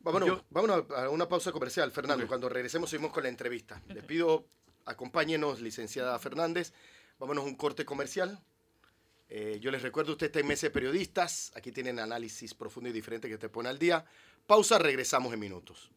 Vámonos, 0.00 0.28
Yo- 0.28 0.44
vámonos 0.50 0.90
a 0.92 1.08
una 1.08 1.28
pausa 1.28 1.52
comercial, 1.52 1.90
Fernando. 1.90 2.26
Cuando 2.26 2.48
regresemos 2.48 2.90
seguimos 2.90 3.12
con 3.12 3.22
la 3.24 3.28
entrevista. 3.28 3.82
Le 3.88 4.02
pido, 4.02 4.46
acompáñenos, 4.84 5.60
licenciada 5.60 6.18
Fernández. 6.18 6.72
Vámonos 7.18 7.44
a 7.44 7.46
un 7.48 7.56
corte 7.56 7.84
comercial. 7.84 8.38
Eh, 9.28 9.58
yo 9.60 9.70
les 9.70 9.82
recuerdo, 9.82 10.12
usted 10.12 10.26
está 10.26 10.40
en 10.40 10.46
Mesa 10.46 10.68
de 10.68 10.70
Periodistas. 10.70 11.52
Aquí 11.54 11.72
tienen 11.72 11.98
análisis 11.98 12.54
profundo 12.54 12.88
y 12.88 12.92
diferente 12.92 13.28
que 13.28 13.38
te 13.38 13.48
pone 13.48 13.68
al 13.68 13.78
día. 13.78 14.04
Pausa, 14.46 14.78
regresamos 14.78 15.32
en 15.34 15.40
minutos. 15.40 15.90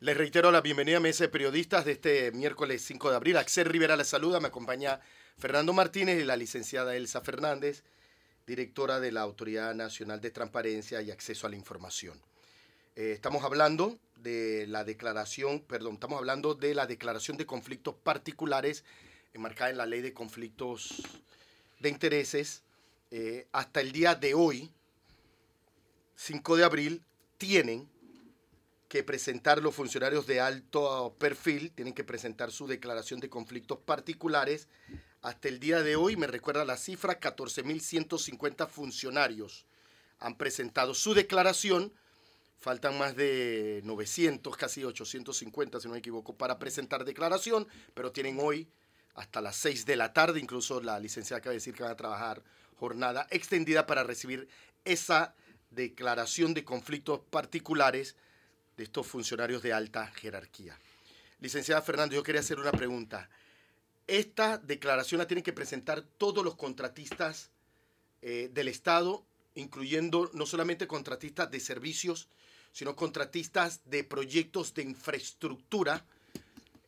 Les 0.00 0.16
reitero 0.16 0.50
la 0.50 0.60
bienvenida 0.60 0.96
a 0.96 1.00
Mesa 1.00 1.24
de 1.24 1.28
Periodistas 1.28 1.84
de 1.84 1.92
este 1.92 2.32
miércoles 2.32 2.82
5 2.82 3.10
de 3.10 3.16
abril. 3.16 3.36
Axel 3.36 3.66
Rivera 3.66 3.96
la 3.96 4.04
saluda, 4.04 4.40
me 4.40 4.48
acompaña 4.48 5.00
Fernando 5.38 5.72
Martínez 5.72 6.20
y 6.20 6.24
la 6.24 6.36
licenciada 6.36 6.96
Elsa 6.96 7.20
Fernández, 7.20 7.84
directora 8.46 8.98
de 9.00 9.12
la 9.12 9.20
Autoridad 9.22 9.74
Nacional 9.74 10.20
de 10.20 10.30
Transparencia 10.30 11.00
y 11.02 11.10
Acceso 11.10 11.46
a 11.46 11.50
la 11.50 11.56
Información. 11.56 12.20
Eh, 12.98 13.12
estamos 13.12 13.44
hablando 13.44 13.98
de 14.22 14.66
la 14.68 14.82
declaración, 14.82 15.60
perdón, 15.60 15.94
estamos 15.94 16.16
hablando 16.16 16.54
de 16.54 16.74
la 16.74 16.86
declaración 16.86 17.36
de 17.36 17.44
conflictos 17.44 17.94
particulares 17.94 18.84
enmarcada 19.34 19.68
en 19.68 19.76
la 19.76 19.84
ley 19.84 20.00
de 20.00 20.14
conflictos 20.14 21.02
de 21.78 21.90
intereses. 21.90 22.62
Eh, 23.10 23.48
hasta 23.52 23.82
el 23.82 23.92
día 23.92 24.14
de 24.14 24.32
hoy, 24.32 24.72
5 26.14 26.56
de 26.56 26.64
abril, 26.64 27.02
tienen 27.36 27.86
que 28.88 29.04
presentar 29.04 29.60
los 29.60 29.74
funcionarios 29.74 30.26
de 30.26 30.40
alto 30.40 31.14
perfil, 31.18 31.72
tienen 31.72 31.92
que 31.92 32.02
presentar 32.02 32.50
su 32.50 32.66
declaración 32.66 33.20
de 33.20 33.28
conflictos 33.28 33.78
particulares. 33.78 34.68
Hasta 35.20 35.48
el 35.48 35.60
día 35.60 35.82
de 35.82 35.96
hoy, 35.96 36.16
me 36.16 36.28
recuerda 36.28 36.64
la 36.64 36.78
cifra, 36.78 37.20
14.150 37.20 38.66
funcionarios 38.66 39.66
han 40.18 40.36
presentado 40.38 40.94
su 40.94 41.12
declaración. 41.12 41.92
Faltan 42.58 42.98
más 42.98 43.14
de 43.14 43.80
900, 43.84 44.56
casi 44.56 44.82
850, 44.82 45.80
si 45.80 45.86
no 45.86 45.92
me 45.92 45.98
equivoco, 45.98 46.34
para 46.36 46.58
presentar 46.58 47.04
declaración, 47.04 47.66
pero 47.94 48.12
tienen 48.12 48.38
hoy 48.40 48.68
hasta 49.14 49.40
las 49.40 49.56
6 49.56 49.86
de 49.86 49.96
la 49.96 50.12
tarde, 50.12 50.40
incluso 50.40 50.80
la 50.80 50.98
licenciada 50.98 51.38
acaba 51.38 51.52
de 51.52 51.58
decir 51.58 51.74
que 51.74 51.82
van 51.82 51.92
a 51.92 51.96
trabajar 51.96 52.42
jornada 52.78 53.26
extendida 53.30 53.86
para 53.86 54.04
recibir 54.04 54.48
esa 54.84 55.34
declaración 55.70 56.54
de 56.54 56.64
conflictos 56.64 57.20
particulares 57.30 58.16
de 58.76 58.84
estos 58.84 59.06
funcionarios 59.06 59.62
de 59.62 59.72
alta 59.72 60.06
jerarquía. 60.08 60.78
Licenciada 61.40 61.82
Fernando, 61.82 62.14
yo 62.14 62.22
quería 62.22 62.40
hacer 62.40 62.58
una 62.58 62.72
pregunta. 62.72 63.28
Esta 64.06 64.58
declaración 64.58 65.18
la 65.18 65.26
tienen 65.26 65.44
que 65.44 65.52
presentar 65.52 66.02
todos 66.02 66.44
los 66.44 66.56
contratistas 66.56 67.50
eh, 68.22 68.50
del 68.52 68.68
Estado 68.68 69.24
incluyendo 69.56 70.30
no 70.32 70.46
solamente 70.46 70.86
contratistas 70.86 71.50
de 71.50 71.60
servicios, 71.60 72.28
sino 72.72 72.94
contratistas 72.94 73.80
de 73.84 74.04
proyectos 74.04 74.72
de 74.74 74.82
infraestructura, 74.82 76.06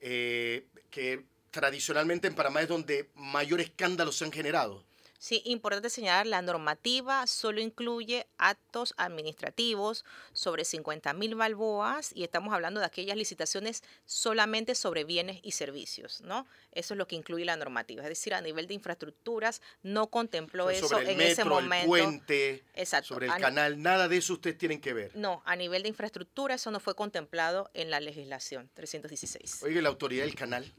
eh, 0.00 0.68
que 0.90 1.24
tradicionalmente 1.50 2.28
en 2.28 2.34
Panamá 2.34 2.62
es 2.62 2.68
donde 2.68 3.10
mayor 3.14 3.60
escándalos 3.60 4.16
se 4.16 4.24
han 4.24 4.32
generado. 4.32 4.84
Sí, 5.20 5.42
importante 5.46 5.90
señalar, 5.90 6.28
la 6.28 6.42
normativa 6.42 7.26
solo 7.26 7.60
incluye 7.60 8.28
actos 8.38 8.94
administrativos 8.96 10.04
sobre 10.32 10.64
50 10.64 11.12
mil 11.12 11.34
balboas 11.34 12.12
y 12.14 12.22
estamos 12.22 12.54
hablando 12.54 12.78
de 12.78 12.86
aquellas 12.86 13.16
licitaciones 13.16 13.82
solamente 14.06 14.76
sobre 14.76 15.02
bienes 15.02 15.40
y 15.42 15.50
servicios, 15.52 16.20
¿no? 16.20 16.46
Eso 16.70 16.94
es 16.94 16.98
lo 16.98 17.08
que 17.08 17.16
incluye 17.16 17.44
la 17.44 17.56
normativa, 17.56 18.02
es 18.04 18.08
decir, 18.08 18.32
a 18.32 18.40
nivel 18.40 18.68
de 18.68 18.74
infraestructuras 18.74 19.60
no 19.82 20.06
contempló 20.06 20.70
eso 20.70 20.98
el 20.98 21.08
en 21.08 21.16
metro, 21.16 21.32
ese 21.32 21.44
momento. 21.44 21.96
el 21.96 22.02
puente, 22.04 22.64
Exacto. 22.74 23.08
sobre 23.08 23.26
el 23.26 23.32
A- 23.32 23.38
canal, 23.38 23.82
nada 23.82 24.06
de 24.06 24.18
eso 24.18 24.34
ustedes 24.34 24.56
tienen 24.56 24.80
que 24.80 24.92
ver. 24.92 25.10
No, 25.16 25.42
a 25.46 25.56
nivel 25.56 25.82
de 25.82 25.88
infraestructura 25.88 26.54
eso 26.54 26.70
no 26.70 26.78
fue 26.78 26.94
contemplado 26.94 27.70
en 27.74 27.90
la 27.90 27.98
legislación 27.98 28.70
316. 28.74 29.64
Oiga, 29.64 29.82
la 29.82 29.88
autoridad 29.88 30.24
del 30.26 30.36
canal. 30.36 30.72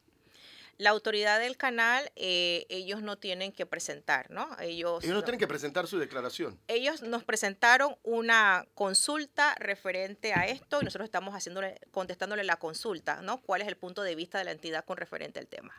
La 0.79 0.89
autoridad 0.89 1.39
del 1.39 1.57
canal, 1.57 2.09
eh, 2.15 2.65
ellos 2.69 3.03
no 3.03 3.17
tienen 3.17 3.51
que 3.51 3.65
presentar, 3.65 4.31
¿no? 4.31 4.49
Ellos, 4.59 5.03
Ellos 5.03 5.13
no 5.13 5.23
tienen 5.23 5.37
que 5.37 5.47
presentar 5.47 5.87
su 5.87 5.99
declaración. 5.99 6.57
ellos 6.67 7.01
nos 7.01 7.23
presentaron 7.23 7.95
una 8.03 8.65
consulta 8.73 9.53
referente 9.59 10.33
a 10.33 10.47
esto 10.47 10.79
y 10.81 10.85
nosotros 10.85 11.05
estamos 11.05 11.35
haciéndole, 11.35 11.79
contestándole 11.91 12.43
la 12.45 12.55
consulta, 12.55 13.21
¿no? 13.21 13.41
¿Cuál 13.41 13.61
es 13.61 13.67
el 13.67 13.75
punto 13.75 14.01
de 14.03 14.15
vista 14.15 14.37
de 14.37 14.45
la 14.45 14.51
entidad 14.51 14.83
con 14.85 14.97
referente 14.97 15.39
al 15.39 15.47
tema? 15.47 15.73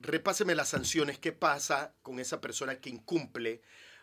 repáseme 0.00 0.54
las 0.54 0.68
sanciones, 0.68 1.18
qué 1.18 1.32
pasa 1.32 1.94
con 2.02 2.18
esa 2.20 2.40
persona 2.40 2.76
que 2.76 2.90
incumple. 2.90 3.62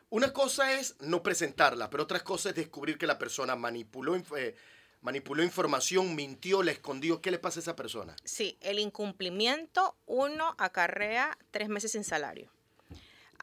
Una 0.09 0.33
cosa 0.33 0.73
es 0.73 0.95
no 0.99 1.23
presentarla, 1.23 1.89
pero 1.89 2.03
otra 2.03 2.19
cosa 2.19 2.49
es 2.49 2.55
descubrir 2.55 2.97
que 2.97 3.07
la 3.07 3.17
persona 3.17 3.55
manipuló, 3.55 4.15
eh, 4.35 4.55
manipuló 5.01 5.43
información, 5.43 6.15
mintió, 6.15 6.63
la 6.63 6.71
escondió. 6.71 7.21
¿Qué 7.21 7.31
le 7.31 7.39
pasa 7.39 7.59
a 7.59 7.61
esa 7.61 7.75
persona? 7.75 8.15
Sí, 8.23 8.57
el 8.61 8.79
incumplimiento, 8.79 9.95
uno 10.05 10.55
acarrea 10.57 11.37
tres 11.51 11.69
meses 11.69 11.91
sin 11.91 12.03
salario. 12.03 12.49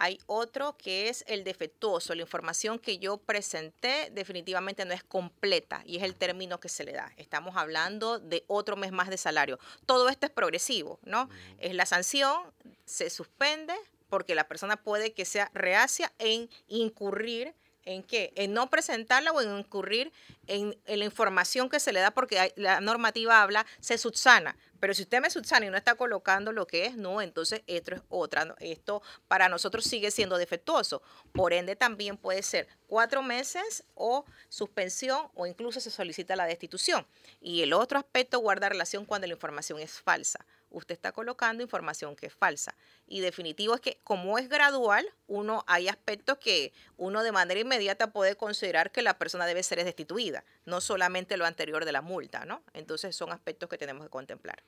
Hay 0.01 0.21
otro 0.27 0.77
que 0.79 1.09
es 1.09 1.25
el 1.27 1.43
defectuoso. 1.43 2.15
La 2.15 2.23
información 2.23 2.79
que 2.79 2.99
yo 2.99 3.17
presenté 3.17 4.11
definitivamente 4.13 4.85
no 4.85 4.95
es 4.95 5.03
completa 5.03 5.83
y 5.85 5.97
es 5.97 6.05
el 6.05 6.15
término 6.15 6.61
que 6.61 6.69
se 6.69 6.85
le 6.85 6.93
da. 6.93 7.13
Estamos 7.17 7.57
hablando 7.57 8.21
de 8.21 8.45
otro 8.47 8.77
mes 8.77 8.93
más 8.93 9.11
de 9.11 9.19
salario. 9.19 9.59
Todo 9.87 10.09
esto 10.09 10.27
es 10.27 10.33
progresivo, 10.33 11.01
¿no? 11.03 11.29
Es 11.59 11.75
la 11.75 11.85
sanción, 11.85 12.43
se 12.85 13.11
suspende 13.11 13.75
porque 14.09 14.37
la 14.37 14.47
persona 14.47 14.77
puede 14.77 15.13
que 15.13 15.25
sea 15.25 15.51
reacia 15.53 16.13
en 16.19 16.49
incurrir 16.69 17.55
¿En 17.89 18.03
qué? 18.03 18.35
En 18.37 18.53
no 18.53 18.69
presentarla 18.69 19.33
o 19.33 19.41
en 19.41 19.61
incurrir 19.61 20.13
en, 20.47 20.77
la 20.87 21.05
información 21.07 21.71
que 21.71 21.81
se 21.81 21.91
le 21.91 22.01
da, 22.01 22.11
porque 22.11 22.53
la 22.57 22.83
normativa 22.83 23.43
habla, 23.43 23.65
se 23.81 23.97
subsana. 23.97 24.59
Pero 24.79 24.93
si 24.93 25.05
usted 25.05 25.23
me 25.23 25.31
subsana 25.31 25.65
y 25.65 25.71
no 25.71 25.77
está 25.79 25.95
colocando 25.95 26.53
lo 26.53 26.67
que 26.67 26.85
es, 26.85 26.97
no, 26.97 27.23
entonces 27.23 27.63
esto 27.67 27.95
es 27.95 28.03
otra. 28.11 28.55
Esto 28.61 29.01
para 29.27 29.49
nosotros 29.49 29.87
sigue 29.87 30.11
siendo 30.11 30.37
defectuoso. 30.37 31.01
Por 31.33 31.55
ende, 31.55 31.77
también 31.77 32.19
puede 32.19 32.43
ser 32.43 32.69
cuatro 32.89 33.23
meses 33.23 33.85
o 33.95 34.27
suspensión 34.51 35.31
o 35.35 35.47
incluso 35.47 35.81
se 35.81 35.91
solicita 35.91 36.37
la 36.37 36.45
destitución. 36.45 37.07
Y 37.41 37.63
el 37.63 37.73
otro 37.73 37.99
aspecto 37.99 38.39
guarda 38.41 38.69
relación 38.69 39.07
cuando 39.07 39.27
la 39.27 39.33
información 39.33 39.81
es 39.81 39.93
falsa. 39.93 40.45
Usted 40.71 40.95
está 40.95 41.13
colocando 41.13 41.63
información 41.63 42.17
que 42.17 42.27
es 42.27 42.35
falsa. 42.35 42.75
Y 43.07 43.21
definitivo 43.21 43.75
es 43.75 43.81
que 43.81 43.99
como 44.05 44.39
es 44.39 44.49
gradual, 44.49 45.07
uno 45.27 45.65
hay 45.67 45.89
aspectos 45.89 46.39
que 46.39 46.73
uno 46.97 47.23
de 47.23 47.33
manera 47.33 47.61
inmediata 47.61 48.13
puede 48.13 48.37
considerar 48.37 48.93
que 48.93 49.03
la 49.03 49.19
persona 49.19 49.47
debe 49.47 49.63
ser 49.63 49.83
destituida, 49.85 50.45
no 50.67 50.81
solamente 50.81 51.37
lo 51.37 51.47
anterior 51.47 51.85
de 51.85 51.93
la 51.93 52.03
multa, 52.03 52.45
¿no? 52.45 52.63
Entonces 52.75 53.17
son 53.17 53.33
aspectos 53.33 53.69
que 53.69 53.79
tenemos 53.79 54.05
que 54.05 54.11
contemplar. 54.11 54.63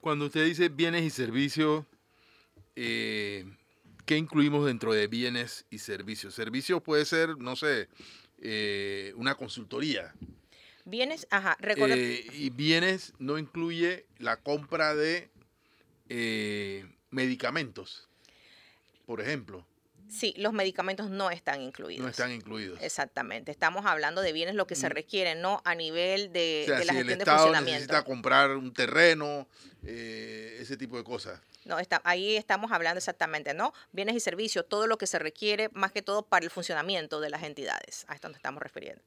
Cuando 0.00 0.26
usted 0.26 0.44
dice 0.44 0.68
bienes 0.68 1.02
y 1.02 1.10
servicios, 1.10 1.84
eh, 2.76 3.44
¿qué 4.06 4.16
incluimos 4.16 4.66
dentro 4.66 4.92
de 4.92 5.06
bienes 5.06 5.64
y 5.70 5.78
servicios? 5.78 6.34
Servicios 6.34 6.82
puede 6.82 7.04
ser, 7.04 7.38
no 7.38 7.56
sé, 7.56 7.88
eh, 8.38 9.12
una 9.16 9.34
consultoría. 9.34 10.14
Bienes, 10.84 11.26
ajá, 11.30 11.56
Eh, 11.62 12.26
y 12.34 12.50
bienes 12.50 13.14
no 13.18 13.38
incluye 13.38 14.04
la 14.18 14.36
compra 14.36 14.94
de 14.94 15.30
eh, 16.08 16.86
medicamentos, 17.10 18.08
por 19.06 19.20
ejemplo, 19.20 19.66
sí, 20.08 20.34
los 20.36 20.52
medicamentos 20.52 21.10
no 21.10 21.30
están 21.30 21.60
incluidos. 21.60 22.02
no 22.04 22.08
están 22.10 22.30
incluidos. 22.32 22.80
Exactamente, 22.82 23.50
estamos 23.50 23.86
hablando 23.86 24.20
de 24.22 24.32
bienes 24.32 24.54
lo 24.54 24.66
que 24.66 24.74
se 24.76 24.88
Mm. 24.88 24.92
requiere, 24.92 25.34
no 25.34 25.60
a 25.64 25.74
nivel 25.74 26.32
de, 26.32 26.62
O 26.64 26.66
sea, 26.68 26.78
de 26.78 26.84
la 26.84 26.92
si 26.92 26.98
el 26.98 27.04
gestión 27.06 27.18
de 27.18 27.22
Estado 27.22 27.38
funcionamiento. 27.38 27.72
necesita 27.72 28.02
comprar 28.04 28.50
un 28.56 28.72
terreno, 28.72 29.46
eh, 29.86 30.58
ese 30.60 30.76
tipo 30.76 30.96
de 30.96 31.04
cosas. 31.04 31.40
No, 31.66 31.78
está, 31.78 32.02
ahí 32.04 32.36
estamos 32.36 32.72
hablando 32.72 32.98
exactamente, 32.98 33.54
¿no? 33.54 33.72
Bienes 33.92 34.14
y 34.16 34.20
servicios, 34.20 34.66
todo 34.68 34.86
lo 34.86 34.98
que 34.98 35.06
se 35.06 35.18
requiere, 35.18 35.70
más 35.72 35.92
que 35.92 36.02
todo 36.02 36.22
para 36.22 36.44
el 36.44 36.50
funcionamiento 36.50 37.20
de 37.20 37.30
las 37.30 37.42
entidades. 37.42 38.04
A 38.08 38.14
esto 38.14 38.28
nos 38.28 38.36
estamos 38.36 38.62
refiriendo. 38.62 39.02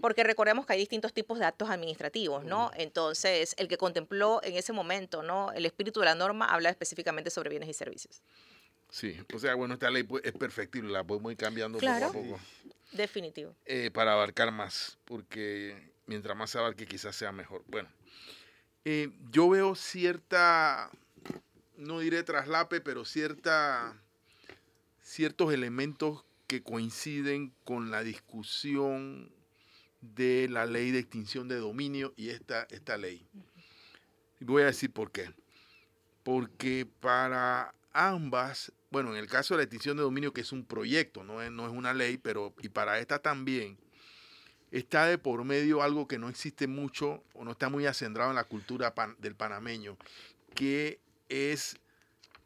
Porque 0.00 0.22
recordemos 0.22 0.64
que 0.64 0.74
hay 0.74 0.78
distintos 0.78 1.12
tipos 1.12 1.40
de 1.40 1.44
actos 1.44 1.70
administrativos, 1.70 2.44
¿no? 2.44 2.70
Entonces, 2.76 3.54
el 3.58 3.66
que 3.66 3.78
contempló 3.78 4.40
en 4.44 4.54
ese 4.56 4.72
momento, 4.72 5.24
¿no? 5.24 5.50
El 5.52 5.66
espíritu 5.66 5.98
de 5.98 6.06
la 6.06 6.14
norma 6.14 6.46
habla 6.46 6.70
específicamente 6.70 7.30
sobre 7.30 7.50
bienes 7.50 7.68
y 7.68 7.74
servicios. 7.74 8.22
Sí, 8.92 9.18
o 9.32 9.38
sea, 9.38 9.54
bueno, 9.54 9.72
esta 9.74 9.90
ley 9.90 10.02
pues, 10.02 10.22
es 10.22 10.32
perfectible, 10.34 10.92
la 10.92 11.02
podemos 11.02 11.32
ir 11.32 11.38
cambiando 11.38 11.78
Claro. 11.78 12.12
poco 12.12 12.18
a 12.18 12.22
poco 12.36 12.40
Definitivo. 12.92 13.56
eh, 13.64 13.90
para 13.90 14.12
abarcar 14.12 14.52
más, 14.52 14.98
porque 15.06 15.94
mientras 16.06 16.36
más 16.36 16.50
se 16.50 16.58
abarque 16.58 16.84
quizás 16.86 17.16
sea 17.16 17.32
mejor. 17.32 17.64
Bueno, 17.68 17.88
eh, 18.84 19.08
yo 19.30 19.48
veo 19.48 19.74
cierta, 19.74 20.90
no 21.78 22.00
diré 22.00 22.22
traslape, 22.22 22.82
pero 22.82 23.06
cierta, 23.06 23.98
ciertos 25.00 25.54
elementos 25.54 26.26
que 26.46 26.62
coinciden 26.62 27.54
con 27.64 27.90
la 27.90 28.02
discusión 28.02 29.32
de 30.02 30.48
la 30.50 30.66
ley 30.66 30.90
de 30.90 30.98
extinción 30.98 31.48
de 31.48 31.56
dominio 31.56 32.12
y 32.14 32.28
esta, 32.28 32.64
esta 32.68 32.98
ley. 32.98 33.26
Voy 34.40 34.64
a 34.64 34.66
decir 34.66 34.92
por 34.92 35.10
qué. 35.12 35.32
Porque 36.24 36.86
para 37.00 37.74
ambas, 37.92 38.70
bueno, 38.92 39.10
en 39.10 39.16
el 39.16 39.26
caso 39.26 39.54
de 39.54 39.58
la 39.58 39.64
extinción 39.64 39.96
de 39.96 40.02
dominio, 40.02 40.34
que 40.34 40.42
es 40.42 40.52
un 40.52 40.66
proyecto, 40.66 41.24
no 41.24 41.40
es, 41.40 41.50
una 41.50 41.94
ley, 41.94 42.18
pero 42.18 42.54
y 42.60 42.68
para 42.68 42.98
esta 42.98 43.18
también, 43.20 43.78
está 44.70 45.06
de 45.06 45.16
por 45.16 45.42
medio 45.44 45.82
algo 45.82 46.06
que 46.06 46.18
no 46.18 46.28
existe 46.28 46.66
mucho 46.66 47.24
o 47.32 47.42
no 47.42 47.52
está 47.52 47.70
muy 47.70 47.86
acendrado 47.86 48.28
en 48.28 48.36
la 48.36 48.44
cultura 48.44 48.92
del 49.18 49.34
panameño, 49.34 49.96
que 50.54 51.00
es 51.30 51.78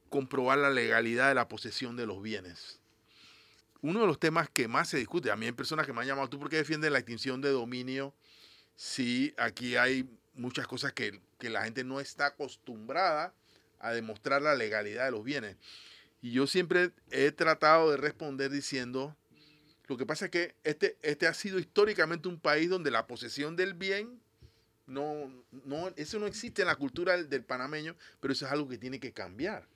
comprobar 0.08 0.58
la 0.58 0.70
legalidad 0.70 1.28
de 1.28 1.34
la 1.34 1.48
posesión 1.48 1.96
de 1.96 2.06
los 2.06 2.22
bienes. 2.22 2.78
Uno 3.82 4.00
de 4.00 4.06
los 4.06 4.20
temas 4.20 4.48
que 4.48 4.68
más 4.68 4.88
se 4.88 4.98
discute, 4.98 5.32
a 5.32 5.36
mí 5.36 5.46
hay 5.46 5.52
personas 5.52 5.84
que 5.84 5.92
me 5.92 6.02
han 6.02 6.06
llamado, 6.06 6.28
¿tú 6.28 6.38
por 6.38 6.48
qué 6.48 6.58
defiendes 6.58 6.92
la 6.92 7.00
extinción 7.00 7.40
de 7.40 7.50
dominio 7.50 8.14
si 8.76 9.34
aquí 9.36 9.74
hay 9.74 10.08
muchas 10.34 10.68
cosas 10.68 10.92
que 10.92 11.20
la 11.40 11.64
gente 11.64 11.82
no 11.82 11.98
está 11.98 12.26
acostumbrada 12.26 13.34
a 13.80 13.90
demostrar 13.90 14.42
la 14.42 14.54
legalidad 14.54 15.06
de 15.06 15.10
los 15.10 15.24
bienes? 15.24 15.56
Y 16.26 16.32
yo 16.32 16.48
siempre 16.48 16.90
he 17.12 17.30
tratado 17.30 17.92
de 17.92 17.96
responder 17.98 18.50
diciendo, 18.50 19.16
lo 19.86 19.96
que 19.96 20.04
pasa 20.06 20.24
es 20.24 20.32
que 20.32 20.56
este, 20.64 20.98
este 21.02 21.28
ha 21.28 21.34
sido 21.34 21.60
históricamente 21.60 22.26
un 22.26 22.40
país 22.40 22.68
donde 22.68 22.90
la 22.90 23.06
posesión 23.06 23.54
del 23.54 23.74
bien, 23.74 24.20
no, 24.88 25.32
no, 25.64 25.86
eso 25.94 26.18
no 26.18 26.26
existe 26.26 26.62
en 26.62 26.66
la 26.66 26.74
cultura 26.74 27.16
del, 27.16 27.28
del 27.28 27.44
panameño, 27.44 27.94
pero 28.18 28.32
eso 28.32 28.44
es 28.44 28.50
algo 28.50 28.68
que 28.68 28.76
tiene 28.76 28.98
que 28.98 29.12
cambiar. 29.12 29.68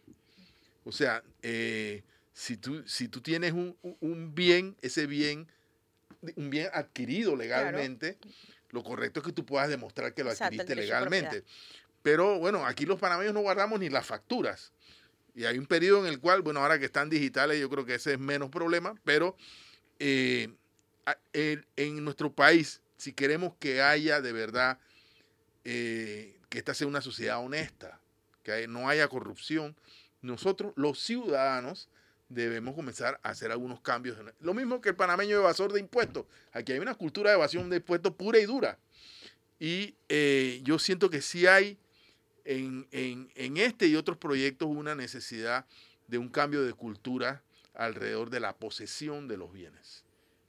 O 0.85 0.91
sea, 0.91 1.23
eh, 1.43 2.03
si, 2.33 2.57
tú, 2.57 2.83
si 2.85 3.07
tú 3.07 3.21
tienes 3.21 3.53
un, 3.53 3.77
un- 4.01 4.35
bien, 4.35 4.77
ese 4.83 5.07
bien, 5.07 5.47
un 6.35 6.51
bien 6.51 6.69
adquirido 6.73 7.37
legalmente, 7.37 8.19
lo 8.71 8.83
correcto 8.83 9.21
es 9.21 9.27
que 9.27 9.33
tú 9.33 9.47
puedas 9.47 9.69
demostrar 9.69 10.15
que 10.15 10.25
lo 10.25 10.31
Exacto, 10.33 10.47
adquiriste 10.47 10.75
legalmente. 10.75 11.45
Pero 12.03 12.41
bueno, 12.41 12.67
aquí 12.67 12.87
los 12.87 12.99
panameños 12.99 13.35
no 13.35 13.41
guardamos 13.41 13.79
ni 13.79 13.89
las 13.89 14.05
facturas. 14.05 14.73
Y 15.35 15.45
hay 15.45 15.59
un 15.59 15.67
periodo 15.67 16.07
en 16.07 16.13
el 16.13 16.21
cual, 16.21 16.43
bueno, 16.43 16.61
ahora 16.61 16.79
que 16.79 16.85
están 16.85 17.09
digitales, 17.11 17.61
yo 17.61 17.69
creo 17.71 17.85
que 17.85 17.95
ese 17.95 18.15
es 18.15 18.19
menos 18.19 18.51
problema, 18.51 18.95
pero 19.05 19.37
eh, 19.99 20.49
en 21.33 22.05
nuestro 22.05 22.33
país, 22.33 22.81
si 22.97 23.13
queremos 23.13 23.55
que 23.59 23.83
haya 23.83 24.21
de 24.21 24.33
verdad, 24.33 24.79
eh, 25.65 26.39
que 26.49 26.59
esta 26.59 26.75
sea 26.75 26.87
una 26.87 27.01
sociedad 27.01 27.39
honesta, 27.39 28.01
que 28.43 28.67
no 28.69 28.89
haya 28.89 29.09
corrupción, 29.09 29.77
nosotros, 30.23 30.73
los 30.77 31.01
ciudadanos, 31.01 31.89
debemos 32.29 32.75
comenzar 32.75 33.21
a 33.23 33.31
hacer 33.31 33.51
algunos 33.51 33.81
cambios. 33.81 34.17
Lo 34.41 34.55
mismo 34.55 34.81
que 34.81 34.91
el 34.91 34.97
panameño 34.97 35.37
evasor 35.37 35.73
de 35.73 35.81
impuestos. 35.81 36.27
Aquí 36.53 36.73
hay 36.73 36.79
una 36.79 36.95
cultura 36.95 37.31
de 37.31 37.37
evasión 37.37 37.69
de 37.71 37.77
impuestos 37.77 38.15
pura 38.15 38.39
y 38.39 38.47
dura. 38.47 38.79
Y 39.59 39.95
eh, 40.09 40.61
yo 40.63 40.79
siento 40.79 41.11
que 41.11 41.21
sí 41.21 41.47
hay 41.47 41.77
en, 42.51 43.57
este 43.57 43.87
y 43.87 43.97
otros 43.97 44.17
proyectos 44.17 44.69
una 44.69 44.95
necesidad 44.95 45.67
de 46.09 46.19
un 46.19 46.29
cambio 46.29 46.65
de 46.65 46.73
cultura 46.73 47.43
alrededor 47.75 48.31
de 48.31 48.41
la 48.41 48.57
posesión 48.57 49.29
de 49.29 49.37
los 49.37 49.53
bienes. 49.53 50.05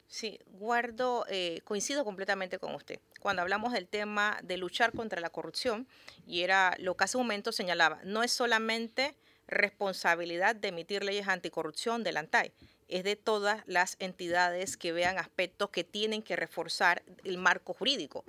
Sí, 0.08 0.39
guardo, 0.47 1.26
eh, 1.30 1.62
coincido 1.64 2.04
completamente 2.04 2.60
con 2.60 2.76
usted. 2.76 2.99
Cuando 3.20 3.43
hablamos 3.43 3.72
del 3.72 3.88
tema 3.88 4.39
de 4.43 4.58
luchar 4.58 4.91
contra 4.91 5.22
la 5.22 5.30
corrupción, 5.30 5.88
y 6.28 6.41
era 6.41 6.76
lo 6.80 6.97
que 6.97 7.06
hace 7.06 7.18
un 7.18 7.24
momento 7.24 7.52
señalaba, 7.52 8.02
no 8.04 8.24
es 8.24 8.32
solamente 8.34 9.16
responsabilidad 9.47 10.56
de 10.56 10.70
emitir 10.70 11.04
leyes 11.04 11.28
anticorrupción 11.28 12.04
del 12.04 12.18
ANTAI, 12.18 12.52
es 12.91 13.04
de 13.06 13.16
todas 13.16 13.64
las 13.68 13.95
entidades 13.99 14.76
que 14.76 14.91
vean 14.91 15.18
aspectos 15.18 15.70
que 15.70 15.84
tienen 15.84 16.22
que 16.22 16.36
reforzar 16.36 17.04
el 17.24 17.38
marco 17.38 17.74
jurídico. 17.74 18.26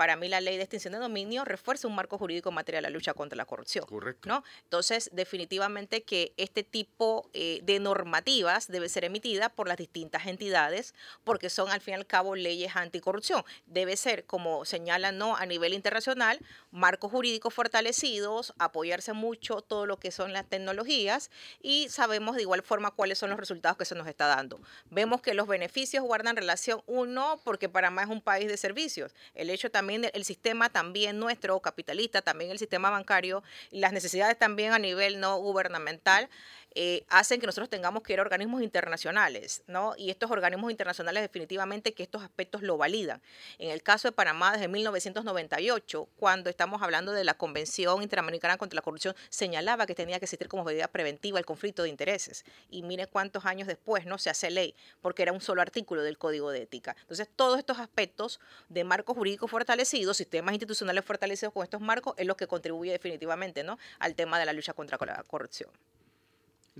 Para 0.00 0.16
mí 0.16 0.30
la 0.30 0.40
ley 0.40 0.56
de 0.56 0.62
extinción 0.62 0.94
de 0.94 0.98
dominio 0.98 1.44
refuerza 1.44 1.86
un 1.86 1.94
marco 1.94 2.16
jurídico 2.16 2.48
en 2.48 2.54
materia 2.54 2.78
de 2.78 2.82
la 2.84 2.88
lucha 2.88 3.12
contra 3.12 3.36
la 3.36 3.44
corrupción. 3.44 3.84
Correcto. 3.84 4.30
¿no? 4.30 4.42
Entonces, 4.62 5.10
definitivamente 5.12 6.04
que 6.04 6.32
este 6.38 6.62
tipo 6.62 7.28
eh, 7.34 7.60
de 7.64 7.80
normativas 7.80 8.68
debe 8.68 8.88
ser 8.88 9.04
emitida 9.04 9.50
por 9.50 9.68
las 9.68 9.76
distintas 9.76 10.26
entidades 10.26 10.94
porque 11.22 11.50
son 11.50 11.70
al 11.70 11.82
fin 11.82 11.92
y 11.92 11.96
al 11.96 12.06
cabo 12.06 12.34
leyes 12.34 12.76
anticorrupción. 12.76 13.44
Debe 13.66 13.94
ser, 13.98 14.24
como 14.24 14.64
señalan 14.64 15.18
¿no? 15.18 15.36
a 15.36 15.44
nivel 15.44 15.74
internacional, 15.74 16.40
marcos 16.70 17.10
jurídicos 17.10 17.52
fortalecidos, 17.52 18.54
apoyarse 18.58 19.12
mucho 19.12 19.60
todo 19.60 19.84
lo 19.84 19.98
que 19.98 20.12
son 20.12 20.32
las 20.32 20.46
tecnologías 20.46 21.30
y 21.60 21.90
sabemos 21.90 22.36
de 22.36 22.42
igual 22.42 22.62
forma 22.62 22.90
cuáles 22.90 23.18
son 23.18 23.28
los 23.28 23.38
resultados 23.38 23.76
que 23.76 23.84
se 23.84 23.94
nos 23.94 24.08
está 24.08 24.28
dando. 24.28 24.62
Vemos 24.88 25.20
que 25.20 25.34
los 25.34 25.46
beneficios 25.46 26.02
guardan 26.02 26.36
relación, 26.36 26.82
uno, 26.86 27.38
porque 27.44 27.68
Panamá 27.68 28.04
es 28.04 28.08
un 28.08 28.22
país 28.22 28.48
de 28.48 28.56
servicios. 28.56 29.14
El 29.34 29.50
hecho 29.50 29.70
también 29.70 29.89
el 29.90 30.24
sistema 30.24 30.70
también 30.70 31.18
nuestro 31.18 31.58
capitalista, 31.60 32.22
también 32.22 32.50
el 32.50 32.58
sistema 32.58 32.90
bancario 32.90 33.42
las 33.70 33.92
necesidades 33.92 34.38
también 34.38 34.72
a 34.72 34.78
nivel 34.78 35.20
no 35.20 35.36
gubernamental 35.38 36.28
eh, 36.74 37.04
hacen 37.08 37.40
que 37.40 37.46
nosotros 37.46 37.68
tengamos 37.68 38.02
que 38.02 38.12
ir 38.12 38.20
a 38.20 38.22
organismos 38.22 38.62
internacionales, 38.62 39.62
¿no? 39.66 39.94
Y 39.96 40.10
estos 40.10 40.30
organismos 40.30 40.70
internacionales 40.70 41.22
definitivamente 41.22 41.94
que 41.94 42.02
estos 42.02 42.22
aspectos 42.22 42.62
lo 42.62 42.76
validan. 42.76 43.20
En 43.58 43.70
el 43.70 43.82
caso 43.82 44.08
de 44.08 44.12
Panamá, 44.12 44.52
desde 44.52 44.68
1998, 44.68 46.08
cuando 46.16 46.48
estamos 46.48 46.82
hablando 46.82 47.12
de 47.12 47.24
la 47.24 47.34
Convención 47.34 48.02
Interamericana 48.02 48.56
contra 48.56 48.76
la 48.76 48.82
Corrupción, 48.82 49.16
señalaba 49.30 49.86
que 49.86 49.94
tenía 49.94 50.18
que 50.18 50.26
existir 50.26 50.48
como 50.48 50.64
medida 50.64 50.86
preventiva 50.88 51.38
el 51.38 51.44
conflicto 51.44 51.82
de 51.82 51.88
intereses. 51.88 52.44
Y 52.70 52.82
mire 52.82 53.06
cuántos 53.06 53.46
años 53.46 53.66
después, 53.66 54.06
¿no? 54.06 54.18
Se 54.18 54.30
hace 54.30 54.50
ley, 54.50 54.74
porque 55.00 55.22
era 55.22 55.32
un 55.32 55.40
solo 55.40 55.62
artículo 55.62 56.02
del 56.02 56.18
Código 56.18 56.50
de 56.50 56.62
Ética. 56.62 56.96
Entonces, 57.00 57.28
todos 57.34 57.58
estos 57.58 57.78
aspectos 57.78 58.40
de 58.68 58.84
marcos 58.84 59.16
jurídicos 59.16 59.50
fortalecidos, 59.50 60.16
sistemas 60.16 60.52
institucionales 60.54 61.04
fortalecidos 61.04 61.52
con 61.52 61.64
estos 61.64 61.80
marcos, 61.80 62.14
es 62.16 62.26
lo 62.26 62.36
que 62.36 62.46
contribuye 62.46 62.92
definitivamente, 62.92 63.64
¿no? 63.64 63.78
Al 63.98 64.14
tema 64.14 64.38
de 64.38 64.46
la 64.46 64.52
lucha 64.52 64.72
contra 64.72 64.98
la 65.04 65.24
corrupción. 65.24 65.70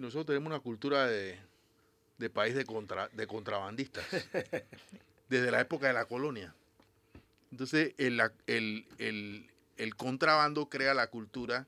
Nosotros 0.01 0.25
tenemos 0.25 0.47
una 0.47 0.61
cultura 0.61 1.07
de, 1.07 1.39
país 2.33 2.55
de, 2.55 2.65
contra, 2.65 3.09
de 3.09 3.27
contrabandistas, 3.27 4.03
desde 5.29 5.51
la 5.51 5.61
época 5.61 5.89
de 5.89 5.93
la 5.93 6.07
colonia. 6.07 6.55
Entonces, 7.51 7.93
el, 7.99 8.19
el, 8.97 9.97
contrabando 9.97 10.71
crea 10.71 10.95
la 10.95 11.09
cultura 11.09 11.67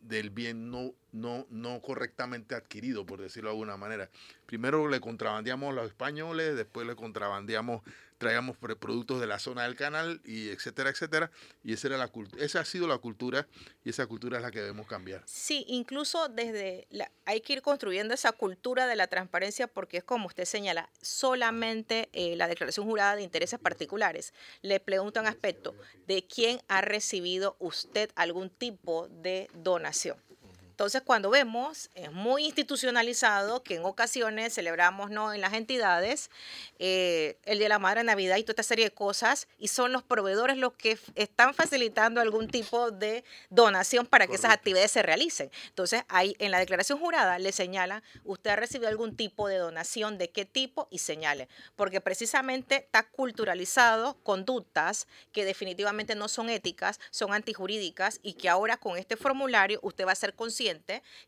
del 0.00 0.30
bien 0.30 0.70
no, 0.70 0.94
no, 1.12 1.46
no 1.50 1.80
correctamente 1.80 2.54
adquirido, 2.54 3.06
por 3.06 3.20
decirlo 3.20 3.50
de 3.50 3.54
alguna 3.54 3.76
manera. 3.76 4.10
Primero 4.46 4.88
le 4.88 5.00
contrabandeamos 5.00 5.70
a 5.70 5.72
los 5.72 5.86
españoles, 5.86 6.56
después 6.56 6.86
le 6.86 6.96
contrabandeamos 6.96 7.82
traíamos 8.18 8.56
productos 8.56 9.20
de 9.20 9.26
la 9.26 9.38
zona 9.38 9.62
del 9.62 9.76
canal 9.76 10.20
y 10.24 10.50
etcétera, 10.50 10.90
etcétera. 10.90 11.30
Y 11.64 11.72
esa, 11.72 11.86
era 11.86 11.96
la, 11.96 12.10
esa 12.38 12.60
ha 12.60 12.64
sido 12.64 12.86
la 12.86 12.98
cultura 12.98 13.46
y 13.84 13.90
esa 13.90 14.06
cultura 14.06 14.38
es 14.38 14.42
la 14.42 14.50
que 14.50 14.60
debemos 14.60 14.86
cambiar. 14.86 15.22
Sí, 15.24 15.64
incluso 15.68 16.28
desde, 16.28 16.86
hay 17.24 17.40
que 17.40 17.54
ir 17.54 17.62
construyendo 17.62 18.12
esa 18.12 18.32
cultura 18.32 18.86
de 18.86 18.96
la 18.96 19.06
transparencia 19.06 19.68
porque 19.68 19.98
es 19.98 20.04
como 20.04 20.26
usted 20.26 20.44
señala, 20.44 20.90
solamente 21.00 22.08
eh, 22.12 22.36
la 22.36 22.48
declaración 22.48 22.86
jurada 22.86 23.16
de 23.16 23.22
intereses 23.22 23.58
particulares 23.60 24.34
le 24.62 24.80
pregunta 24.80 25.20
un 25.20 25.28
aspecto 25.28 25.74
de 26.06 26.26
quién 26.26 26.60
ha 26.68 26.80
recibido 26.80 27.56
usted 27.60 28.10
algún 28.16 28.50
tipo 28.50 29.08
de 29.08 29.48
donación. 29.54 30.16
Entonces, 30.78 31.02
cuando 31.02 31.30
vemos, 31.30 31.90
es 31.96 32.12
muy 32.12 32.44
institucionalizado 32.44 33.64
que 33.64 33.74
en 33.74 33.84
ocasiones 33.84 34.54
celebramos 34.54 35.10
¿no? 35.10 35.34
en 35.34 35.40
las 35.40 35.54
entidades 35.54 36.30
eh, 36.78 37.36
el 37.46 37.58
Día 37.58 37.64
de 37.64 37.70
la 37.70 37.80
Madre, 37.80 38.04
Navidad 38.04 38.36
y 38.36 38.44
toda 38.44 38.52
esta 38.52 38.62
serie 38.62 38.84
de 38.84 38.92
cosas, 38.92 39.48
y 39.58 39.66
son 39.66 39.90
los 39.92 40.04
proveedores 40.04 40.56
los 40.56 40.74
que 40.74 40.96
están 41.16 41.52
facilitando 41.52 42.20
algún 42.20 42.46
tipo 42.46 42.92
de 42.92 43.24
donación 43.50 44.06
para 44.06 44.28
que 44.28 44.36
esas 44.36 44.52
actividades 44.52 44.92
se 44.92 45.02
realicen. 45.02 45.50
Entonces, 45.66 46.04
ahí 46.06 46.36
en 46.38 46.52
la 46.52 46.60
declaración 46.60 47.00
jurada 47.00 47.40
le 47.40 47.50
señala, 47.50 48.04
usted 48.22 48.50
ha 48.50 48.56
recibido 48.56 48.88
algún 48.88 49.16
tipo 49.16 49.48
de 49.48 49.56
donación, 49.56 50.16
de 50.16 50.30
qué 50.30 50.44
tipo, 50.44 50.86
y 50.92 50.98
señale, 50.98 51.48
porque 51.74 52.00
precisamente 52.00 52.76
está 52.76 53.02
culturalizado 53.02 54.16
conductas 54.22 55.08
que 55.32 55.44
definitivamente 55.44 56.14
no 56.14 56.28
son 56.28 56.48
éticas, 56.50 57.00
son 57.10 57.32
antijurídicas, 57.32 58.20
y 58.22 58.34
que 58.34 58.48
ahora 58.48 58.76
con 58.76 58.96
este 58.96 59.16
formulario 59.16 59.80
usted 59.82 60.06
va 60.06 60.12
a 60.12 60.14
ser 60.14 60.34
consciente 60.34 60.67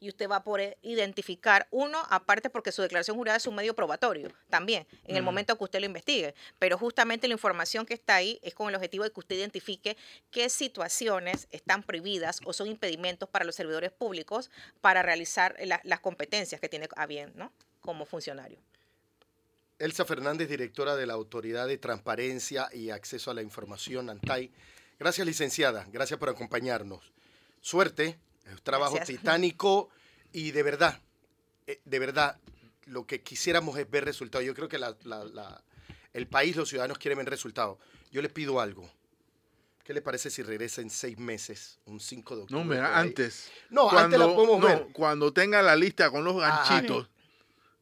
y 0.00 0.08
usted 0.08 0.28
va 0.28 0.36
a 0.36 0.44
poder 0.44 0.78
identificar, 0.82 1.66
uno, 1.70 1.98
aparte 2.10 2.50
porque 2.50 2.72
su 2.72 2.82
declaración 2.82 3.16
jurada 3.16 3.36
es 3.36 3.46
un 3.46 3.54
medio 3.54 3.74
probatorio 3.74 4.32
también, 4.48 4.86
en 5.04 5.16
el 5.16 5.22
momento 5.22 5.56
que 5.56 5.64
usted 5.64 5.80
lo 5.80 5.86
investigue, 5.86 6.34
pero 6.58 6.78
justamente 6.78 7.28
la 7.28 7.34
información 7.34 7.86
que 7.86 7.94
está 7.94 8.16
ahí 8.16 8.38
es 8.42 8.54
con 8.54 8.68
el 8.68 8.74
objetivo 8.74 9.04
de 9.04 9.10
que 9.10 9.20
usted 9.20 9.36
identifique 9.36 9.96
qué 10.30 10.48
situaciones 10.48 11.48
están 11.50 11.82
prohibidas 11.82 12.40
o 12.44 12.52
son 12.52 12.68
impedimentos 12.68 13.28
para 13.28 13.44
los 13.44 13.54
servidores 13.54 13.92
públicos 13.92 14.50
para 14.80 15.02
realizar 15.02 15.56
las 15.84 16.00
competencias 16.00 16.60
que 16.60 16.68
tiene 16.68 16.88
a 16.96 17.06
bien 17.06 17.32
¿no? 17.34 17.52
como 17.80 18.04
funcionario. 18.04 18.58
Elsa 19.78 20.04
Fernández, 20.04 20.48
directora 20.48 20.94
de 20.94 21.06
la 21.06 21.14
Autoridad 21.14 21.66
de 21.66 21.78
Transparencia 21.78 22.68
y 22.72 22.90
Acceso 22.90 23.30
a 23.30 23.34
la 23.34 23.40
Información, 23.40 24.10
ANTAI. 24.10 24.52
Gracias, 24.98 25.26
licenciada. 25.26 25.86
Gracias 25.90 26.18
por 26.18 26.28
acompañarnos. 26.28 27.12
Suerte 27.62 28.18
es 28.50 28.56
un 28.56 28.62
trabajo 28.62 28.98
titánico 29.04 29.88
y 30.32 30.50
de 30.50 30.62
verdad, 30.62 31.00
eh, 31.66 31.80
de 31.84 31.98
verdad, 31.98 32.38
lo 32.86 33.06
que 33.06 33.22
quisiéramos 33.22 33.78
es 33.78 33.90
ver 33.90 34.04
resultados. 34.04 34.46
Yo 34.46 34.54
creo 34.54 34.68
que 34.68 34.78
el 36.12 36.26
país, 36.26 36.56
los 36.56 36.68
ciudadanos 36.68 36.98
quieren 36.98 37.18
ver 37.18 37.30
resultados. 37.30 37.78
Yo 38.10 38.22
les 38.22 38.32
pido 38.32 38.60
algo. 38.60 38.90
¿Qué 39.84 39.94
le 39.94 40.02
parece 40.02 40.30
si 40.30 40.42
regresa 40.42 40.82
en 40.82 40.90
seis 40.90 41.18
meses, 41.18 41.80
un 41.84 41.98
5 41.98 42.36
de 42.36 42.42
octubre? 42.42 42.64
No, 42.64 42.68
mira, 42.68 42.98
antes. 42.98 43.50
No, 43.70 43.88
cuando, 43.88 44.04
antes 44.04 44.18
la 44.20 44.26
podemos 44.26 44.62
ver. 44.62 44.86
Cuando 44.92 45.32
tenga 45.32 45.62
la 45.62 45.74
lista 45.74 46.10
con 46.10 46.22
los 46.22 46.36
ganchitos, 46.36 47.08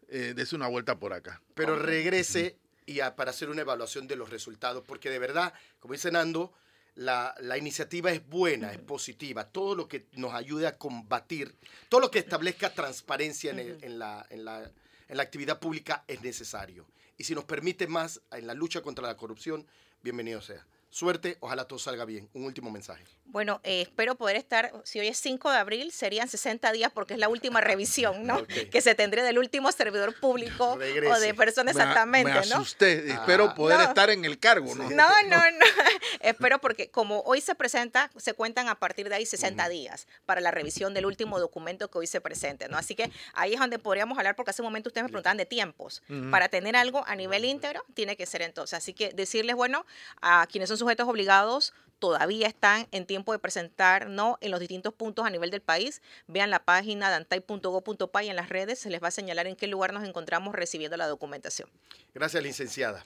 eh, 0.09 0.33
dese 0.35 0.57
una 0.57 0.69
vuelta 0.69 0.99
por 0.99 1.13
acá. 1.13 1.43
Pero 1.55 1.77
regrese 1.77 2.57
y 2.87 3.01
para 3.17 3.31
hacer 3.31 3.51
una 3.51 3.61
evaluación 3.61 4.07
de 4.07 4.17
los 4.17 4.31
resultados, 4.31 4.83
porque 4.87 5.11
de 5.11 5.19
verdad, 5.19 5.53
como 5.81 5.93
dice 5.93 6.11
Nando, 6.11 6.55
la, 6.99 7.57
iniciativa 7.57 8.11
es 8.11 8.27
buena, 8.29 8.73
es 8.73 8.79
positiva. 8.79 9.45
Todo 9.45 9.77
lo 9.77 9.89
que 9.89 10.07
nos 10.15 10.35
ayude 10.35 10.67
a 10.67 10.77
combatir, 10.77 11.55
todo 11.89 12.01
lo 12.01 12.11
que 12.11 12.19
establezca 12.19 12.75
transparencia 12.75 13.53
en, 13.53 13.99
la, 13.99 14.27
en, 14.31 14.45
la, 14.45 14.71
en 15.09 15.17
la 15.17 15.23
actividad 15.23 15.61
pública 15.61 16.05
es 16.09 16.23
necesario. 16.23 16.87
Y 17.17 17.25
si 17.25 17.35
nos 17.35 17.45
permite 17.45 17.87
más 17.87 18.21
en 18.33 18.47
la 18.47 18.55
lucha 18.55 18.83
contra 18.83 19.07
la 19.07 19.17
corrupción, 19.17 19.65
bienvenido 20.03 20.41
sea. 20.41 20.67
Suerte, 20.99 21.37
ojalá 21.39 21.65
todo 21.65 21.79
salga 21.79 22.05
bien. 22.05 22.29
Un 22.33 22.43
último 22.43 22.73
mensaje. 22.73 23.05
Bueno, 23.27 23.61
eh, 23.63 23.83
espero 23.83 24.17
poder 24.17 24.35
estar, 24.35 24.73
si 24.83 24.99
hoy 24.99 25.07
es 25.07 25.19
5 25.19 25.49
de 25.49 25.57
abril, 25.57 25.93
serían 25.93 26.29
60 26.29 26.73
días 26.73 26.91
porque 26.93 27.15
es 27.15 27.21
la 27.21 27.29
última 27.29 27.61
revisión, 27.61 28.27
¿no? 28.27 28.45
Que 28.73 28.81
se 28.81 28.97
tendría 28.97 29.23
del 29.23 29.39
último 29.39 29.71
servidor 29.71 30.19
público 30.19 30.73
o 30.73 31.21
de 31.21 31.35
persona 31.35 31.71
exactamente, 31.71 32.33
me 32.33 32.39
asusté. 32.39 33.13
Espero 33.13 33.51
ah. 33.51 33.55
poder 33.55 33.81
estar 33.83 34.11
en 34.11 34.25
el 34.25 34.41
cargo, 34.41 34.75
¿no? 34.75 34.91
No, 34.91 35.09
no, 35.29 35.37
no. 35.37 35.67
espero 36.21 36.59
porque 36.59 36.91
como 36.91 37.21
hoy 37.21 37.43
se 37.43 37.55
presenta, 37.55 38.11
se 38.17 38.35
cuentan 38.35 38.69
a 38.69 38.75
partir 38.75 39.09
de 39.09 39.15
ahí 39.15 39.27
60 39.27 39.69
días 39.69 40.09
para 40.27 40.41
la 40.41 40.51
revisión 40.51 40.95
del 40.95 41.07
último 41.07 41.39
documento 41.39 41.89
que 41.93 41.99
hoy 41.99 42.09
se 42.09 42.21
presente, 42.21 42.69
¿no? 42.69 42.77
Así 42.77 42.97
que 42.97 43.13
ahí 43.35 43.55
es 43.55 43.61
donde 43.61 43.79
podríamos 43.79 44.19
hablar 44.19 44.35
porque 44.35 44.51
hace 44.51 44.63
un 44.63 44.67
momento 44.67 44.89
ustedes 44.89 45.05
me 45.05 45.11
preguntaban 45.11 45.37
de 45.37 45.47
tiempos. 45.47 46.03
Para 46.33 46.49
tener 46.49 46.75
algo 46.75 47.05
a 47.07 47.15
nivel 47.15 47.45
íntegro, 47.45 47.85
tiene 47.95 48.17
que 48.17 48.27
ser 48.27 48.43
entonces. 48.43 48.77
Así 48.77 48.95
que 48.95 49.11
decirles, 49.13 49.55
bueno, 49.55 49.87
a 50.21 50.47
quienes 50.51 50.69
son 50.69 50.88
sujetos 50.89 51.07
obligados, 51.07 51.75
todavía 51.99 52.47
están 52.47 52.89
en 52.93 53.05
tiempo 53.05 53.33
de 53.33 53.39
presentar 53.39 54.09
¿no? 54.09 54.39
en 54.41 54.51
los 54.51 54.59
distintos 54.59 54.95
puntos 54.95 55.27
a 55.27 55.31
nivel 55.31 55.51
del 55.51 55.61
país. 55.61 56.01
Vean 56.27 56.49
la 56.49 56.65
página 56.65 57.11
dantay.go.pay 57.11 58.27
y 58.27 58.31
en 58.31 58.37
las 58.37 58.49
redes 58.49 58.79
se 58.79 58.89
les 58.89 59.03
va 59.03 59.09
a 59.09 59.11
señalar 59.11 59.47
en 59.47 59.55
qué 59.55 59.67
lugar 59.67 59.93
nos 59.93 60.09
encontramos 60.09 60.55
recibiendo 60.55 60.97
la 60.97 61.07
documentación. 61.07 61.69
Gracias, 62.15 62.43
licenciada. 62.43 63.05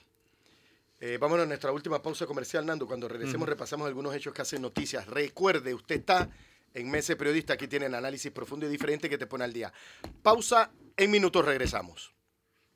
Eh, 1.01 1.17
vámonos 1.19 1.43
a 1.43 1.47
nuestra 1.47 1.73
última 1.73 2.01
pausa 2.01 2.25
comercial, 2.25 2.65
Nando. 2.65 2.87
Cuando 2.87 3.09
regresemos 3.09 3.49
repasamos 3.49 3.85
algunos 3.85 4.15
hechos 4.15 4.33
que 4.33 4.41
hacen 4.41 4.61
noticias. 4.61 5.05
Recuerde, 5.05 5.73
usted 5.73 5.95
está 5.95 6.29
en 6.73 6.89
Mese 6.89 7.17
Periodista. 7.17 7.55
Aquí 7.55 7.67
tienen 7.67 7.93
análisis 7.93 8.31
profundo 8.31 8.65
y 8.65 8.69
diferente 8.69 9.09
que 9.09 9.17
te 9.17 9.27
pone 9.27 9.43
al 9.43 9.51
día. 9.51 9.73
Pausa, 10.21 10.71
en 10.95 11.11
minutos 11.11 11.43
regresamos. 11.43 12.12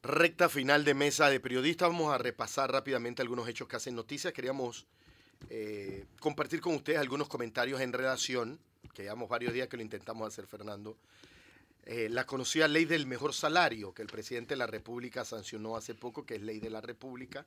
Recta 0.08 0.48
final 0.48 0.86
de 0.86 0.94
Mesa 0.94 1.30
de 1.30 1.42
Periodistas. 1.42 1.90
Vamos 1.90 2.14
a 2.14 2.18
repasar 2.18 2.72
rápidamente 2.72 3.22
algunos 3.22 3.46
hechos 3.50 3.68
que 3.68 3.76
hacen 3.76 3.94
noticias. 3.94 4.32
Queríamos 4.32 4.88
eh, 5.50 6.06
compartir 6.22 6.62
con 6.62 6.76
ustedes 6.76 6.98
algunos 6.98 7.28
comentarios 7.28 7.82
en 7.82 7.92
relación, 7.92 8.58
que 8.94 9.04
llevamos 9.04 9.28
varios 9.28 9.52
días 9.52 9.68
que 9.68 9.76
lo 9.76 9.84
intentamos 9.84 10.26
hacer, 10.26 10.48
Fernando, 10.48 10.98
eh, 11.84 12.08
la 12.10 12.26
conocida 12.26 12.70
ley 12.70 12.86
del 12.86 13.06
mejor 13.06 13.34
salario 13.34 13.94
que 13.94 14.02
el 14.02 14.08
presidente 14.08 14.54
de 14.54 14.60
la 14.60 14.68
República 14.68 15.26
sancionó 15.26 15.76
hace 15.76 15.94
poco, 15.94 16.26
que 16.26 16.36
es 16.36 16.42
ley 16.42 16.62
de 16.62 16.70
la 16.70 16.80
República, 16.80 17.46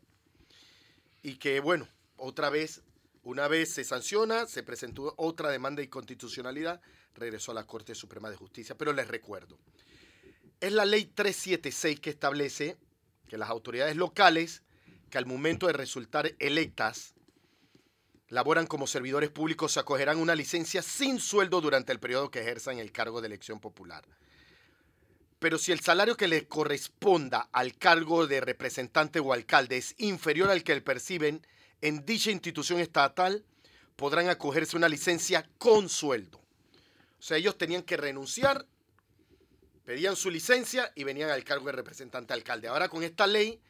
y 1.22 1.36
que, 1.36 1.60
bueno, 1.60 1.88
otra 2.18 2.50
vez, 2.50 2.82
una 3.22 3.48
vez 3.48 3.72
se 3.72 3.84
sanciona, 3.84 4.46
se 4.46 4.62
presentó 4.62 5.14
otra 5.16 5.48
demanda 5.48 5.80
de 5.80 5.86
inconstitucionalidad, 5.86 6.82
regresó 7.14 7.52
a 7.52 7.54
la 7.54 7.66
Corte 7.66 7.94
Suprema 7.94 8.28
de 8.28 8.36
Justicia. 8.36 8.76
Pero 8.76 8.92
les 8.92 9.08
recuerdo, 9.08 9.56
es 10.60 10.72
la 10.72 10.84
ley 10.84 11.06
376 11.06 12.00
que 12.00 12.10
establece 12.10 12.76
que 13.28 13.38
las 13.38 13.48
autoridades 13.48 13.96
locales, 13.96 14.62
que 15.08 15.18
al 15.18 15.26
momento 15.26 15.66
de 15.66 15.72
resultar 15.72 16.34
electas, 16.38 17.14
laboran 18.28 18.66
como 18.66 18.86
servidores 18.86 19.30
públicos, 19.30 19.72
se 19.72 19.80
acogerán 19.80 20.18
una 20.18 20.34
licencia 20.34 20.82
sin 20.82 21.18
sueldo 21.18 21.60
durante 21.60 21.92
el 21.92 22.00
periodo 22.00 22.30
que 22.30 22.40
ejerzan 22.40 22.78
el 22.78 22.92
cargo 22.92 23.20
de 23.20 23.26
elección 23.28 23.60
popular. 23.60 24.04
Pero 25.38 25.58
si 25.58 25.72
el 25.72 25.80
salario 25.80 26.16
que 26.16 26.28
le 26.28 26.46
corresponda 26.46 27.48
al 27.52 27.76
cargo 27.76 28.26
de 28.26 28.40
representante 28.40 29.20
o 29.20 29.32
alcalde 29.32 29.78
es 29.78 29.94
inferior 29.98 30.50
al 30.50 30.62
que 30.62 30.78
perciben 30.80 31.44
en 31.80 32.04
dicha 32.04 32.30
institución 32.30 32.78
estatal, 32.78 33.44
podrán 33.96 34.28
acogerse 34.28 34.76
una 34.76 34.88
licencia 34.88 35.48
con 35.58 35.88
sueldo. 35.88 36.38
O 37.18 37.22
sea, 37.22 37.38
ellos 37.38 37.56
tenían 37.56 37.82
que 37.82 37.96
renunciar, 37.96 38.66
pedían 39.90 40.14
su 40.14 40.30
licencia 40.30 40.92
y 40.94 41.02
venían 41.02 41.30
al 41.30 41.42
cargo 41.42 41.66
de 41.66 41.72
representante 41.72 42.32
alcalde. 42.32 42.68
Ahora 42.68 42.88
con 42.88 43.02
esta 43.02 43.26
ley, 43.26 43.60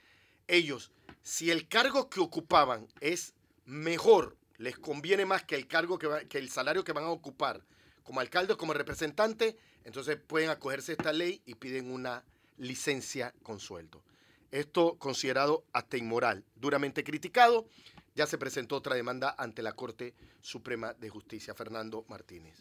ellos, 0.48 0.92
si 1.22 1.50
el 1.50 1.66
cargo 1.66 2.10
que 2.10 2.20
ocupaban 2.20 2.86
es 3.00 3.32
mejor, 3.64 4.36
les 4.58 4.78
conviene 4.78 5.24
más 5.24 5.44
que 5.44 5.54
el 5.54 5.66
cargo 5.66 5.98
que, 5.98 6.38
el 6.38 6.50
salario 6.50 6.84
que 6.84 6.92
van 6.92 7.04
a 7.04 7.08
ocupar 7.08 7.64
como 8.02 8.20
alcalde 8.20 8.52
o 8.52 8.58
como 8.58 8.74
representante, 8.74 9.56
entonces 9.84 10.18
pueden 10.18 10.50
acogerse 10.50 10.92
a 10.92 10.96
esta 10.96 11.14
ley 11.14 11.40
y 11.46 11.54
piden 11.54 11.90
una 11.90 12.22
licencia 12.58 13.32
con 13.42 13.58
sueldo. 13.58 14.02
Esto 14.50 14.98
considerado 14.98 15.64
hasta 15.72 15.96
inmoral, 15.96 16.44
duramente 16.54 17.02
criticado. 17.02 17.66
Ya 18.14 18.26
se 18.26 18.36
presentó 18.36 18.76
otra 18.76 18.94
demanda 18.94 19.34
ante 19.38 19.62
la 19.62 19.72
Corte 19.72 20.12
Suprema 20.42 20.92
de 20.92 21.08
Justicia, 21.08 21.54
Fernando 21.54 22.04
Martínez. 22.10 22.58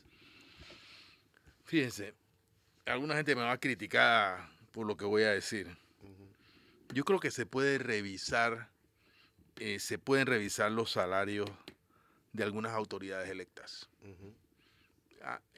Fíjense, 1.66 2.14
alguna 2.90 3.16
gente 3.16 3.36
me 3.36 3.44
va 3.44 3.52
a 3.52 3.60
criticar 3.60 4.50
por 4.72 4.86
lo 4.86 4.98
que 4.98 5.06
voy 5.06 5.24
a 5.24 5.32
decir. 5.32 5.78
Yo 6.94 7.06
creo 7.06 7.20
que 7.20 7.32
se 7.32 7.46
puede 7.46 7.78
revisar, 7.78 8.70
eh, 9.58 9.80
se 9.80 10.00
pueden 10.00 10.26
revisar 10.26 10.72
los 10.72 10.92
salarios 10.92 11.50
de 12.34 12.44
algunas 12.44 12.74
autoridades 12.74 13.30
electas 13.30 13.90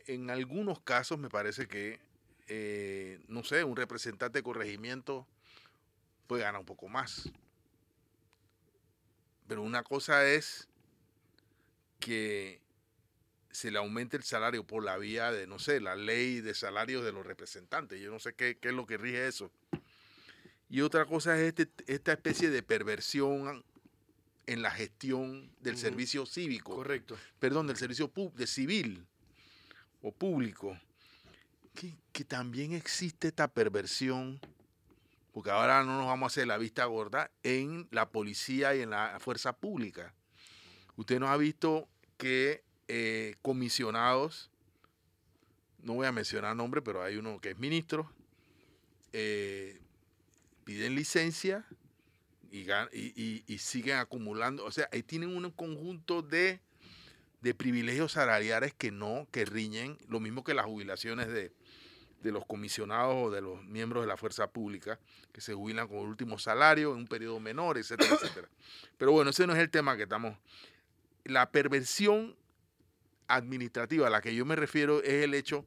en 0.07 0.29
algunos 0.29 0.79
casos 0.82 1.17
me 1.17 1.29
parece 1.29 1.67
que, 1.67 1.99
eh, 2.47 3.19
no 3.27 3.43
sé, 3.43 3.63
un 3.63 3.75
representante 3.75 4.39
de 4.39 4.43
corregimiento 4.43 5.27
puede 6.27 6.43
ganar 6.43 6.59
un 6.59 6.65
poco 6.65 6.88
más. 6.88 7.29
Pero 9.47 9.61
una 9.63 9.84
cosa 9.84 10.25
es 10.25 10.67
que 11.99 12.61
se 13.52 13.72
le 13.72 13.78
aumente 13.78 14.18
el 14.18 14.24
salario 14.24 14.66
por 14.66 14.84
la 14.84 14.97
vía 14.97 15.32
de, 15.32 15.47
no 15.47 15.60
sé, 15.60 15.80
la 15.80 15.95
ley 15.95 16.41
de 16.41 16.54
salarios 16.54 17.04
de 17.04 17.12
los 17.12 17.26
representantes. 17.26 17.99
Yo 17.99 18.12
no 18.12 18.20
sé 18.20 18.34
qué, 18.34 18.58
es 18.62 18.74
lo 18.74 18.86
que 18.86 18.97
rige 18.97 19.28
eso. 19.28 19.52
Y 20.70 20.82
otra 20.82 21.06
cosa 21.06 21.38
es 21.38 21.54
este, 21.54 21.70
esta 21.88 22.14
especie 22.14 22.49
de 22.49 22.64
perversión 22.64 23.64
en 24.47 24.62
la 24.62 24.72
gestión 24.72 25.52
del 25.60 25.78
servicio 25.78 26.26
cívico. 26.26 26.76
Correcto. 26.76 27.18
Perdón, 27.39 27.68
del 27.68 27.78
servicio 27.78 28.12
de 28.36 28.47
civil 28.47 29.06
o 30.02 30.12
público, 30.12 30.78
que, 31.74 32.26
también 32.26 32.74
existe 32.74 33.30
esta 33.30 33.47
perversión, 33.47 34.39
porque 35.32 35.52
ahora 35.52 35.84
no 35.84 35.97
nos 35.97 36.08
vamos 36.08 36.26
a 36.26 36.32
hacer 36.34 36.47
la 36.47 36.58
vista 36.58 36.86
gorda, 36.86 37.32
en 37.43 37.88
la 37.91 38.10
policía 38.10 38.76
y 38.76 38.82
en 38.82 38.91
la 38.91 39.18
fuerza 39.20 39.54
pública. 39.54 40.14
Usted 40.95 41.20
nos 41.20 41.30
ha 41.30 41.38
visto 41.38 41.88
que 42.18 42.64
eh, 42.93 43.35
comisionados, 43.41 44.49
no 45.81 45.93
voy 45.93 46.07
a 46.07 46.11
mencionar 46.11 46.57
nombre, 46.57 46.81
pero 46.81 47.01
hay 47.01 47.15
uno 47.15 47.39
que 47.39 47.51
es 47.51 47.57
ministro, 47.57 48.11
eh, 49.13 49.79
piden 50.65 50.95
licencia 50.95 51.65
y, 52.51 53.57
siguen 53.59 53.95
acumulando. 53.95 54.65
O 54.65 54.71
sea, 54.71 54.89
ahí 54.91 55.03
tienen 55.03 55.29
un 55.29 55.49
conjunto 55.51 56.21
de 56.21 56.59
de 57.39 57.55
privilegios 57.55 58.11
salariales 58.11 58.73
que 58.73 58.91
no, 58.91 59.25
que 59.31 59.45
riñen, 59.45 59.97
lo 60.09 60.19
mismo 60.19 60.43
que 60.43 60.53
las 60.53 60.65
jubilaciones 60.65 61.27
de, 61.29 61.51
los 62.23 62.45
comisionados 62.45 63.15
o 63.15 63.31
de 63.31 63.41
los 63.41 63.63
miembros 63.63 64.03
de 64.03 64.07
la 64.07 64.17
fuerza 64.17 64.51
pública, 64.51 64.99
que 65.31 65.39
se 65.39 65.53
jubilan 65.53 65.87
con 65.87 65.99
el 65.99 66.07
último 66.07 66.37
salario 66.37 66.91
en 66.91 66.97
un 66.97 67.07
periodo 67.07 67.39
menor, 67.39 67.77
etcétera, 67.77 68.13
etcétera. 68.13 68.49
Pero 68.97 69.13
bueno, 69.13 69.31
ese 69.31 69.47
no 69.47 69.53
es 69.53 69.59
el 69.59 69.71
tema 69.71 69.95
que 69.95 70.03
estamos. 70.03 70.37
La 71.23 71.51
perversión 71.51 72.35
administrativa 73.36 74.07
a 74.07 74.09
la 74.09 74.21
que 74.21 74.36
yo 74.36 74.45
me 74.45 74.55
refiero 74.55 75.01
es 75.03 75.23
el 75.23 75.34
hecho 75.34 75.65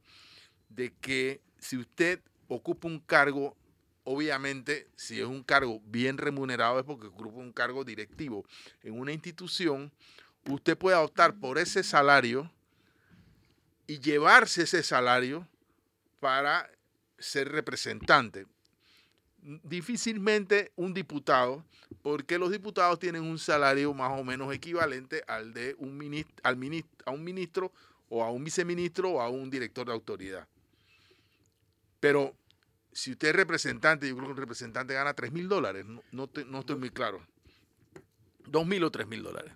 de 0.69 0.93
que 0.93 1.41
si 1.59 1.77
usted 1.77 2.19
ocupa 2.47 2.87
un 2.87 2.99
cargo, 2.99 3.55
obviamente, 4.03 4.87
si 4.95 5.19
es 5.19 5.25
un 5.25 5.43
cargo 5.43 5.81
bien 5.85 6.17
remunerado, 6.17 6.79
es 6.79 6.85
porque 6.85 7.07
ocupa 7.07 7.39
un 7.39 7.53
cargo 7.53 7.83
directivo 7.83 8.45
en 8.83 8.99
una 8.99 9.11
institución, 9.11 9.91
usted 10.49 10.77
puede 10.77 10.97
optar 10.97 11.35
por 11.39 11.57
ese 11.57 11.83
salario 11.83 12.51
y 13.87 13.99
llevarse 13.99 14.63
ese 14.63 14.83
salario 14.83 15.47
para 16.19 16.69
ser 17.19 17.51
representante. 17.51 18.45
Difícilmente 19.63 20.71
un 20.75 20.93
diputado, 20.93 21.63
porque 22.01 22.39
los 22.39 22.51
diputados 22.51 22.97
tienen 22.97 23.23
un 23.23 23.37
salario 23.37 23.93
más 23.93 24.19
o 24.19 24.23
menos 24.23 24.53
equivalente 24.53 25.23
al 25.27 25.53
de 25.53 25.75
un 25.77 25.97
ministro, 25.97 26.35
al 26.43 26.57
a 27.05 27.11
un 27.11 27.23
ministro 27.23 27.71
o 28.09 28.23
a 28.23 28.31
un 28.31 28.43
viceministro 28.43 29.11
o 29.11 29.21
a 29.21 29.29
un 29.29 29.49
director 29.49 29.85
de 29.85 29.93
autoridad. 29.93 30.47
Pero 31.99 32.35
si 32.91 33.11
usted 33.11 33.29
es 33.29 33.35
representante, 33.35 34.07
yo 34.07 34.15
creo 34.15 34.27
que 34.27 34.31
un 34.31 34.37
representante 34.37 34.93
gana 34.93 35.13
3 35.13 35.31
mil 35.31 35.47
dólares, 35.47 35.85
no, 35.85 36.01
no, 36.11 36.59
estoy 36.59 36.75
muy 36.75 36.89
claro. 36.89 37.21
2 38.47 38.65
mil 38.65 38.83
o 38.83 38.91
3 38.91 39.07
mil 39.07 39.21
dólares 39.21 39.53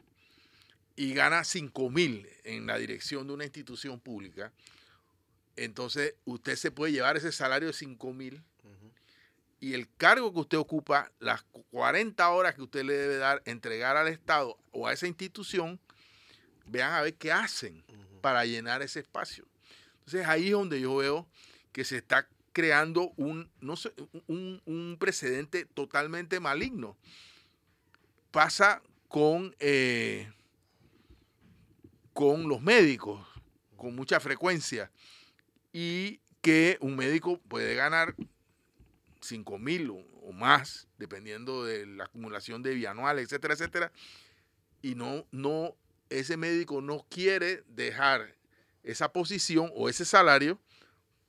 y 1.00 1.14
gana 1.14 1.46
5 1.46 1.90
mil 1.90 2.28
en 2.44 2.66
la 2.68 2.78
dirección 2.78 3.26
de 3.26 3.34
una 3.34 3.46
institución 3.46 4.02
pública, 4.02 4.52
entonces 5.56 6.16
usted 6.26 6.58
se 6.58 6.72
puede 6.72 6.92
llevar 6.92 7.16
ese 7.16 7.32
salario 7.32 7.70
de 7.70 7.74
5 7.74 8.14
mil 8.14 8.44
y 9.60 9.74
el 9.74 9.88
cargo 9.96 10.34
que 10.34 10.40
usted 10.40 10.58
ocupa, 10.58 11.12
las 11.20 11.44
40 11.72 12.30
horas 12.30 12.56
que 12.56 12.62
usted 12.62 12.84
le 12.84 12.94
debe 12.94 13.18
dar, 13.18 13.42
entregar 13.46 13.98
al 13.98 14.08
Estado 14.08 14.58
o 14.72 14.88
a 14.88 14.94
esa 14.94 15.08
institución, 15.08 15.80
vean 16.66 16.94
a 16.94 17.02
ver 17.02 17.16
qué 17.16 17.32
hacen 17.32 17.84
para 18.22 18.46
llenar 18.46 18.82
ese 18.82 19.00
espacio. 19.00 19.46
Entonces 20.00 20.28
ahí 20.28 20.48
es 20.48 20.52
donde 20.54 20.80
yo 20.80 20.96
veo 20.96 21.28
que 21.72 21.84
se 21.84 21.98
está 21.98 22.28
creando 22.54 23.12
un, 23.16 23.50
no 23.60 23.76
sé, 23.76 23.92
un, 24.28 24.62
un 24.66 24.98
precedente 25.00 25.66
totalmente 25.66 26.40
maligno. 26.40 26.98
Pasa 28.32 28.82
con... 29.08 29.56
Eh, 29.60 30.32
con 32.14 32.50
los 32.50 32.62
médicos 32.62 33.26
con 33.80 33.96
mucha 33.96 34.20
frecuencia 34.20 34.92
y 35.72 36.20
que 36.42 36.78
un 36.82 36.96
médico 36.96 37.40
puede 37.48 37.74
ganar 37.76 38.14
5 39.30 39.58
mil 39.58 39.90
o, 39.92 40.32
más, 40.34 40.88
dependiendo 40.98 41.64
de 41.64 41.86
la 41.86 42.06
acumulación 42.06 42.62
de 42.62 42.74
bianual, 42.76 43.20
etcétera, 43.20 43.54
etcétera, 43.54 43.92
y 44.82 44.96
no, 44.96 45.26
no, 45.32 45.76
ese 46.10 46.38
médico 46.38 46.82
no 46.82 47.06
quiere 47.10 47.64
dejar 47.68 48.36
esa 48.84 49.12
posición 49.12 49.72
o 49.76 49.90
ese 49.90 50.06
salario 50.06 50.60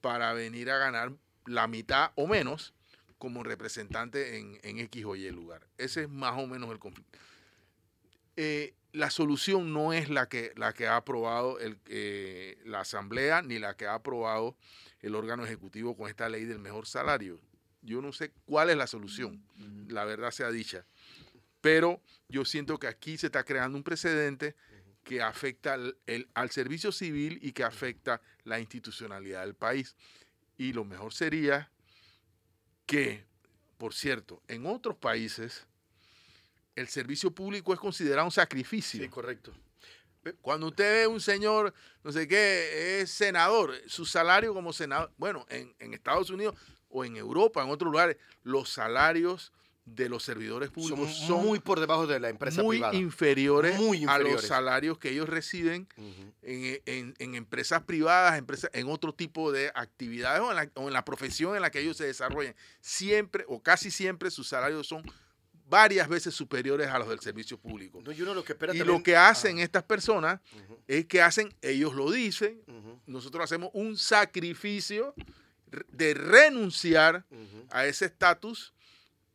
para 0.01 0.33
venir 0.33 0.71
a 0.71 0.79
ganar 0.79 1.13
la 1.47 1.67
mitad 1.67 2.13
o 2.15 2.27
menos 2.27 2.75
como 3.19 3.43
representante 3.43 4.39
en, 4.39 4.59
en 4.63 4.79
X 4.79 5.05
o 5.05 5.17
Y 5.17 5.31
lugar. 5.31 5.67
Ese 5.77 6.03
es 6.03 6.09
más 6.09 6.39
o 6.39 6.47
menos 6.47 6.71
el 6.71 6.79
conflicto. 6.79 7.19
Eh, 8.37 8.75
la 8.93 9.11
solución 9.11 9.73
no 9.73 9.93
es 9.93 10.09
la 10.09 10.29
que, 10.29 10.53
la 10.57 10.73
que 10.73 10.87
ha 10.87 10.97
aprobado 10.97 11.59
el, 11.59 11.79
eh, 11.87 12.59
la 12.65 12.81
Asamblea 12.81 13.43
ni 13.43 13.59
la 13.59 13.77
que 13.77 13.87
ha 13.87 13.95
aprobado 13.95 14.57
el 15.01 15.15
órgano 15.15 15.45
ejecutivo 15.45 15.97
con 15.97 16.09
esta 16.09 16.29
ley 16.29 16.45
del 16.45 16.59
mejor 16.59 16.87
salario. 16.87 17.39
Yo 17.83 18.03
no 18.03 18.13
sé 18.13 18.33
cuál 18.45 18.71
es 18.71 18.77
la 18.77 18.87
solución, 18.87 19.43
la 19.89 20.05
verdad 20.05 20.31
sea 20.31 20.51
dicha. 20.51 20.85
Pero 21.61 22.01
yo 22.29 22.45
siento 22.45 22.79
que 22.79 22.87
aquí 22.87 23.19
se 23.19 23.27
está 23.27 23.45
creando 23.45 23.77
un 23.77 23.85
precedente 23.85 24.55
que 25.05 25.23
afecta 25.23 25.79
al 26.35 26.51
servicio 26.51 26.93
civil 26.93 27.39
y 27.43 27.53
que 27.53 27.65
afecta 27.65 28.21
la 28.45 28.61
institucionalidad 28.61 29.43
del 29.43 29.55
país. 29.55 29.97
Y 30.57 30.73
lo 30.73 30.85
mejor 30.85 31.13
sería 31.13 31.71
que, 32.87 33.25
por 33.79 33.95
cierto, 33.95 34.43
en 34.47 34.67
otros 34.67 34.97
países 34.97 35.67
el 36.77 36.89
servicio 36.89 37.31
público 37.31 37.73
es 37.73 37.81
considerado 37.81 38.27
un 38.27 38.33
sacrificio. 38.33 39.03
Sí, 39.03 39.09
correcto. 39.09 39.53
Cuando 40.43 40.69
usted 40.69 41.03
ve 41.03 41.07
un 41.07 41.21
señor, 41.21 41.73
no 42.05 42.13
sé 42.13 42.29
qué, 42.29 43.01
es 43.01 43.11
senador, 43.11 43.75
su 43.87 44.05
salario 44.05 44.53
como 44.53 44.73
senador, 44.73 45.11
bueno, 45.17 45.47
en, 45.49 45.75
en 45.79 45.95
Estados 45.95 46.29
Unidos 46.29 46.55
o 46.91 47.05
en 47.05 47.17
Europa, 47.17 47.63
en 47.63 47.71
otros 47.71 47.91
lugares, 47.91 48.17
los 48.43 48.69
salarios 48.71 49.53
de 49.87 50.09
los 50.09 50.23
servidores 50.23 50.71
públicos 50.71 51.13
son, 51.27 51.45
muy 51.45 51.59
por 51.59 51.81
debajo 51.81 52.07
de 52.07 52.21
la 52.21 52.29
empresa 52.29 52.63
muy 52.63 52.77
privada. 52.77 52.95
Inferiores 52.95 53.77
Muy 53.79 53.99
a 54.05 54.19
los 54.19 54.19
inferiores. 54.19 54.47
salarios 54.47 54.99
que 54.99 55.11
ellos 55.11 55.29
reciben 55.29 55.89
en, 56.43 56.81
en- 56.87 57.15
en 57.19 57.35
empresas 57.35 57.83
privadas, 57.83 58.39
empresas, 58.39 58.71
en 58.73 58.89
otro 58.89 59.13
tipo 59.15 59.51
de 59.51 59.73
actividades 59.75 60.43
o 60.43 60.51
en, 60.51 60.57
la, 60.57 60.71
o 60.75 60.87
en 60.87 60.93
la 60.93 61.05
profesión 61.05 61.57
en 61.57 61.63
la 61.63 61.71
que 61.71 61.81
ellos 61.81 61.97
se 61.97 62.05
desarrollan. 62.07 62.55
Siempre 62.81 63.45
o 63.49 63.61
casi 63.63 63.91
siempre 63.91 64.31
sus 64.31 64.47
salarios 64.49 64.87
son 64.87 65.03
varias 65.69 66.09
veces 66.09 66.35
superiores 66.35 66.89
a 66.89 66.99
los 66.99 67.09
del 67.09 67.21
servicio 67.21 67.59
público. 67.59 68.01
No, 68.05 68.13
y 68.13 68.21
uno 68.23 68.35
lo 68.35 68.45
que 68.45 68.53
espera 68.53 68.75
Y 68.75 68.79
también- 68.79 68.97
lo 68.99 69.03
que 69.03 69.17
hacen 69.17 69.59
Ah, 69.59 69.63
estas 69.63 69.83
personas 69.83 70.41
es 70.87 71.07
que 71.07 71.23
hacen, 71.23 71.53
ellos 71.63 71.95
lo 71.95 72.11
dicen, 72.13 72.61
nosotros 73.07 73.43
hacemos 73.45 73.71
un 73.73 73.97
sacrificio 73.97 75.15
de 75.93 76.15
renunciar 76.15 77.25
a 77.71 77.87
ese 77.87 78.07
estatus 78.07 78.73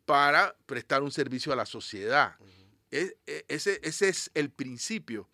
para 0.06 0.56
prestar 0.66 1.02
un 1.04 1.12
servicio 1.12 1.52
a 1.52 1.56
la 1.56 1.66
sociedad. 1.66 2.36
Es- 2.92 3.16
e- 3.26 3.46
ese, 3.48 3.80
ese 3.84 4.10
es 4.10 4.30
el 4.34 4.50
principio. 4.50 5.28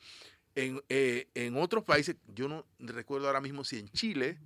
En, 0.55 0.81
eh, 0.89 1.27
en 1.33 1.57
otros 1.57 1.83
países, 1.83 2.15
yo 2.27 2.47
no 2.47 2.65
recuerdo 2.79 3.27
ahora 3.27 3.41
mismo 3.41 3.63
si 3.63 3.77
en 3.79 3.89
Chile, 3.89 4.37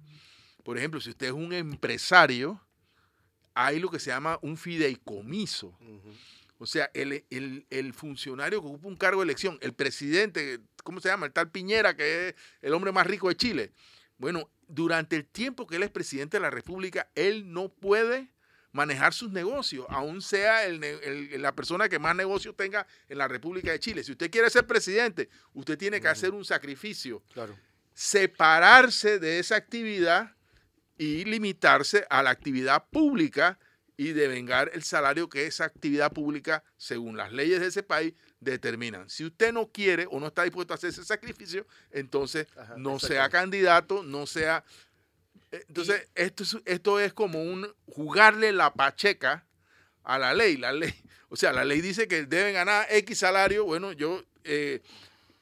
por 0.64 0.78
ejemplo, 0.78 1.00
si 1.02 1.10
usted 1.12 1.28
es 1.28 1.32
un 1.34 1.54
empresario, 1.54 2.62
hay 3.54 3.80
lo 3.80 3.90
que 3.90 4.00
se 4.00 4.10
llama 4.12 4.38
un 4.42 4.58
fideicomiso. 4.58 5.78
O 6.58 6.66
sea, 6.66 6.90
el, 6.94 7.24
el- 7.30 7.66
el 7.70 7.94
funcionario 7.94 8.62
que 8.62 8.68
ocupa 8.68 8.88
un 8.88 8.96
cargo 8.96 9.22
de 9.22 9.26
elección, 9.26 9.58
el 9.62 9.74
presidente, 9.74 10.60
¿cómo 10.84 11.00
se 11.02 11.10
llama? 11.10 11.26
El 11.26 11.34
tal 11.34 11.52
Piñera, 11.52 11.96
que 11.96 12.30
es 12.30 12.36
el 12.62 12.74
hombre 12.74 12.92
más 12.92 13.06
rico 13.08 13.28
de 13.30 13.36
Chile. 13.36 13.72
Bueno, 14.18 14.50
durante 14.68 15.16
el 15.16 15.26
tiempo 15.26 15.68
que 15.68 15.76
él 15.78 15.84
es 15.84 15.90
presidente 15.92 16.38
de 16.38 16.42
la 16.42 16.50
República, 16.50 17.10
él 17.16 17.52
no 17.52 17.70
puede 17.70 18.30
manejar 18.72 19.14
sus 19.14 19.32
negocios, 19.32 19.86
aún 19.90 20.22
sea 20.22 20.66
el 20.66 20.80
ne- 20.82 21.00
el- 21.04 21.42
la 21.42 21.56
persona 21.56 21.88
que 21.88 21.98
más 21.98 22.14
negocios 22.16 22.56
tenga 22.58 22.86
en 23.08 23.18
la 23.18 23.28
República 23.28 23.72
de 23.72 23.80
Chile. 23.80 24.04
Si 24.04 24.12
usted 24.12 24.30
quiere 24.30 24.50
ser 24.50 24.68
presidente, 24.68 25.30
usted 25.54 25.78
tiene 25.78 26.02
que 26.02 26.10
hacer 26.10 26.32
un 26.34 26.44
sacrificio, 26.44 27.24
Claro. 27.34 27.56
separarse 27.94 29.20
de 29.20 29.40
esa 29.40 29.56
actividad 29.56 30.36
y 30.98 31.24
limitarse 31.26 32.06
a 32.10 32.22
la 32.24 32.32
actividad 32.32 32.86
pública 32.90 33.60
y 33.98 34.12
devengar 34.12 34.72
el 34.74 34.84
salario 34.84 35.30
que 35.30 35.46
esa 35.46 35.66
actividad 35.66 36.12
pública, 36.12 36.64
según 36.76 37.16
las 37.16 37.32
leyes 37.32 37.62
de 37.62 37.68
ese 37.68 37.84
país, 37.84 38.14
determinan. 38.46 39.10
Si 39.10 39.26
usted 39.26 39.52
no 39.54 39.68
quiere 39.72 40.08
o 40.10 40.20
no 40.20 40.28
está 40.28 40.44
dispuesto 40.44 40.74
a 40.74 40.76
hacer 40.76 40.92
ese 40.92 41.04
sacrificio, 41.06 41.66
entonces 41.92 42.48
Ajá, 42.58 42.76
no 42.78 43.00
sea 43.00 43.30
candidato, 43.30 44.04
no 44.04 44.26
sea... 44.28 44.64
eh, 45.52 45.66
Entonces, 45.68 46.08
esto, 46.16 46.44
es, 46.44 46.58
esto 46.66 47.00
es 47.00 47.14
como 47.14 47.42
un 47.44 47.68
jugarle 47.88 48.52
la 48.52 48.74
pacheca 48.74 49.46
a 50.04 50.20
la 50.20 50.34
ley. 50.34 50.58
La 50.58 50.72
ley, 50.74 50.94
o 51.30 51.36
sea, 51.36 51.54
la 51.54 51.66
ley 51.66 51.82
dice 51.82 52.08
que 52.08 52.26
deben 52.26 52.54
ganar 52.54 52.88
X 52.90 53.20
salario. 53.20 53.66
Bueno, 53.66 53.92
yo 53.92 54.24
eh, 54.44 54.82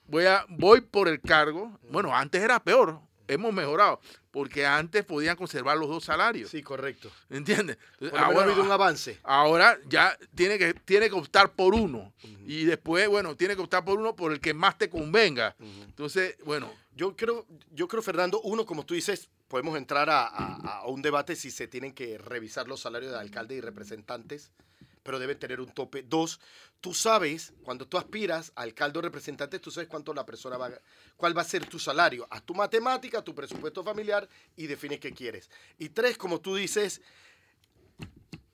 voy, 0.07 0.25
a, 0.25 0.45
voy 0.49 0.81
por 0.81 1.07
el 1.07 1.21
cargo. 1.21 1.79
Bueno, 1.89 2.15
antes 2.15 2.41
era 2.41 2.63
peor. 2.63 3.01
Hemos 3.27 3.53
mejorado. 3.53 3.99
Porque 4.31 4.65
antes 4.65 5.05
podían 5.05 5.35
conservar 5.35 5.77
los 5.77 5.87
dos 5.89 6.03
salarios. 6.03 6.49
Sí, 6.49 6.63
correcto. 6.63 7.11
¿Entiendes? 7.29 7.77
Entonces, 7.99 8.19
ah, 8.19 8.27
menos 8.29 8.41
ha 8.41 8.45
habido 8.45 8.63
un 8.63 8.71
avance. 8.71 9.19
Ahora 9.23 9.77
ya 9.87 10.17
tiene 10.35 10.57
que, 10.57 10.73
tiene 10.73 11.07
que 11.09 11.15
optar 11.15 11.51
por 11.51 11.75
uno. 11.75 12.11
Ujú. 12.23 12.35
Y 12.47 12.65
después, 12.65 13.07
bueno, 13.07 13.35
tiene 13.35 13.55
que 13.55 13.61
optar 13.61 13.85
por 13.85 13.99
uno 13.99 14.15
por 14.15 14.31
el 14.31 14.39
que 14.39 14.53
más 14.53 14.77
te 14.77 14.89
convenga. 14.89 15.55
Ujú. 15.59 15.83
Entonces, 15.83 16.35
bueno, 16.45 16.71
Yo 16.95 17.15
creo, 17.15 17.47
yo 17.71 17.87
creo, 17.87 18.03
Fernando, 18.03 18.39
uno, 18.41 18.67
como 18.67 18.85
tú 18.85 18.93
dices, 18.93 19.27
podemos 19.47 19.75
entrar 19.77 20.11
a, 20.11 20.27
a- 20.27 20.81
a 20.81 20.87
un 20.87 21.01
debate 21.01 21.35
si 21.35 21.49
se 21.49 21.67
tienen 21.67 21.91
que 21.91 22.19
revisar 22.19 22.67
los 22.67 22.81
salarios 22.81 23.11
de 23.11 23.17
alcalde 23.19 23.55
y 23.55 23.61
representantes, 23.61 24.51
pero 25.03 25.19
deben 25.19 25.37
tener 25.37 25.59
un 25.59 25.71
tope. 25.71 26.03
Dos, 26.03 26.39
tú 26.81 26.93
sabes, 26.93 27.53
cuando 27.63 27.85
tú 27.87 27.97
aspiras 27.97 28.51
a 28.55 28.61
alcalde 28.61 28.99
o 28.99 29.01
representante, 29.01 29.59
tú 29.59 29.69
sabes 29.69 29.89
cuánto 29.89 30.13
la 30.13 30.25
persona 30.25 30.57
va 30.57 30.67
a 30.67 30.79
cuál 31.17 31.37
va 31.37 31.41
a 31.41 31.45
ser 31.45 31.65
tu 31.65 31.77
salario. 31.77 32.25
Haz 32.29 32.43
tu 32.43 32.55
matemática, 32.55 33.21
tu 33.21 33.35
presupuesto 33.35 33.83
familiar 33.83 34.27
y 34.55 34.67
define 34.67 34.99
qué 34.99 35.11
quieres. 35.11 35.49
Y 35.77 35.89
tres, 35.89 36.17
como 36.17 36.39
tú 36.41 36.55
dices, 36.55 37.01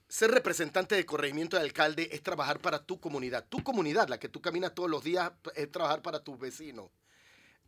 ser 0.08 0.32
representante 0.32 0.96
de 0.96 1.06
corregimiento 1.06 1.56
de 1.56 1.64
alcalde 1.64 2.10
es 2.12 2.24
trabajar 2.24 2.60
para 2.60 2.84
tu 2.84 3.00
comunidad. 3.00 3.46
Tu 3.48 3.64
comunidad, 3.64 4.10
la 4.10 4.20
que 4.20 4.28
tú 4.28 4.42
caminas 4.42 4.74
todos 4.74 4.90
los 4.90 5.04
días, 5.04 5.32
es 5.56 5.72
trabajar 5.72 6.02
para 6.02 6.24
tus 6.24 6.38
vecinos. 6.40 6.90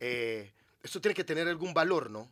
Eh, 0.00 0.52
esto 0.82 1.00
tiene 1.00 1.14
que 1.14 1.24
tener 1.24 1.46
algún 1.46 1.72
valor, 1.72 2.10
¿no? 2.10 2.28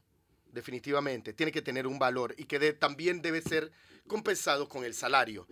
Definitivamente, 0.53 1.33
tiene 1.33 1.53
que 1.53 1.63
tener 1.63 1.87
un 1.87 2.01
valor 2.01 2.35
y 2.37 2.45
que 2.45 2.73
también 2.73 3.23
debe 3.23 3.41
ser 3.41 3.71
compensado 4.09 4.69
con 4.69 4.85
el 4.85 4.95
salario. 4.95 5.47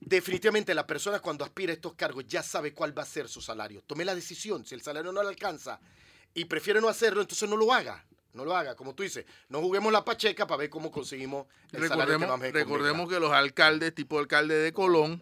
Definitivamente 0.00 0.74
la 0.74 0.86
persona 0.86 1.20
cuando 1.20 1.44
aspira 1.44 1.72
a 1.72 1.74
estos 1.74 1.94
cargos 1.94 2.24
ya 2.26 2.42
sabe 2.42 2.72
cuál 2.72 2.96
va 2.98 3.02
a 3.02 3.06
ser 3.06 3.28
su 3.28 3.40
salario. 3.40 3.82
Tome 3.86 4.04
la 4.04 4.14
decisión, 4.14 4.64
si 4.64 4.74
el 4.74 4.80
salario 4.82 5.12
no 5.12 5.22
le 5.22 5.28
alcanza 5.28 5.78
y 6.34 6.46
prefiere 6.46 6.80
no 6.80 6.88
hacerlo, 6.88 7.20
entonces 7.20 7.48
no 7.48 7.56
lo 7.56 7.72
haga. 7.72 8.04
No 8.32 8.44
lo 8.44 8.56
haga, 8.56 8.76
como 8.76 8.94
tú 8.94 9.02
dices, 9.02 9.24
no 9.48 9.60
juguemos 9.60 9.92
la 9.92 10.04
pacheca 10.04 10.46
para 10.46 10.58
ver 10.58 10.70
cómo 10.70 10.92
conseguimos 10.92 11.46
el 11.72 11.88
salario 11.88 12.16
que 12.16 12.24
recordemos, 12.26 12.52
recordemos 12.52 13.08
que 13.08 13.18
los 13.18 13.32
alcaldes, 13.32 13.92
tipo 13.92 14.20
alcalde 14.20 14.54
de 14.54 14.72
Colón, 14.72 15.20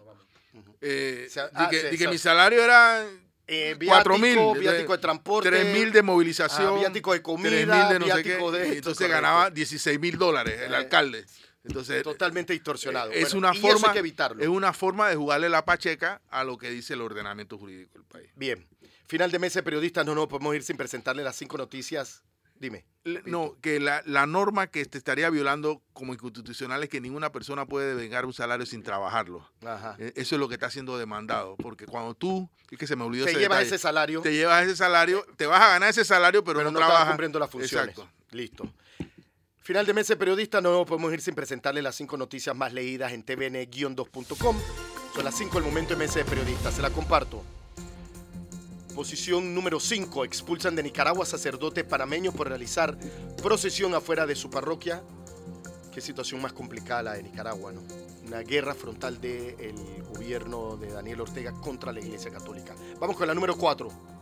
eh, 0.83 1.25
O 1.27 1.31
sea, 1.33 1.47
di 1.49 1.53
ah, 1.55 1.69
que, 1.71 1.97
sí, 1.97 2.07
mi 2.07 2.19
salario 2.19 2.63
era 2.63 3.07
Eh, 3.47 3.79
4 3.83 4.19
mil, 4.19 4.35
viático, 4.35 4.55
viático 4.61 4.93
de 4.93 4.99
transporte, 4.99 5.49
3 5.49 5.75
mil 5.75 5.91
de 5.91 6.03
movilización, 6.03 6.75
ah, 6.77 6.81
viático 6.81 7.15
de 7.15 7.23
comida, 7.23 7.49
3 7.49 7.67
mil 7.67 7.89
de 7.89 7.99
no 7.99 8.07
sé 8.15 8.23
qué, 8.23 8.29
viático 8.29 8.53
de 8.53 8.59
y 8.59 8.63
esto, 8.63 8.75
entonces 8.77 9.07
correcto. 9.09 9.23
ganaba 9.23 9.51
16 9.51 9.99
mil 9.99 10.19
dólares 10.19 10.61
el 10.61 10.73
Eh, 10.75 10.77
alcalde. 10.77 11.25
Entonces, 11.69 12.03
totalmente 12.03 12.53
distorsionado. 12.53 13.11
es 13.13 13.33
Bueno, 13.35 13.49
una 13.49 13.55
forma 13.55 13.93
que 13.93 13.99
evitarlo. 14.01 14.43
es 14.43 14.49
una 14.49 14.73
forma 14.73 15.09
de 15.09 15.17
jugarle 15.17 15.49
la 15.49 15.65
pacheca 15.65 16.21
a 16.31 16.43
lo 16.45 16.59
que 16.59 16.71
dice 16.71 16.95
el 16.95 17.01
ordenamiento 17.03 17.57
jurídico 17.59 17.93
del 17.95 18.05
país. 18.05 18.31
Bien. 18.35 18.67
Final 19.07 19.31
de 19.31 19.39
mes 19.39 19.55
de 19.55 19.63
periodistas, 19.63 20.05
no 20.05 20.15
nos 20.15 20.27
podemos 20.27 20.55
ir 20.55 20.63
sin 20.63 20.77
presentarle 20.77 21.23
las 21.23 21.37
cinco 21.37 21.57
noticias. 21.57 22.23
Dime. 22.61 22.85
No, 23.25 23.57
que 23.63 23.79
la, 23.79 24.03
la 24.05 24.27
norma 24.27 24.67
que 24.67 24.85
te 24.85 24.99
estaría 24.99 25.31
violando 25.31 25.81
como 25.93 26.13
inconstitucional 26.13 26.83
es 26.83 26.89
que 26.91 27.01
ninguna 27.01 27.31
persona 27.31 27.65
puede 27.67 27.95
vengar 27.95 28.27
un 28.27 28.33
salario 28.33 28.67
sin 28.67 28.83
trabajarlo. 28.83 29.49
Ajá. 29.65 29.95
Eh, 30.01 30.13
Eso 30.17 30.35
es 30.35 30.41
lo 30.41 30.49
que 30.49 30.55
está 30.55 30.69
siendo 30.69 30.99
demandado, 30.99 31.57
porque 31.57 31.87
cuando 31.87 32.15
tú, 32.15 32.51
es 32.71 32.77
que 32.77 32.89
se 32.89 32.97
me 32.97 33.05
olvidó 33.05 33.27
Te 33.27 33.31
ese 33.31 33.41
llevas 33.41 33.59
detalle, 33.59 33.77
ese 33.77 33.79
salario, 33.83 34.21
te 34.23 34.33
llevas 34.35 34.65
ese 34.67 34.75
salario, 34.77 35.25
te 35.37 35.47
vas 35.47 35.61
a 35.63 35.69
ganar 35.69 35.89
ese 35.91 36.05
salario, 36.05 36.43
pero, 36.43 36.59
pero 36.59 36.71
no, 36.73 36.81
no 36.81 36.85
trabajas. 36.85 37.09
cumpliendo 37.11 37.39
las 37.39 37.49
funciones. 37.49 37.91
Exacto. 37.97 38.11
Listo. 38.33 38.75
Final 39.69 39.85
de 39.85 39.93
mes 39.93 40.09
de 40.09 40.17
periodistas, 40.17 40.63
no 40.63 40.87
podemos 40.87 41.13
ir 41.13 41.21
sin 41.21 41.35
presentarle 41.35 41.83
las 41.83 41.95
cinco 41.95 42.17
noticias 42.17 42.57
más 42.57 42.73
leídas 42.73 43.13
en 43.13 43.23
tvn-2.com. 43.23 44.57
Son 45.15 45.25
las 45.27 45.37
cinco 45.37 45.57
del 45.57 45.65
momento 45.65 45.93
de 45.93 45.99
mes 45.99 46.15
de 46.15 46.25
periodistas. 46.25 46.73
Se 46.73 46.81
la 46.81 46.89
comparto. 46.89 47.43
Posición 48.95 49.55
número 49.55 49.79
5. 49.79 50.25
Expulsan 50.25 50.75
de 50.75 50.85
Nicaragua 50.85 51.27
sacerdote 51.27 51.85
panameño 51.85 52.33
por 52.33 52.49
realizar 52.49 52.97
procesión 53.43 53.95
afuera 53.95 54.25
de 54.25 54.37
su 54.37 54.49
parroquia. 54.49 55.03
Qué 55.93 56.01
situación 56.01 56.41
más 56.41 56.55
complicada 56.55 57.03
la 57.03 57.13
de 57.13 57.25
Nicaragua, 57.25 57.71
¿no? 57.71 57.83
Una 58.27 58.39
guerra 58.39 58.75
frontal 58.75 59.21
del 59.21 59.75
gobierno 60.15 60.79
de 60.79 60.93
Daniel 60.95 61.21
Ortega 61.21 61.53
contra 61.53 61.93
la 61.93 62.01
Iglesia 62.01 62.31
Católica. 62.31 62.75
Vamos 62.99 63.19
con 63.19 63.27
la 63.27 63.35
número 63.35 63.55
4. 63.55 64.18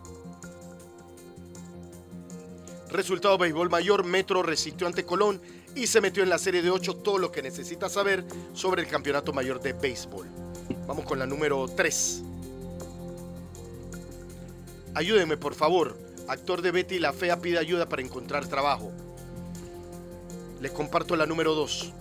Resultado 2.97 3.37
béisbol 3.37 3.69
mayor, 3.69 4.05
Metro 4.05 4.43
resistió 4.43 4.87
ante 4.87 5.05
Colón 5.05 5.39
y 5.75 5.87
se 5.87 6.01
metió 6.01 6.23
en 6.23 6.31
la 6.31 6.39
serie 6.39 6.63
de 6.63 6.71
8 6.71 6.97
todo 6.97 7.19
lo 7.19 7.31
que 7.31 7.43
necesita 7.43 7.91
saber 7.91 8.25
sobre 8.55 8.81
el 8.81 8.89
campeonato 8.89 9.35
mayor 9.35 9.61
de 9.61 9.75
béisbol. 9.75 10.27
Vamos 10.87 11.05
con 11.05 11.19
la 11.19 11.27
número 11.27 11.69
3. 11.69 12.23
Ayúdenme, 14.95 15.37
por 15.37 15.55
favor. 15.55 15.99
Actor 16.27 16.63
de 16.63 16.71
Betty 16.71 16.99
la 16.99 17.13
Fea 17.13 17.39
pide 17.39 17.59
ayuda 17.59 17.87
para 17.87 18.01
encontrar 18.01 18.49
trabajo. 18.49 18.91
Les 20.63 20.73
comparto 20.73 21.17
la 21.17 21.27
número 21.27 21.55
2. 21.55 21.93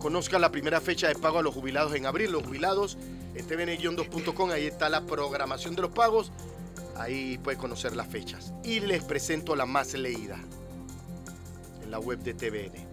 Conozcan 0.00 0.42
la 0.42 0.52
primera 0.52 0.82
fecha 0.82 1.08
de 1.08 1.14
pago 1.14 1.38
a 1.38 1.42
los 1.42 1.54
jubilados 1.54 1.94
en 1.94 2.04
abril. 2.04 2.30
Los 2.30 2.42
jubilados 2.42 2.98
en 3.34 3.48
tvn-2.com, 3.48 4.50
ahí 4.50 4.66
está 4.66 4.90
la 4.90 5.06
programación 5.06 5.74
de 5.74 5.80
los 5.80 5.92
pagos. 5.92 6.30
Ahí 7.00 7.38
puede 7.38 7.56
conocer 7.56 7.96
las 7.96 8.08
fechas. 8.08 8.52
Y 8.62 8.80
les 8.80 9.02
presento 9.02 9.56
la 9.56 9.64
más 9.64 9.94
leída 9.94 10.38
en 11.82 11.90
la 11.90 11.98
web 11.98 12.18
de 12.18 12.34
TVN. 12.34 12.86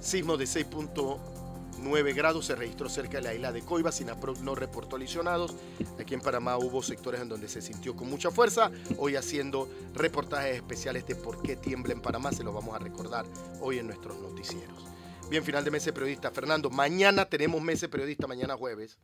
Sismo 0.00 0.36
de 0.36 0.44
6.9 0.44 2.14
grados 2.14 2.46
se 2.46 2.54
registró 2.54 2.88
cerca 2.88 3.18
de 3.18 3.24
la 3.24 3.34
isla 3.34 3.50
de 3.50 3.62
Coiba. 3.62 3.90
Sinaproc 3.90 4.38
no 4.38 4.54
reportó 4.54 4.98
lesionados. 4.98 5.56
Aquí 5.98 6.14
en 6.14 6.20
Panamá 6.20 6.56
hubo 6.58 6.80
sectores 6.80 7.20
en 7.22 7.28
donde 7.28 7.48
se 7.48 7.60
sintió 7.60 7.96
con 7.96 8.08
mucha 8.08 8.30
fuerza. 8.30 8.70
Hoy 8.98 9.16
haciendo 9.16 9.68
reportajes 9.94 10.54
especiales 10.54 11.04
de 11.04 11.16
por 11.16 11.42
qué 11.42 11.56
tiembla 11.56 11.92
en 11.92 12.02
Panamá. 12.02 12.30
Se 12.30 12.44
los 12.44 12.54
vamos 12.54 12.76
a 12.76 12.78
recordar 12.78 13.26
hoy 13.60 13.80
en 13.80 13.88
nuestros 13.88 14.16
noticieros. 14.20 14.84
Bien, 15.28 15.42
final 15.42 15.64
de 15.64 15.72
mes 15.72 15.84
de 15.84 15.92
periodista. 15.92 16.30
Fernando, 16.30 16.70
mañana 16.70 17.24
tenemos 17.24 17.60
mes 17.60 17.80
de 17.80 17.88
periodista, 17.88 18.28
mañana 18.28 18.56
jueves. 18.56 18.96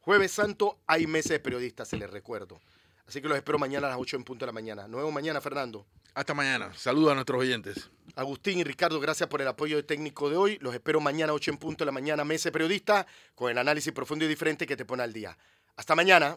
Jueves 0.00 0.32
Santo 0.32 0.78
hay 0.86 1.06
meses 1.06 1.30
de 1.30 1.40
periodistas, 1.40 1.88
se 1.88 1.96
les 1.96 2.10
recuerdo. 2.10 2.60
Así 3.06 3.20
que 3.20 3.28
los 3.28 3.36
espero 3.36 3.58
mañana 3.58 3.86
a 3.86 3.90
las 3.90 3.98
8 3.98 4.16
en 4.16 4.24
punto 4.24 4.44
de 4.44 4.46
la 4.46 4.52
mañana. 4.52 4.88
Nos 4.88 4.98
vemos 4.98 5.12
mañana, 5.12 5.40
Fernando. 5.40 5.86
Hasta 6.14 6.34
mañana. 6.34 6.72
Saludos 6.74 7.12
a 7.12 7.14
nuestros 7.14 7.40
oyentes. 7.40 7.90
Agustín 8.16 8.58
y 8.58 8.64
Ricardo, 8.64 9.00
gracias 9.00 9.28
por 9.28 9.40
el 9.40 9.48
apoyo 9.48 9.84
técnico 9.84 10.28
de 10.30 10.36
hoy. 10.36 10.58
Los 10.60 10.74
espero 10.74 11.00
mañana, 11.00 11.32
8 11.32 11.52
en 11.52 11.58
punto 11.58 11.84
de 11.84 11.86
la 11.86 11.92
mañana, 11.92 12.24
Mesa 12.24 12.50
Periodista, 12.50 13.06
con 13.34 13.50
el 13.50 13.58
análisis 13.58 13.92
profundo 13.92 14.24
y 14.24 14.28
diferente 14.28 14.66
que 14.66 14.76
te 14.76 14.84
pone 14.84 15.02
al 15.02 15.12
día. 15.12 15.36
Hasta 15.76 15.94
mañana. 15.94 16.36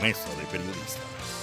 Mesa 0.00 0.28
de 0.36 0.44
Periodistas. 0.46 1.39